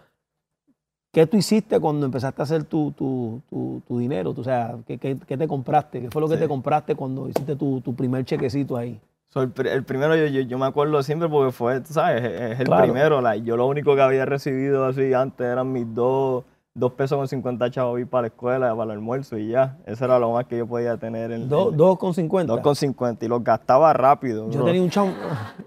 ¿qué 1.12 1.26
tú 1.26 1.36
hiciste 1.36 1.80
cuando 1.80 2.04
empezaste 2.04 2.42
a 2.42 2.44
hacer 2.44 2.64
tu, 2.64 2.92
tu, 2.92 3.40
tu- 3.48 3.80
tu 3.86 3.98
dinero? 3.98 4.34
O 4.36 4.44
sea, 4.44 4.76
¿qué, 4.86 4.98
qué- 4.98 5.16
qué 5.26 5.36
te 5.36 5.48
compraste? 5.48 6.00
¿Qué 6.02 6.10
fue 6.10 6.20
lo 6.20 6.28
que 6.28 6.34
Sí. 6.34 6.40
te 6.42 6.48
compraste 6.48 6.94
cuando 6.94 7.28
hiciste 7.28 7.56
tu, 7.56 7.80
tu 7.80 7.94
primer 7.94 8.24
chequecito 8.24 8.76
ahí? 8.76 9.00
So, 9.28 9.42
el, 9.42 9.52
el 9.66 9.84
primero 9.84 10.14
yo, 10.14 10.26
yo, 10.26 10.40
yo 10.42 10.58
me 10.58 10.66
acuerdo 10.66 11.02
siempre 11.02 11.28
porque 11.28 11.52
fue, 11.52 11.80
tú 11.80 11.92
sabes, 11.92 12.22
es, 12.22 12.40
es 12.52 12.60
el 12.60 12.66
Claro. 12.66 12.84
primero. 12.84 13.20
like, 13.20 13.44
yo 13.46 13.56
lo 13.56 13.66
único 13.66 13.94
que 13.94 14.02
había 14.02 14.24
recibido 14.24 14.84
así 14.84 15.12
antes 15.14 15.46
eran 15.46 15.72
mis 15.72 15.92
dos, 15.94 16.44
dos 16.78 16.92
pesos 16.92 17.16
con 17.16 17.26
50 17.26 17.70
chavos 17.70 17.98
para 18.10 18.22
la 18.22 18.26
escuela, 18.28 18.70
para 18.76 18.84
el 18.84 18.90
almuerzo 18.92 19.38
y 19.38 19.48
ya. 19.48 19.78
Eso 19.86 20.04
era 20.04 20.18
lo 20.18 20.32
más 20.32 20.44
que 20.46 20.58
yo 20.58 20.66
podía 20.66 20.96
tener. 20.98 21.32
En, 21.32 21.48
Do- 21.48 21.70
en- 21.70 21.76
Dos 21.76 21.98
con 21.98 22.12
cincuenta. 22.12 22.52
dos 22.52 22.60
con 22.62 22.76
50 22.76 23.24
y 23.24 23.28
los 23.28 23.42
gastaba 23.42 23.92
rápido. 23.92 24.50
Yo 24.50 24.58
bro. 24.58 24.66
tenía 24.66 24.82
un 24.82 24.90
cham- 24.90 25.14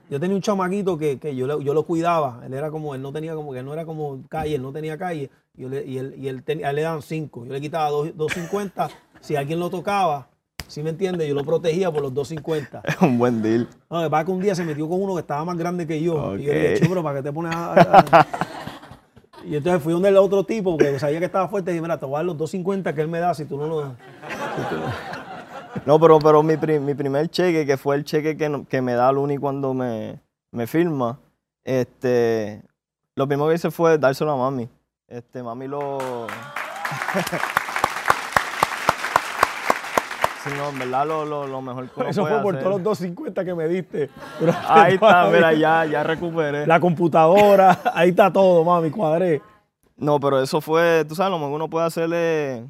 yo 0.10 0.20
tenía 0.20 0.36
un 0.36 0.42
chamaquito 0.42 0.98
que, 0.98 1.18
que 1.20 1.36
yo, 1.36 1.48
le- 1.48 1.64
yo 1.64 1.74
lo 1.74 1.84
cuidaba. 1.84 2.42
Él 2.46 2.54
era 2.54 2.70
como, 2.70 2.94
él 2.94 3.02
no 3.02 3.12
tenía 3.12 3.34
como 3.34 3.52
que 3.52 3.60
él 3.60 3.66
no 3.66 3.74
era 3.74 3.86
como 3.86 4.20
calle, 4.30 4.56
él 4.56 4.62
no 4.62 4.72
tenía 4.72 4.98
calle. 4.98 5.30
Y, 5.58 5.64
yo 5.64 5.70
le- 5.70 5.86
y 5.86 5.98
él, 5.98 6.14
y 6.18 6.28
él 6.28 6.44
tenía- 6.44 6.68
a 6.68 6.70
él 6.70 6.76
le 6.76 6.82
daban 6.84 7.02
cinco. 7.02 7.44
Yo 7.46 7.54
le 7.54 7.60
quitaba 7.62 7.90
dos, 7.90 8.10
2.50. 8.16 8.90
Si 9.20 9.36
alguien 9.36 9.60
lo 9.60 9.70
tocaba, 9.70 10.28
¿sí 10.68 10.84
me 10.84 10.92
entiendes? 10.92 11.28
Yo 11.28 11.34
lo 11.34 11.44
protegía 11.44 11.92
por 11.92 12.02
los 12.04 12.14
2.50. 12.14 12.82
Es 12.84 12.96
un 13.02 13.18
buen 13.18 13.42
deal. 13.42 13.68
No, 13.90 14.08
que 14.26 14.32
un 14.32 14.40
día 14.42 14.54
se 14.54 14.64
metió 14.64 14.88
con 14.88 15.02
uno 15.02 15.16
que 15.16 15.22
estaba 15.22 15.44
más 15.44 15.58
grande 15.58 15.88
que 15.88 16.02
yo. 16.02 16.36
Y 16.38 16.44
yo 16.44 16.54
le 16.54 16.60
dije, 16.60 16.70
Ok. 16.74 16.76
"Chico, 16.78 16.90
pero 16.90 17.04
¿para 17.04 17.18
qué 17.18 17.24
te 17.24 17.34
pones 17.34 17.56
a...? 17.56 17.74
a-?" 17.74 18.28
Y 19.46 19.56
entonces 19.56 19.82
fui 19.82 19.94
donde 19.94 20.10
el 20.10 20.18
otro 20.18 20.44
tipo, 20.44 20.72
porque 20.72 21.00
sabía 21.00 21.20
que 21.20 21.26
estaba 21.26 21.48
fuerte, 21.48 21.72
y 21.72 21.74
dije, 21.74 21.82
mira, 21.82 21.98
te 22.00 22.06
voy 22.06 22.16
a 22.16 22.18
dar 22.18 22.26
los 22.26 22.38
2.50 22.38 22.94
que 22.94 23.02
él 23.02 23.08
me 23.08 23.20
da 23.20 23.34
si 23.34 23.46
tú 23.46 23.58
no 23.58 23.68
lo... 23.68 23.96
No, 25.86 26.00
pero, 26.00 26.20
pero 26.20 26.44
mi, 26.44 26.58
pri- 26.58 26.80
mi 26.80 26.94
primer 26.94 27.30
cheque, 27.30 27.66
que 27.66 27.78
fue 27.78 27.96
el 27.96 28.04
cheque 28.04 28.36
que, 28.36 28.66
que 28.68 28.82
me 28.82 28.94
da 28.94 29.12
Luni 29.12 29.38
cuando 29.38 29.74
me, 29.74 30.20
me 30.52 30.68
firma, 30.68 31.20
este, 31.64 32.62
lo 33.16 33.28
primero 33.28 33.50
que 33.50 33.56
hice 33.56 33.72
fue 33.72 33.98
dárselo 33.98 34.32
a 34.32 34.38
mami. 34.38 34.68
Este, 35.08 35.42
mami 35.42 35.68
lo... 35.68 36.28
sí, 40.44 40.50
no, 40.58 40.70
en 40.70 40.80
verdad 40.80 41.06
lo, 41.08 41.26
lo, 41.26 41.48
lo 41.48 41.62
mejor 41.62 41.90
que 41.90 42.02
Eso 42.10 42.22
puede 42.22 42.34
fue 42.36 42.42
por 42.44 42.56
hacer. 42.56 42.64
todos 42.70 42.82
los 42.84 43.00
2.50 43.00 43.46
que 43.46 43.54
me 43.56 43.68
diste. 43.68 44.10
durante 44.40 44.62
Ahí 44.68 44.94
está, 44.96 45.30
mira, 45.32 45.54
ya, 45.54 45.86
ya 45.86 46.04
recuperé. 46.04 46.66
La 46.68 46.80
computadora, 46.80 47.78
ahí 47.94 48.10
está 48.10 48.32
todo, 48.32 48.64
mami, 48.64 48.90
cuadré. 48.90 49.42
No, 49.98 50.20
pero 50.20 50.42
eso 50.42 50.62
fue, 50.62 51.04
tú 51.08 51.16
sabes, 51.16 51.32
lo 51.32 51.38
mejor 51.38 51.52
que 51.52 51.56
uno 51.56 51.70
puede 51.70 51.86
hacerle, 51.86 52.66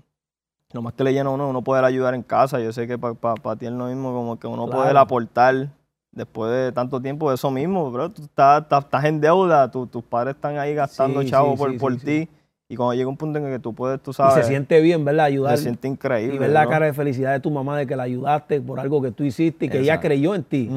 lo 0.74 0.82
más 0.82 0.94
que 0.94 1.04
le 1.04 1.14
llena 1.14 1.30
a 1.30 1.34
uno, 1.34 1.48
uno 1.50 1.62
poder 1.62 1.86
ayudar 1.86 2.14
en 2.16 2.24
casa. 2.24 2.60
Yo 2.60 2.72
sé 2.74 2.88
que 2.88 2.98
para 2.98 3.56
ti 3.58 3.68
es 3.68 3.72
lo 3.72 3.86
mismo, 3.86 4.12
como 4.14 4.40
que 4.40 4.48
uno 4.48 4.66
Claro. 4.66 4.80
poder 4.82 4.98
aportar 4.98 5.68
después 6.12 6.52
de 6.52 6.72
tanto 6.72 7.00
tiempo 7.00 7.32
eso 7.32 7.52
mismo, 7.52 7.92
bro. 7.92 8.10
Tú 8.10 8.24
estás, 8.24 8.64
estás, 8.64 8.84
estás 8.84 9.04
en 9.06 9.22
deuda, 9.22 9.70
tu- 9.70 9.86
tus 9.86 10.04
padres 10.04 10.36
están 10.36 10.58
ahí 10.58 10.74
gastando 10.74 11.22
Sí, 11.22 11.30
chavo 11.30 11.52
sí, 11.52 11.58
por, 11.58 11.78
por 11.78 11.96
ti. 11.98 12.28
Y 12.72 12.76
cuando 12.76 12.94
llega 12.94 13.10
un 13.10 13.18
punto 13.18 13.40
en 13.40 13.46
el 13.48 13.52
que 13.54 13.58
tú 13.58 13.74
puedes, 13.74 14.00
tú 14.00 14.12
Y 14.12 14.14
sabes, 14.14 14.36
se 14.36 14.44
siente 14.44 14.80
bien, 14.80 15.04
¿verdad? 15.04 15.26
Ayudar. 15.26 15.58
se 15.58 15.64
siente 15.64 15.88
increíble. 15.88 16.36
y 16.36 16.38
ver 16.38 16.52
la 16.52 16.66
¿no? 16.66 16.70
cara 16.70 16.86
de 16.86 16.94
felicidad 16.94 17.32
de 17.32 17.40
tu 17.40 17.50
mamá 17.50 17.76
de 17.76 17.88
que 17.88 17.96
la 17.96 18.04
ayudaste 18.04 18.62
por 18.62 18.80
algo 18.80 19.02
que 19.02 19.10
tú 19.10 19.24
hiciste 19.24 19.66
y 19.66 19.70
que 19.70 19.80
ella 19.80 20.00
creyó 20.00 20.36
en 20.36 20.44
ti. 20.44 20.70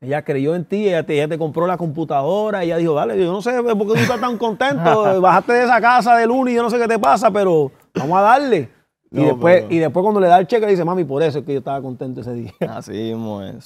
Ella 0.00 0.22
creyó 0.24 0.54
en 0.54 0.64
ti, 0.64 0.88
ella 0.88 1.04
te, 1.04 1.12
ella 1.12 1.28
te 1.28 1.36
compró 1.36 1.66
la 1.66 1.76
computadora, 1.76 2.62
ella 2.64 2.78
dijo, 2.78 2.94
dale, 2.94 3.22
yo 3.22 3.30
no 3.30 3.42
sé 3.42 3.62
por 3.62 3.76
qué 3.76 3.84
tú 3.84 3.94
estás 3.96 4.20
tan 4.22 4.38
contento, 4.38 5.20
bajaste 5.20 5.52
de 5.52 5.64
esa 5.64 5.82
casa 5.82 6.16
de 6.16 6.26
Luni, 6.26 6.54
yo 6.54 6.62
no 6.62 6.70
sé 6.70 6.78
qué 6.78 6.88
te 6.88 6.98
pasa, 6.98 7.30
pero 7.30 7.70
vamos 7.94 8.16
a 8.18 8.22
darle. 8.22 8.70
Y, 9.10 9.16
No, 9.20 9.24
después, 9.26 9.60
pero- 9.64 9.74
y 9.74 9.78
después 9.80 10.02
cuando 10.02 10.20
le 10.20 10.28
da 10.28 10.38
el 10.38 10.46
cheque 10.46 10.66
dice, 10.66 10.82
mami, 10.82 11.04
por 11.04 11.22
eso 11.22 11.40
es 11.40 11.44
que 11.44 11.52
yo 11.52 11.58
estaba 11.58 11.82
contento 11.82 12.22
ese 12.22 12.32
día. 12.32 12.52
Así 12.70 13.10
es. 13.10 13.14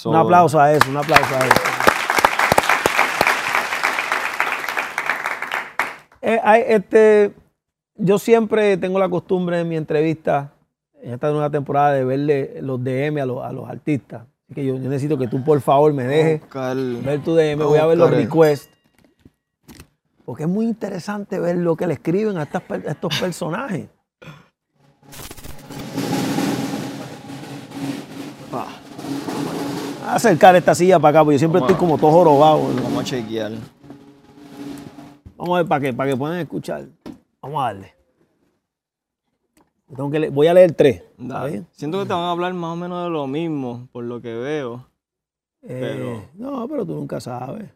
Un 0.05 0.17
aplauso 0.17 0.59
a 0.59 0.73
eso, 0.73 0.91
un 0.91 0.97
aplauso 0.97 1.33
a 1.33 1.39
eso. 1.39 1.63
Eh, 6.23 6.41
hay, 6.43 6.65
este, 6.67 7.33
yo 7.99 8.19
siempre 8.19 8.77
tengo 8.77 8.99
la 8.99 9.09
costumbre 9.09 9.61
en 9.61 9.69
mi 9.69 9.77
entrevista, 9.77 10.53
en 11.03 11.13
esta 11.15 11.31
nueva 11.31 11.51
temporada, 11.51 11.93
de 11.93 12.05
verle 12.05 12.59
los 12.63 12.83
DM 12.83 13.19
a 13.21 13.27
los, 13.27 13.45
a 13.45 13.53
los 13.53 13.69
artistas. 13.69 14.23
Así 14.47 14.55
que 14.55 14.65
yo, 14.65 14.75
yo 14.77 14.89
necesito 14.89 15.19
que 15.19 15.29
tú, 15.29 15.45
por 15.45 15.61
favor, 15.61 15.93
me 15.93 16.05
dejes 16.05 16.41
buscar- 16.41 16.77
ver 16.77 17.23
tu 17.23 17.35
DM, 17.35 17.63
voy 17.65 17.79
a 17.79 17.87
ver 17.87 17.99
los 17.99 18.11
requests. 18.11 18.71
Porque 20.25 20.43
es 20.45 20.49
muy 20.49 20.67
interesante 20.67 21.39
ver 21.41 21.57
lo 21.57 21.75
que 21.77 21.87
le 21.87 21.95
escriben 21.95 22.37
a, 22.39 22.43
estas 22.45 22.63
a 22.71 22.77
estos 22.91 23.19
personajes. 23.19 23.89
Ah, 28.53 28.67
a 30.07 30.15
acercar 30.15 30.57
esta 30.57 30.75
silla 30.75 30.99
para 30.99 31.19
acá, 31.21 31.25
porque 31.25 31.35
yo 31.35 31.39
siempre 31.39 31.61
Vamos 31.61 31.73
estoy 31.73 31.87
como 31.87 31.99
todo 31.99 32.11
jorobado. 32.11 32.63
Vamos 32.83 33.03
a 33.03 33.05
chequear. 33.05 33.53
Vamos 35.37 35.55
a 35.55 35.59
ver 35.63 35.69
para 35.69 35.81
que, 35.81 35.93
para 35.93 36.11
que 36.11 36.17
puedan 36.17 36.39
escuchar. 36.41 36.87
Vamos 37.43 37.61
a 37.63 37.65
darle. 37.67 37.95
Tengo 39.95 40.11
que 40.11 40.19
le- 40.19 40.31
voy 40.31 40.47
a 40.49 40.55
leer 40.55 40.73
tres. 40.75 40.97
¿está 41.19 41.41
Dale. 41.41 41.65
Siento 41.73 41.99
que 42.01 42.07
te 42.07 42.13
van 42.13 42.23
a 42.25 42.31
hablar 42.31 42.53
más 42.55 42.73
o 42.73 42.77
menos 42.77 43.05
de 43.05 43.11
lo 43.11 43.27
mismo, 43.27 43.89
por 43.93 44.05
lo 44.05 44.21
que 44.21 44.35
veo. 44.35 44.87
Eh, 45.63 45.79
Pero- 45.81 46.25
No, 46.35 46.69
pero 46.69 46.85
tú 46.85 46.95
nunca 46.95 47.21
sabes. 47.21 47.71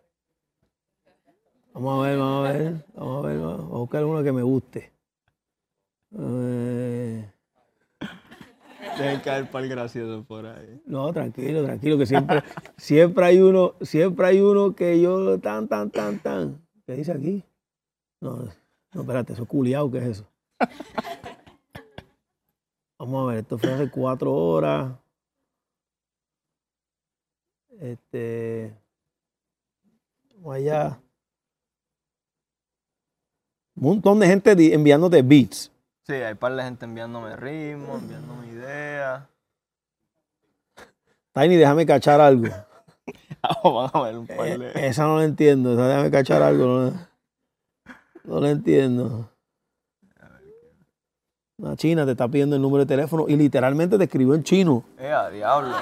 Vamos 1.73 2.05
a 2.05 2.09
ver, 2.09 2.19
vamos 2.19 2.49
a 2.49 2.53
ver. 2.53 2.87
Vamos 2.95 3.25
a 3.25 3.29
ver, 3.29 3.39
vamos 3.39 3.61
a 3.61 3.77
buscar 3.79 4.05
uno 4.05 4.23
que 4.23 4.33
me 4.33 4.43
guste. 4.43 4.93
Eh, 6.19 7.29
Deben 8.99 9.21
caer 9.21 9.51
par 9.51 9.67
gracioso 9.67 10.23
por 10.25 10.45
ahí. 10.45 10.83
no, 10.85 11.11
tranquilo, 11.15 11.65
tranquilo, 11.65 11.97
que 11.97 12.05
siempre, 12.05 12.43
siempre 12.77 13.25
hay 13.25 13.41
uno, 13.41 13.75
siempre 13.81 14.27
hay 14.27 14.41
uno 14.43 14.75
que 14.75 15.01
yo 15.01 15.39
tan, 15.41 15.67
tan, 15.67 15.91
tan, 15.91 16.19
tan. 16.19 16.61
¿Qué 16.85 16.93
dice 16.95 17.13
aquí? 17.13 17.43
No, 18.21 18.45
no, 18.93 19.01
espérate, 19.03 19.33
eso 19.33 19.43
es 19.43 19.49
culiao, 19.49 19.91
¿qué 19.91 19.99
es 19.99 20.05
eso? 20.05 20.27
Vamos 22.99 23.25
a 23.25 23.33
ver, 23.33 23.39
esto 23.41 23.59
fue 23.59 23.73
hace 23.73 23.91
cuatro 23.91 24.33
horas. 24.33 24.93
Este. 27.81 28.73
Vamos 30.37 30.55
allá. 30.57 31.01
Un 33.75 33.83
montón 33.83 34.21
de 34.21 34.27
gente 34.29 34.75
enviándote 34.75 35.23
beats. 35.23 35.73
Sí, 36.07 36.13
hay 36.13 36.35
par 36.35 36.55
de 36.55 36.63
gente 36.63 36.85
enviándome 36.85 37.35
ritmos, 37.37 38.03
enviándome 38.03 38.49
ideas. 38.49 39.25
Tiny, 41.33 41.57
déjame 41.57 41.87
cachar 41.87 42.21
algo. 42.21 42.49
Van 43.65 43.91
a 43.93 44.03
ver 44.03 44.19
un 44.19 44.27
par 44.27 44.47
Eh, 44.47 44.59
de... 44.59 44.87
esa 44.87 45.05
no 45.07 45.19
la 45.19 45.25
entiendo. 45.25 45.73
Esa 45.73 45.89
déjame 45.89 46.11
cachar 46.11 46.43
algo. 46.43 46.67
No, 46.67 47.09
no 48.25 48.41
la 48.41 48.51
entiendo. 48.51 49.29
Una 51.59 51.77
china 51.77 52.05
te 52.05 52.13
está 52.13 52.27
pidiendo 52.29 52.57
el 52.57 52.63
número 52.63 52.85
de 52.85 52.89
teléfono 52.89 53.27
y 53.29 53.37
literalmente 53.37 53.97
te 53.97 54.05
escribió 54.05 54.35
en 54.35 54.43
chino. 54.43 54.85
Eh, 54.99 55.13
a 55.13 55.31
diablo. 55.31 55.77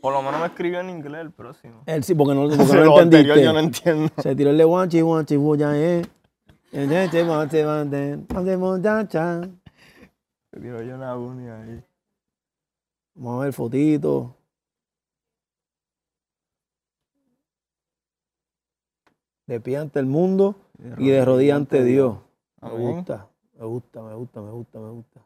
Por 0.00 0.12
lo 0.12 0.22
menos 0.22 0.40
me 0.40 0.46
escribió 0.46 0.80
en 0.80 0.88
inglés 0.90 1.20
el 1.20 1.32
próximo. 1.32 1.82
Él 1.84 2.02
sí, 2.02 2.14
porque 2.14 2.34
no, 2.34 2.42
porque 2.48 2.56
Porque 2.56 2.72
no 2.78 2.84
lo 2.84 2.96
lo 2.96 3.02
entendiste. 3.02 3.42
yo 3.42 3.52
no 3.52 3.58
entiendo. 3.58 4.08
Se 4.22 4.34
tiró 4.34 4.50
el 4.50 4.58
de 4.58 4.64
guanchi, 4.64 5.00
guanchi, 5.00 5.36
guya, 5.36 5.76
eh. 5.76 6.02
Me 6.72 6.86
tiró 10.60 10.82
yo 10.82 10.94
una 10.94 11.16
uni 11.16 11.48
ahí. 11.48 11.84
Vamos 13.14 13.40
a 13.40 13.44
ver 13.44 13.52
fotitos. 13.52 14.30
De 19.46 19.60
pie 19.60 19.76
ante 19.76 19.98
el 20.00 20.06
mundo 20.06 20.56
y 20.98 21.08
de 21.08 21.24
rodillas 21.24 21.56
ante 21.56 21.84
Dios. 21.84 22.16
Me 22.62 22.70
gusta, 22.70 23.28
me 23.58 23.66
gusta, 23.66 24.02
me 24.02 24.14
gusta, 24.14 24.40
me 24.40 24.50
gusta, 24.50 24.78
me 24.78 24.90
gusta. 24.90 25.20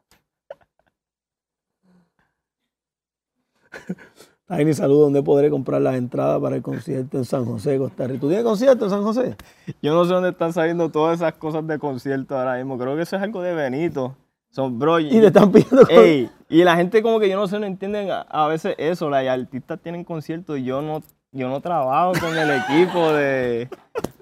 Tiny, 4.47 4.73
saludo. 4.73 5.03
¿Dónde 5.03 5.23
podré 5.23 5.49
comprar 5.49 5.81
las 5.81 5.95
entradas 5.95 6.41
para 6.41 6.57
el 6.57 6.61
concierto 6.61 7.17
en 7.17 7.25
San 7.25 7.45
José, 7.45 7.77
Costa 7.77 8.05
Rica? 8.05 8.19
¿Tú 8.19 8.27
tienes 8.27 8.45
concierto 8.45 8.85
en 8.85 8.91
San 8.91 9.03
José? 9.03 9.37
Yo 9.81 9.93
no 9.93 10.03
sé 10.05 10.13
dónde 10.13 10.29
están 10.29 10.51
saliendo 10.51 10.89
todas 10.89 11.19
esas 11.19 11.33
cosas 11.33 11.65
de 11.67 11.79
concierto 11.79 12.37
ahora 12.37 12.57
mismo. 12.57 12.77
Creo 12.77 12.95
que 12.95 13.03
eso 13.03 13.15
es 13.15 13.21
algo 13.21 13.41
de 13.41 13.53
Benito. 13.53 14.17
Son, 14.49 14.77
bro, 14.77 14.99
Y 14.99 15.09
te 15.09 15.27
están 15.27 15.51
pidiendo... 15.51 15.87
Ey, 15.89 16.29
y 16.49 16.65
la 16.65 16.75
gente 16.75 17.01
como 17.01 17.21
que 17.21 17.29
yo 17.29 17.37
no 17.37 17.47
sé, 17.47 17.57
no 17.57 17.65
entienden 17.65 18.11
a, 18.11 18.21
a 18.21 18.47
veces 18.47 18.75
eso, 18.77 19.09
los 19.09 19.17
artistas 19.17 19.79
tienen 19.81 20.03
conciertos 20.03 20.59
y 20.59 20.65
yo 20.65 20.81
no, 20.81 21.01
yo 21.31 21.47
no 21.47 21.61
trabajo 21.61 22.13
con 22.19 22.37
el 22.37 22.51
equipo 22.51 23.13
de, 23.13 23.69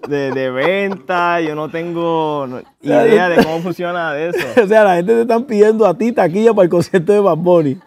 de, 0.07 0.32
de 0.32 0.51
venta, 0.51 1.41
yo 1.41 1.55
no 1.55 1.70
tengo 1.70 2.45
no- 2.47 2.62
idea 2.82 3.30
de 3.30 3.43
cómo 3.43 3.60
funciona 3.62 4.18
eso. 4.18 4.39
O 4.64 4.68
sea, 4.68 4.84
la 4.84 4.95
gente 4.95 5.14
te 5.14 5.22
están 5.22 5.43
pidiendo 5.45 5.86
a 5.88 5.97
ti 5.97 6.12
taquilla 6.12 6.53
para 6.53 6.66
el 6.66 6.70
concierto 6.70 7.12
de 7.12 7.20
Bad 7.20 7.38
Bunny. 7.38 7.80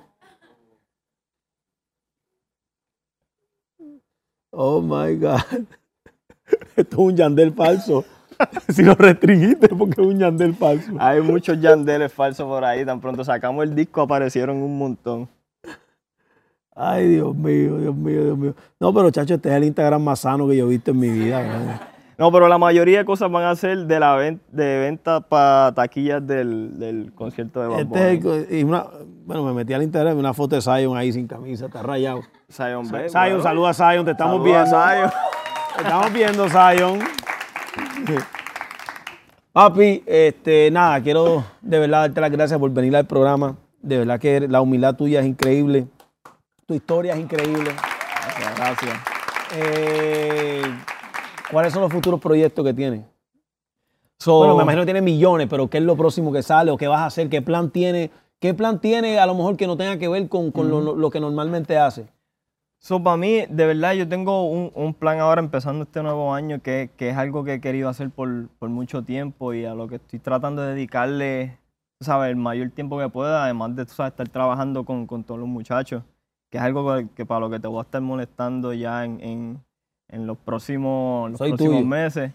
Oh 4.51 4.81
my 4.83 5.14
God. 5.16 5.41
Esto 6.77 6.97
es 6.97 6.99
un 6.99 7.16
Yandel 7.16 7.53
falso. 7.53 8.05
si 8.68 8.83
lo 8.83 8.95
restringiste 8.95 9.68
porque 9.68 10.01
es 10.01 10.07
un 10.07 10.18
Yandel 10.18 10.55
falso. 10.55 10.93
Hay 10.99 11.20
muchos 11.20 11.61
yandeles 11.61 12.12
falsos 12.12 12.47
por 12.47 12.64
ahí, 12.64 12.85
tan 12.85 13.01
pronto 13.01 13.25
sacamos 13.25 13.62
el 13.64 13.75
disco 13.75 14.03
aparecieron 14.03 14.57
un 14.57 14.77
montón. 14.79 15.29
Ay, 16.75 17.07
Dios 17.09 17.35
mío, 17.37 17.79
Dios 17.79 17.95
mío, 17.95 18.25
Dios 18.25 18.39
mío. 18.39 18.55
No, 18.81 18.95
pero 18.95 19.11
chacho, 19.11 19.35
este 19.35 19.51
es 19.51 19.55
el 19.57 19.64
Instagram 19.64 20.03
más 20.03 20.20
sano 20.20 20.49
que 20.49 20.57
yo 20.57 20.66
he 20.66 20.68
visto 20.70 20.91
en 20.93 20.99
mi 20.99 21.09
vida. 21.11 21.89
No, 22.18 22.31
pero 22.31 22.47
la 22.47 22.59
mayoría 22.59 22.99
de 22.99 23.05
cosas 23.05 23.29
van 23.33 23.43
a 23.45 23.57
ser 23.57 23.87
de 23.87 23.99
la 23.99 24.14
ven- 24.14 24.39
de 24.53 24.79
venta 24.79 25.20
para 25.23 25.73
taquillas 25.75 26.25
del, 26.25 26.79
del 26.79 27.11
concierto 27.14 27.61
de 27.61 27.66
Bad 27.68 27.81
Este 27.81 27.99
es 27.99 28.05
el 28.18 28.20
co- 28.23 28.55
y 28.55 28.62
una, 28.62 28.87
bueno, 29.27 29.43
me 29.45 29.53
metí 29.55 29.73
al 29.73 29.83
Instagram 29.83 30.16
y 30.16 30.20
una 30.20 30.33
foto 30.33 30.55
de 30.55 30.62
Zion 30.62 30.97
ahí 30.97 31.11
sin 31.12 31.27
camisa, 31.27 31.66
está 31.66 31.83
rayado. 31.83 32.20
Zion 32.53 32.85
Zion, 32.87 33.43
saluda 33.43 33.70
a 33.70 33.75
Zion, 33.75 34.05
te 34.05 34.12
estamos 34.12 34.37
Saluda 34.41 34.61
a 34.61 34.95
viendo. 34.95 35.11
Zion. 35.11 35.11
Te 35.75 35.83
estamos 35.83 36.12
viendo, 36.12 36.49
Zion. 36.49 36.99
Papi, 39.53 40.03
este, 40.07 40.70
nada, 40.70 41.01
quiero 41.03 41.45
de 41.61 41.79
verdad 41.79 42.03
darte 42.03 42.20
las 42.20 42.31
gracias 42.31 42.59
por 42.61 42.70
venir 42.70 42.95
al 42.95 43.07
programa. 43.07 43.57
De 43.83 43.99
verdad 43.99 44.20
que 44.20 44.47
la 44.49 44.61
humildad 44.61 44.95
tuya 44.95 45.20
es 45.20 45.27
increíble. 45.27 45.87
Tu 46.73 46.77
historia 46.77 47.12
es 47.12 47.20
increíble. 47.20 47.70
Gracias, 47.75 48.57
gracias. 48.57 48.99
Eh, 49.57 50.62
¿Cuáles 51.51 51.70
son 51.70 51.83
los 51.83 51.93
futuros 51.93 52.18
proyectos 52.18 52.64
que 52.64 52.73
tienes? 52.73 53.03
So- 54.18 54.39
Bueno, 54.39 54.57
me 54.57 54.62
imagino 54.62 54.81
que 54.83 54.87
tienes 54.87 55.03
millones, 55.03 55.49
pero 55.51 55.68
¿qué 55.68 55.77
es 55.77 55.85
lo 55.85 55.97
próximo 55.99 56.33
que 56.33 56.43
sale 56.43 56.70
o 56.70 56.79
qué 56.79 56.89
vas 56.89 57.01
a 57.01 57.07
hacer? 57.07 57.29
¿Qué 57.29 57.43
plan 57.43 57.68
tiene? 57.70 58.11
¿Qué 58.41 58.55
plan 58.55 58.81
tiene 58.81 59.18
a 59.18 59.27
lo 59.27 59.35
mejor 59.35 59.59
que 59.59 59.66
no 59.66 59.77
tenga 59.77 59.99
que 59.99 60.09
ver 60.09 60.31
con, 60.31 60.51
con 60.51 60.70
lo, 60.70 60.97
lo 60.97 61.11
que 61.11 61.20
normalmente 61.20 61.77
hace? 61.77 62.07
So, 62.79 63.03
para 63.03 63.18
mí, 63.18 63.45
de 63.51 63.66
verdad, 63.66 63.93
yo 63.93 64.09
tengo 64.09 64.49
un, 64.49 64.73
un 64.75 64.95
plan 64.95 65.20
ahora 65.20 65.43
empezando 65.43 65.85
este 65.85 66.03
nuevo 66.03 66.33
año 66.33 66.62
que, 66.62 66.91
que 66.97 67.11
es 67.11 67.16
algo 67.18 67.45
que 67.45 67.53
he 67.55 67.61
querido 67.61 67.91
hacer 67.91 68.09
por, 68.09 68.49
por 68.59 68.70
mucho 68.70 69.03
tiempo 69.03 69.53
y 69.53 69.66
a 69.66 69.75
lo 69.75 69.89
que 69.89 69.97
estoy 69.97 70.20
tratando 70.20 70.62
de 70.62 70.73
dedicarle, 70.75 71.59
¿sabes? 72.01 72.31
El 72.31 72.37
mayor 72.37 72.70
tiempo 72.70 72.99
que 72.99 73.11
pueda, 73.11 73.45
además 73.45 73.77
de. 73.77 73.83
Estar 73.83 74.29
trabajando 74.31 74.85
con, 74.85 75.07
con 75.07 75.23
todos 75.23 75.39
los 75.39 75.49
muchachos, 75.49 76.03
que 76.53 76.59
es 76.59 76.64
algo 76.64 76.94
que, 76.94 77.09
que 77.16 77.24
para 77.24 77.40
lo 77.40 77.48
que 77.48 77.59
te 77.59 77.66
voy 77.66 77.78
a 77.78 77.82
estar 77.82 78.03
molestando 78.03 78.74
ya 78.74 79.07
en, 79.07 79.18
en, 79.22 79.64
en 80.09 80.26
los 80.26 80.36
próximos, 80.36 81.30
los 81.30 81.38
Soy 81.38 81.48
próximos 81.48 81.76
tuyo. 81.76 81.86
meses. 81.86 82.30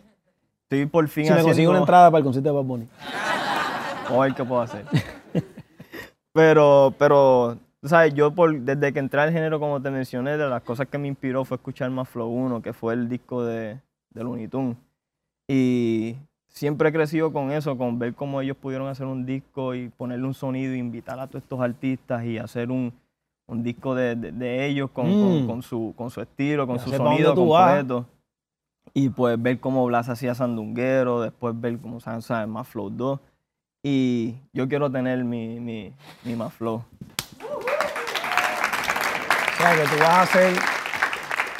Estoy 0.63 0.87
por 0.87 1.07
fin 1.07 1.25
Si 1.25 1.29
me 1.29 1.35
consigo 1.35 1.51
haciendo... 1.51 1.71
una 1.71 1.79
entrada 1.81 2.09
para 2.09 2.17
el 2.17 2.23
concierto 2.23 2.49
de 2.49 2.55
Bad 2.55 2.63
Bunny. 2.63 2.87
A 4.09 4.17
ver 4.19 4.33
qué 4.33 4.43
puedo 4.43 4.59
hacer. 4.59 4.85
pero, 6.33 6.95
pero, 6.97 7.59
tú 7.79 7.89
sabes, 7.89 8.15
yo 8.15 8.31
por, 8.31 8.59
desde 8.59 8.91
que 8.91 8.97
entré 8.97 9.21
al 9.21 9.31
género, 9.31 9.59
como 9.59 9.79
te 9.83 9.91
mencioné, 9.91 10.35
de 10.35 10.49
las 10.49 10.63
cosas 10.63 10.87
que 10.87 10.97
me 10.97 11.07
inspiró 11.07 11.45
fue 11.45 11.57
escuchar 11.57 11.91
más 11.91 12.09
Flow 12.09 12.27
1, 12.27 12.63
que 12.63 12.73
fue 12.73 12.95
el 12.95 13.07
disco 13.09 13.45
de, 13.45 13.79
de 14.09 14.23
Looney 14.23 14.47
Tunes. 14.47 14.77
Y 15.47 16.15
siempre 16.47 16.89
he 16.89 16.91
crecido 16.91 17.31
con 17.31 17.51
eso, 17.51 17.77
con 17.77 17.99
ver 17.99 18.15
cómo 18.15 18.41
ellos 18.41 18.57
pudieron 18.57 18.87
hacer 18.87 19.05
un 19.05 19.27
disco 19.27 19.75
y 19.75 19.89
ponerle 19.89 20.25
un 20.25 20.33
sonido, 20.33 20.73
invitar 20.73 21.19
a 21.19 21.27
todos 21.27 21.43
estos 21.43 21.59
artistas 21.59 22.25
y 22.25 22.39
hacer 22.39 22.71
un, 22.71 22.91
un 23.47 23.63
disco 23.63 23.95
de, 23.95 24.15
de- 24.15 24.31
de 24.31 24.65
ellos 24.67 24.89
con, 24.91 25.05
con- 25.05 25.43
Mm. 25.43 25.47
con 25.47 25.61
su, 25.61 25.93
con 25.97 26.09
su 26.09 26.21
estilo, 26.21 26.67
con 26.67 26.77
Ya 26.77 26.83
su 26.83 26.91
sonido 26.91 27.33
vas. 27.47 27.65
completo. 27.75 28.05
Y 28.93 29.09
pues 29.09 29.41
ver 29.41 29.59
cómo 29.59 29.85
Blas 29.85 30.09
hacía 30.09 30.33
Sandunguero, 30.35 31.21
después 31.21 31.59
ver 31.59 31.77
cómo 31.79 31.99
saben, 31.99 32.21
saben, 32.21 32.49
más 32.49 32.67
Flow 32.67 32.89
2. 32.89 33.19
Y 33.83 34.35
yo 34.53 34.67
quiero 34.67 34.91
tener 34.91 35.23
mi, 35.23 35.59
mi, 35.59 35.93
mi 36.23 36.35
más 36.35 36.53
Flow. 36.53 36.83
O 39.53 39.59
sea, 39.59 39.75
que 39.75 39.83
tú 39.83 39.99
vas 39.99 40.09
a 40.09 40.21
hacer, 40.23 40.53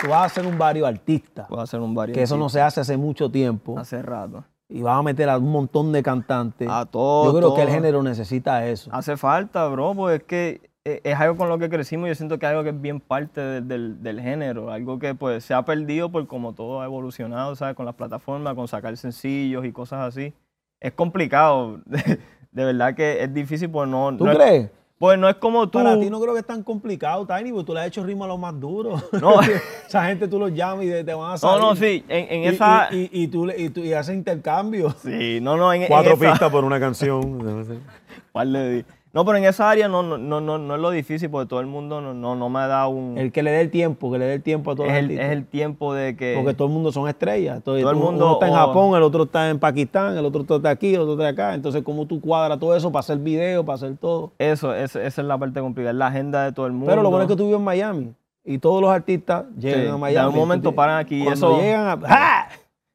tú 0.02 0.08
vas 0.10 0.22
a 0.22 0.26
hacer 0.26 0.46
un 0.46 0.58
barrio 0.58 0.86
artista, 0.86 1.48
Puedo 1.48 1.62
hacer 1.62 1.80
un 1.80 1.94
varios. 1.96 2.16
que 2.16 2.24
eso 2.24 2.38
no 2.38 2.50
se 2.50 2.62
hace 2.62 2.82
hace 2.82 2.98
mucho 2.98 3.30
tiempo, 3.32 3.78
Hace 3.80 4.02
rato. 4.02 4.44
y 4.70 4.82
vas 4.82 5.00
a 5.00 5.04
meter 5.04 5.30
a 5.30 5.38
un 5.38 5.52
montón 5.52 5.92
de 5.92 6.04
cantantes. 6.04 6.68
A 6.70 6.86
todo. 6.86 7.32
Yo 7.32 7.38
creo 7.38 7.56
que 7.56 7.62
el 7.64 7.70
género 7.70 8.04
necesita 8.04 8.66
eso. 8.68 8.90
Hace 8.94 9.18
falta, 9.18 9.68
bro, 9.68 9.94
pues 9.96 10.20
es 10.20 10.24
que 10.28 10.70
es 11.04 11.16
algo 11.20 11.36
con 11.38 11.50
lo 11.50 11.58
que 11.60 11.70
crecimos 11.70 12.08
yo 12.08 12.16
siento 12.16 12.40
que 12.40 12.46
es 12.46 12.50
algo 12.52 12.64
que 12.64 12.70
es 12.70 12.82
bien 12.82 13.00
parte 13.00 13.42
de- 13.42 13.62
del, 13.62 14.02
del 14.02 14.22
género, 14.22 14.72
algo 14.72 15.00
que 15.00 15.14
pues 15.16 15.44
se 15.44 15.54
ha 15.54 15.64
perdido 15.66 16.10
por 16.12 16.26
como 16.28 16.54
todo 16.54 16.82
ha 16.82 16.86
evolucionado, 16.86 17.56
¿sabes? 17.56 17.76
Con 17.76 17.86
las 17.86 17.96
plataformas, 17.96 18.54
con 18.56 18.68
sacar 18.68 18.96
sencillos 18.98 19.66
y 19.66 19.72
cosas 19.72 20.00
así. 20.08 20.34
Es 20.80 20.92
complicado, 20.94 21.80
de, 21.86 22.20
verdad 22.52 22.94
que 22.96 23.24
es 23.24 23.34
difícil, 23.34 23.70
pues 23.70 23.90
no... 23.90 24.16
¿Tú 24.18 24.26
no 24.26 24.32
es- 24.32 24.38
crees? 24.38 24.70
pues 25.00 25.20
no 25.20 25.30
es 25.30 25.36
como 25.36 25.70
tú... 25.70 25.78
Para 25.78 26.00
ti 26.00 26.10
no 26.10 26.20
creo 26.20 26.34
que 26.34 26.40
es 26.40 26.46
tan 26.48 26.64
complicado, 26.64 27.28
Tiny, 27.28 27.52
porque 27.52 27.66
tú 27.68 27.74
le 27.76 27.82
has 27.82 27.88
hecho 27.88 28.04
ritmo 28.04 28.24
a 28.24 28.28
los 28.28 28.40
más 28.40 28.60
duros. 28.60 29.04
No. 29.22 29.36
Esa 29.88 30.06
gente 30.08 30.28
tú 30.28 30.40
los 30.40 30.52
llamas 30.54 30.86
y 30.86 30.90
te 31.04 31.14
van 31.14 31.30
a 31.30 31.32
No, 31.34 31.38
salir. 31.38 31.62
no, 31.62 31.76
sí, 31.76 32.04
en, 32.08 32.32
en 32.34 32.44
Y- 32.44 32.48
esa... 32.48 32.88
Y, 32.92 32.98
y, 33.12 33.24
y 33.24 33.28
tú, 33.28 33.46
le- 33.46 33.60
y 33.62 33.70
tú 33.70 33.82
y 33.82 33.94
haces 33.94 34.16
intercambio. 34.16 34.90
sí, 35.02 35.40
no, 35.42 35.56
no, 35.56 35.72
en, 35.72 35.84
en 35.84 35.88
Cuatro 35.88 36.14
esa- 36.14 36.32
pistas 36.32 36.50
por 36.52 36.64
una 36.64 36.80
canción. 36.80 37.84
Par 38.32 38.48
de 38.48 38.86
No, 39.18 39.26
pero 39.26 39.39
en 39.39 39.45
esa 39.45 39.68
área 39.68 39.88
no, 39.88 40.03
no, 40.03 40.20
no, 40.20 40.39
no, 40.41 40.59
no 40.59 40.76
es 40.76 40.80
lo 40.80 40.91
difícil 40.91 41.28
porque 41.32 41.49
todo 41.49 41.59
el 41.59 41.65
mundo 41.65 42.01
no, 42.01 42.13
no, 42.13 42.36
no 42.36 42.49
me 42.49 42.59
ha 42.59 42.68
dado 42.68 42.89
un... 42.89 43.18
El 43.18 43.32
que 43.32 43.41
le 43.41 43.49
dé 43.49 43.61
el 43.61 43.72
tiempo, 43.72 44.11
que 44.11 44.20
le 44.20 44.26
dé 44.26 44.36
el 44.36 44.43
tiempo 44.43 44.70
a 44.70 44.76
todos 44.76 44.89
es, 44.89 44.95
el, 44.97 45.09
es 45.09 45.32
el 45.32 45.43
tiempo 45.47 45.95
de 45.95 46.15
que... 46.15 46.36
Porque 46.38 46.53
todo 46.53 46.68
el 46.68 46.74
mundo 46.76 46.91
son 46.91 47.09
estrellas. 47.09 47.63
Todo, 47.63 47.80
Todo 47.80 47.89
el 47.89 47.95
mundo, 47.95 48.26
Uno 48.26 48.34
está 48.34 48.47
en 48.47 48.53
Japón, 48.53 48.95
el 48.95 49.01
otro 49.01 49.24
está 49.24 49.49
en 49.49 49.57
Pakistán, 49.57 50.15
el 50.15 50.24
otro 50.24 50.45
está 50.57 50.70
aquí, 50.70 50.93
el 50.93 51.01
otro 51.01 51.13
está 51.13 51.30
acá. 51.30 51.55
Entonces, 51.55 51.82
¿cómo 51.82 52.05
tú 52.05 52.22
cuadras 52.22 52.59
todo 52.59 52.76
eso 52.76 52.91
para 52.91 52.99
hacer 52.99 53.18
video, 53.18 53.65
para 53.65 53.78
hacer 53.78 53.97
todo? 53.97 54.34
Eso, 54.38 54.76
esa 54.76 55.01
es 55.03 55.18
la 55.18 55.36
parte 55.36 55.59
complicada, 55.61 55.93
es 55.93 55.97
la 55.97 56.07
agenda 56.07 56.43
de 56.45 56.51
todo 56.51 56.68
el 56.68 56.74
mundo. 56.74 56.86
Pero 56.88 57.01
lo 57.01 57.09
bueno 57.09 57.24
es 57.24 57.28
que 57.28 57.36
tú 57.36 57.45
vives 57.45 57.57
en 57.57 57.65
Miami. 57.65 58.13
Y 58.45 58.59
todos 58.59 58.82
los 58.84 58.91
artistas 58.91 59.45
llegan 59.57 59.82
Sí, 59.82 59.88
a 59.88 59.91
de 59.93 59.97
Miami. 59.97 60.18
algún 60.26 60.39
momento 60.39 60.63
Tú 60.70 60.70
te- 60.70 60.76
paran 60.76 60.97
aquí 60.99 61.22
y 61.22 61.24
Cuando 61.26 61.53
eso- 61.53 61.59
llegan 61.59 61.88
a... 61.88 61.97
¡Ja! 62.07 62.49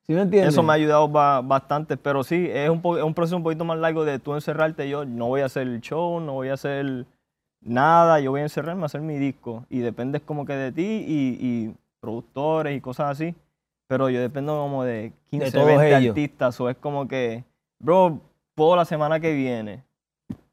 ¿Sí 0.07 0.12
me 0.14 0.22
entiendes? 0.22 0.53
Eso 0.53 0.62
me 0.62 0.72
ha 0.72 0.76
ayudado 0.76 1.09
ba- 1.09 1.40
bastante, 1.42 1.96
pero 1.96 2.24
sí, 2.24 2.48
es 2.50 2.68
un, 2.68 2.78
es 2.98 3.03
un 3.05 3.14
proceso 3.14 3.36
un 3.36 3.42
poquito 3.44 3.64
más 3.64 3.78
largo 3.78 4.05
de 4.05 4.18
tú 4.18 4.34
encerrarte. 4.34 4.88
Yo 4.88 5.05
no 5.05 5.26
voy 5.28 5.42
a 5.42 5.46
hacer 5.46 5.66
el 5.68 5.80
show, 5.80 6.18
no 6.20 6.32
voy 6.32 6.48
a 6.48 6.55
hacer 6.55 7.07
nada, 7.61 8.18
yo 8.20 8.32
voy 8.32 8.40
a 8.40 8.44
encerrarme 8.44 8.82
a 8.82 8.86
hacer 8.86 9.00
mi 9.00 9.16
disco. 9.18 9.64
Y 9.70 9.78
dependes 9.78 10.22
como 10.22 10.44
que 10.44 10.55
de 10.55 10.72
ti 10.72 10.82
y, 11.07 11.38
y 11.40 11.74
productores 12.00 12.76
y 12.76 12.80
cosas 12.80 13.11
así. 13.11 13.34
Pero 13.88 14.09
yo 14.11 14.20
dependo 14.20 14.57
como 14.59 14.84
de 14.84 15.12
15, 15.30 15.53
todos 15.53 15.66
20 15.66 15.88
ellos. 15.98 16.09
artistas. 16.11 16.61
O 16.61 16.68
es 16.68 16.76
como 16.76 17.07
que, 17.07 17.44
bro, 17.78 18.18
puedo 18.55 18.74
la 18.74 18.84
semana 18.84 19.20
que 19.20 19.32
viene. 19.34 19.84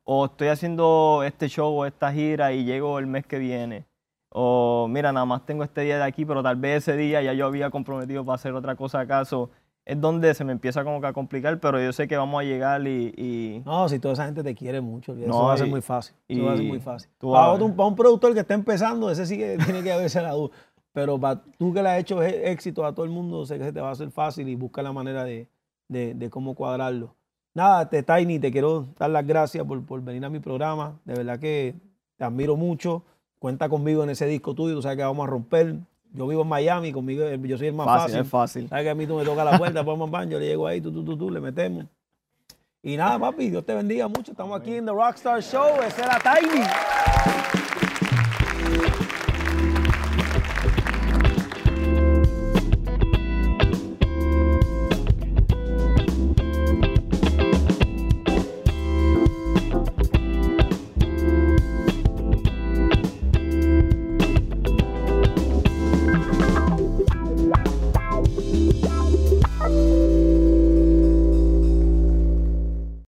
O 0.04 0.26
estoy 0.26 0.50
haciendo 0.50 1.24
este 1.26 1.48
show 1.50 1.72
o 1.74 1.86
esta 1.86 2.12
gira 2.12 2.52
y 2.52 2.66
llego 2.66 3.00
el 3.00 3.08
mes 3.08 3.26
que 3.26 3.40
viene. 3.40 3.86
O 4.32 4.88
mira, 4.90 5.12
nada 5.12 5.26
más 5.26 5.46
tengo 5.46 5.64
este 5.64 5.82
día 5.82 5.98
de 5.98 6.04
aquí, 6.04 6.26
pero 6.26 6.44
tal 6.44 6.56
vez 6.56 6.88
ese 6.88 6.96
día 6.98 7.22
ya 7.22 7.34
yo 7.34 7.46
había 7.48 7.70
comprometido 7.70 8.24
para 8.24 8.36
hacer 8.36 8.54
otra 8.54 8.76
cosa 8.76 9.00
acaso. 9.00 9.50
Es 9.86 10.00
donde 10.00 10.34
se 10.36 10.44
me 10.44 10.52
empieza 10.52 10.84
como 10.84 11.02
que 11.02 11.08
a 11.08 11.14
complicar, 11.14 11.60
pero 11.60 11.82
yo 11.82 11.92
sé 11.94 12.08
que 12.08 12.16
vamos 12.16 12.40
a 12.40 12.44
llegar 12.44 12.86
y... 12.86 13.12
y- 13.18 13.64
No, 13.66 13.90
si 13.90 13.98
toda 13.98 14.14
esa 14.14 14.26
gente 14.26 14.44
te 14.44 14.54
quiere 14.54 14.82
mucho, 14.82 15.14
eso 15.16 15.26
No, 15.28 15.46
va 15.46 15.54
a 15.54 15.58
ser 15.58 15.68
muy 15.68 15.82
fácil. 15.82 16.16
Eso 16.28 16.44
va 16.44 16.54
a 16.54 16.58
ser 16.58 16.66
muy 16.66 16.80
fácil. 16.80 17.10
Para, 17.20 17.50
otro- 17.54 17.66
un 17.88 17.96
productor 17.96 18.34
que 18.36 18.42
está 18.42 18.54
empezando, 18.54 19.10
ese 19.10 19.26
sí 19.26 19.36
que 19.38 19.58
tiene 19.66 19.82
que 19.82 19.92
haberse 19.92 20.22
la 20.22 20.34
duda. 20.34 20.56
Pero 20.94 21.20
para 21.20 21.42
tú 21.58 21.74
que 21.74 21.82
le 21.82 21.90
has 21.90 22.00
hecho 22.00 22.22
e- 22.22 22.52
éxito 22.52 22.86
a 22.86 22.94
todo 22.94 23.04
el 23.06 23.12
mundo, 23.12 23.46
sé 23.48 23.58
que 23.58 23.64
se 23.64 23.74
te 23.74 23.82
va 23.82 23.90
a 23.90 23.94
hacer 23.94 24.12
fácil 24.12 24.48
y 24.48 24.54
busca 24.56 24.84
la 24.84 24.92
manera 24.92 25.24
de, 25.24 25.48
de- 25.88 26.14
de 26.14 26.30
cómo 26.30 26.54
cuadrarlo. 26.54 27.16
Nada, 27.56 27.90
te 27.90 28.04
Tiny, 28.04 28.38
te 28.38 28.52
quiero 28.52 28.90
dar 29.00 29.10
las 29.10 29.26
gracias 29.26 29.66
por, 29.66 29.84
por 29.84 30.02
venir 30.04 30.24
a 30.24 30.30
mi 30.30 30.40
programa. 30.40 31.00
De 31.04 31.16
verdad 31.16 31.40
que 31.40 31.74
te 32.16 32.24
admiro 32.26 32.56
mucho. 32.56 33.04
Cuenta 33.40 33.70
conmigo 33.70 34.04
en 34.04 34.10
ese 34.10 34.26
disco 34.26 34.54
tuyo, 34.54 34.76
tú 34.76 34.82
sabes 34.82 34.98
que 34.98 35.04
vamos 35.04 35.28
a 35.28 35.30
romper. 35.30 35.76
Yo 36.12 36.28
vivo 36.28 36.42
en 36.42 36.48
Miami, 36.48 36.92
conmigo 36.92 37.24
eh, 37.24 37.40
yo 37.44 37.58
soy 37.58 37.68
el 37.68 37.74
más 37.74 37.86
fácil, 37.86 38.02
fácil. 38.02 38.20
es 38.20 38.30
fácil. 38.30 38.70
Sabes 38.70 38.84
que 38.84 38.90
a 38.90 38.96
mí 38.96 39.08
tú 39.08 39.16
me 39.16 39.24
tocas 39.24 39.46
la 39.46 39.58
puerta, 39.58 39.84
pam, 39.86 40.12
pam, 40.12 40.30
yo 40.30 40.40
le 40.40 40.48
llego 40.48 40.68
ahí, 40.68 40.82
tú, 40.82 40.92
tú, 40.92 41.04
tú, 41.06 41.18
tú, 41.18 41.32
le 41.32 41.40
metemos. 41.40 41.86
Y 42.82 42.98
nada, 42.98 43.20
papi, 43.20 43.50
Dios 43.50 43.66
te 43.66 43.74
bendiga 43.74 44.08
mucho. 44.08 44.32
Estamos 44.32 44.60
aquí 44.60 44.76
en 44.76 44.86
The 44.86 44.92
Rockstar 44.92 45.42
Show. 45.42 45.82
Ese 45.86 46.02
era 46.02 46.20
Tiny. 46.20 46.64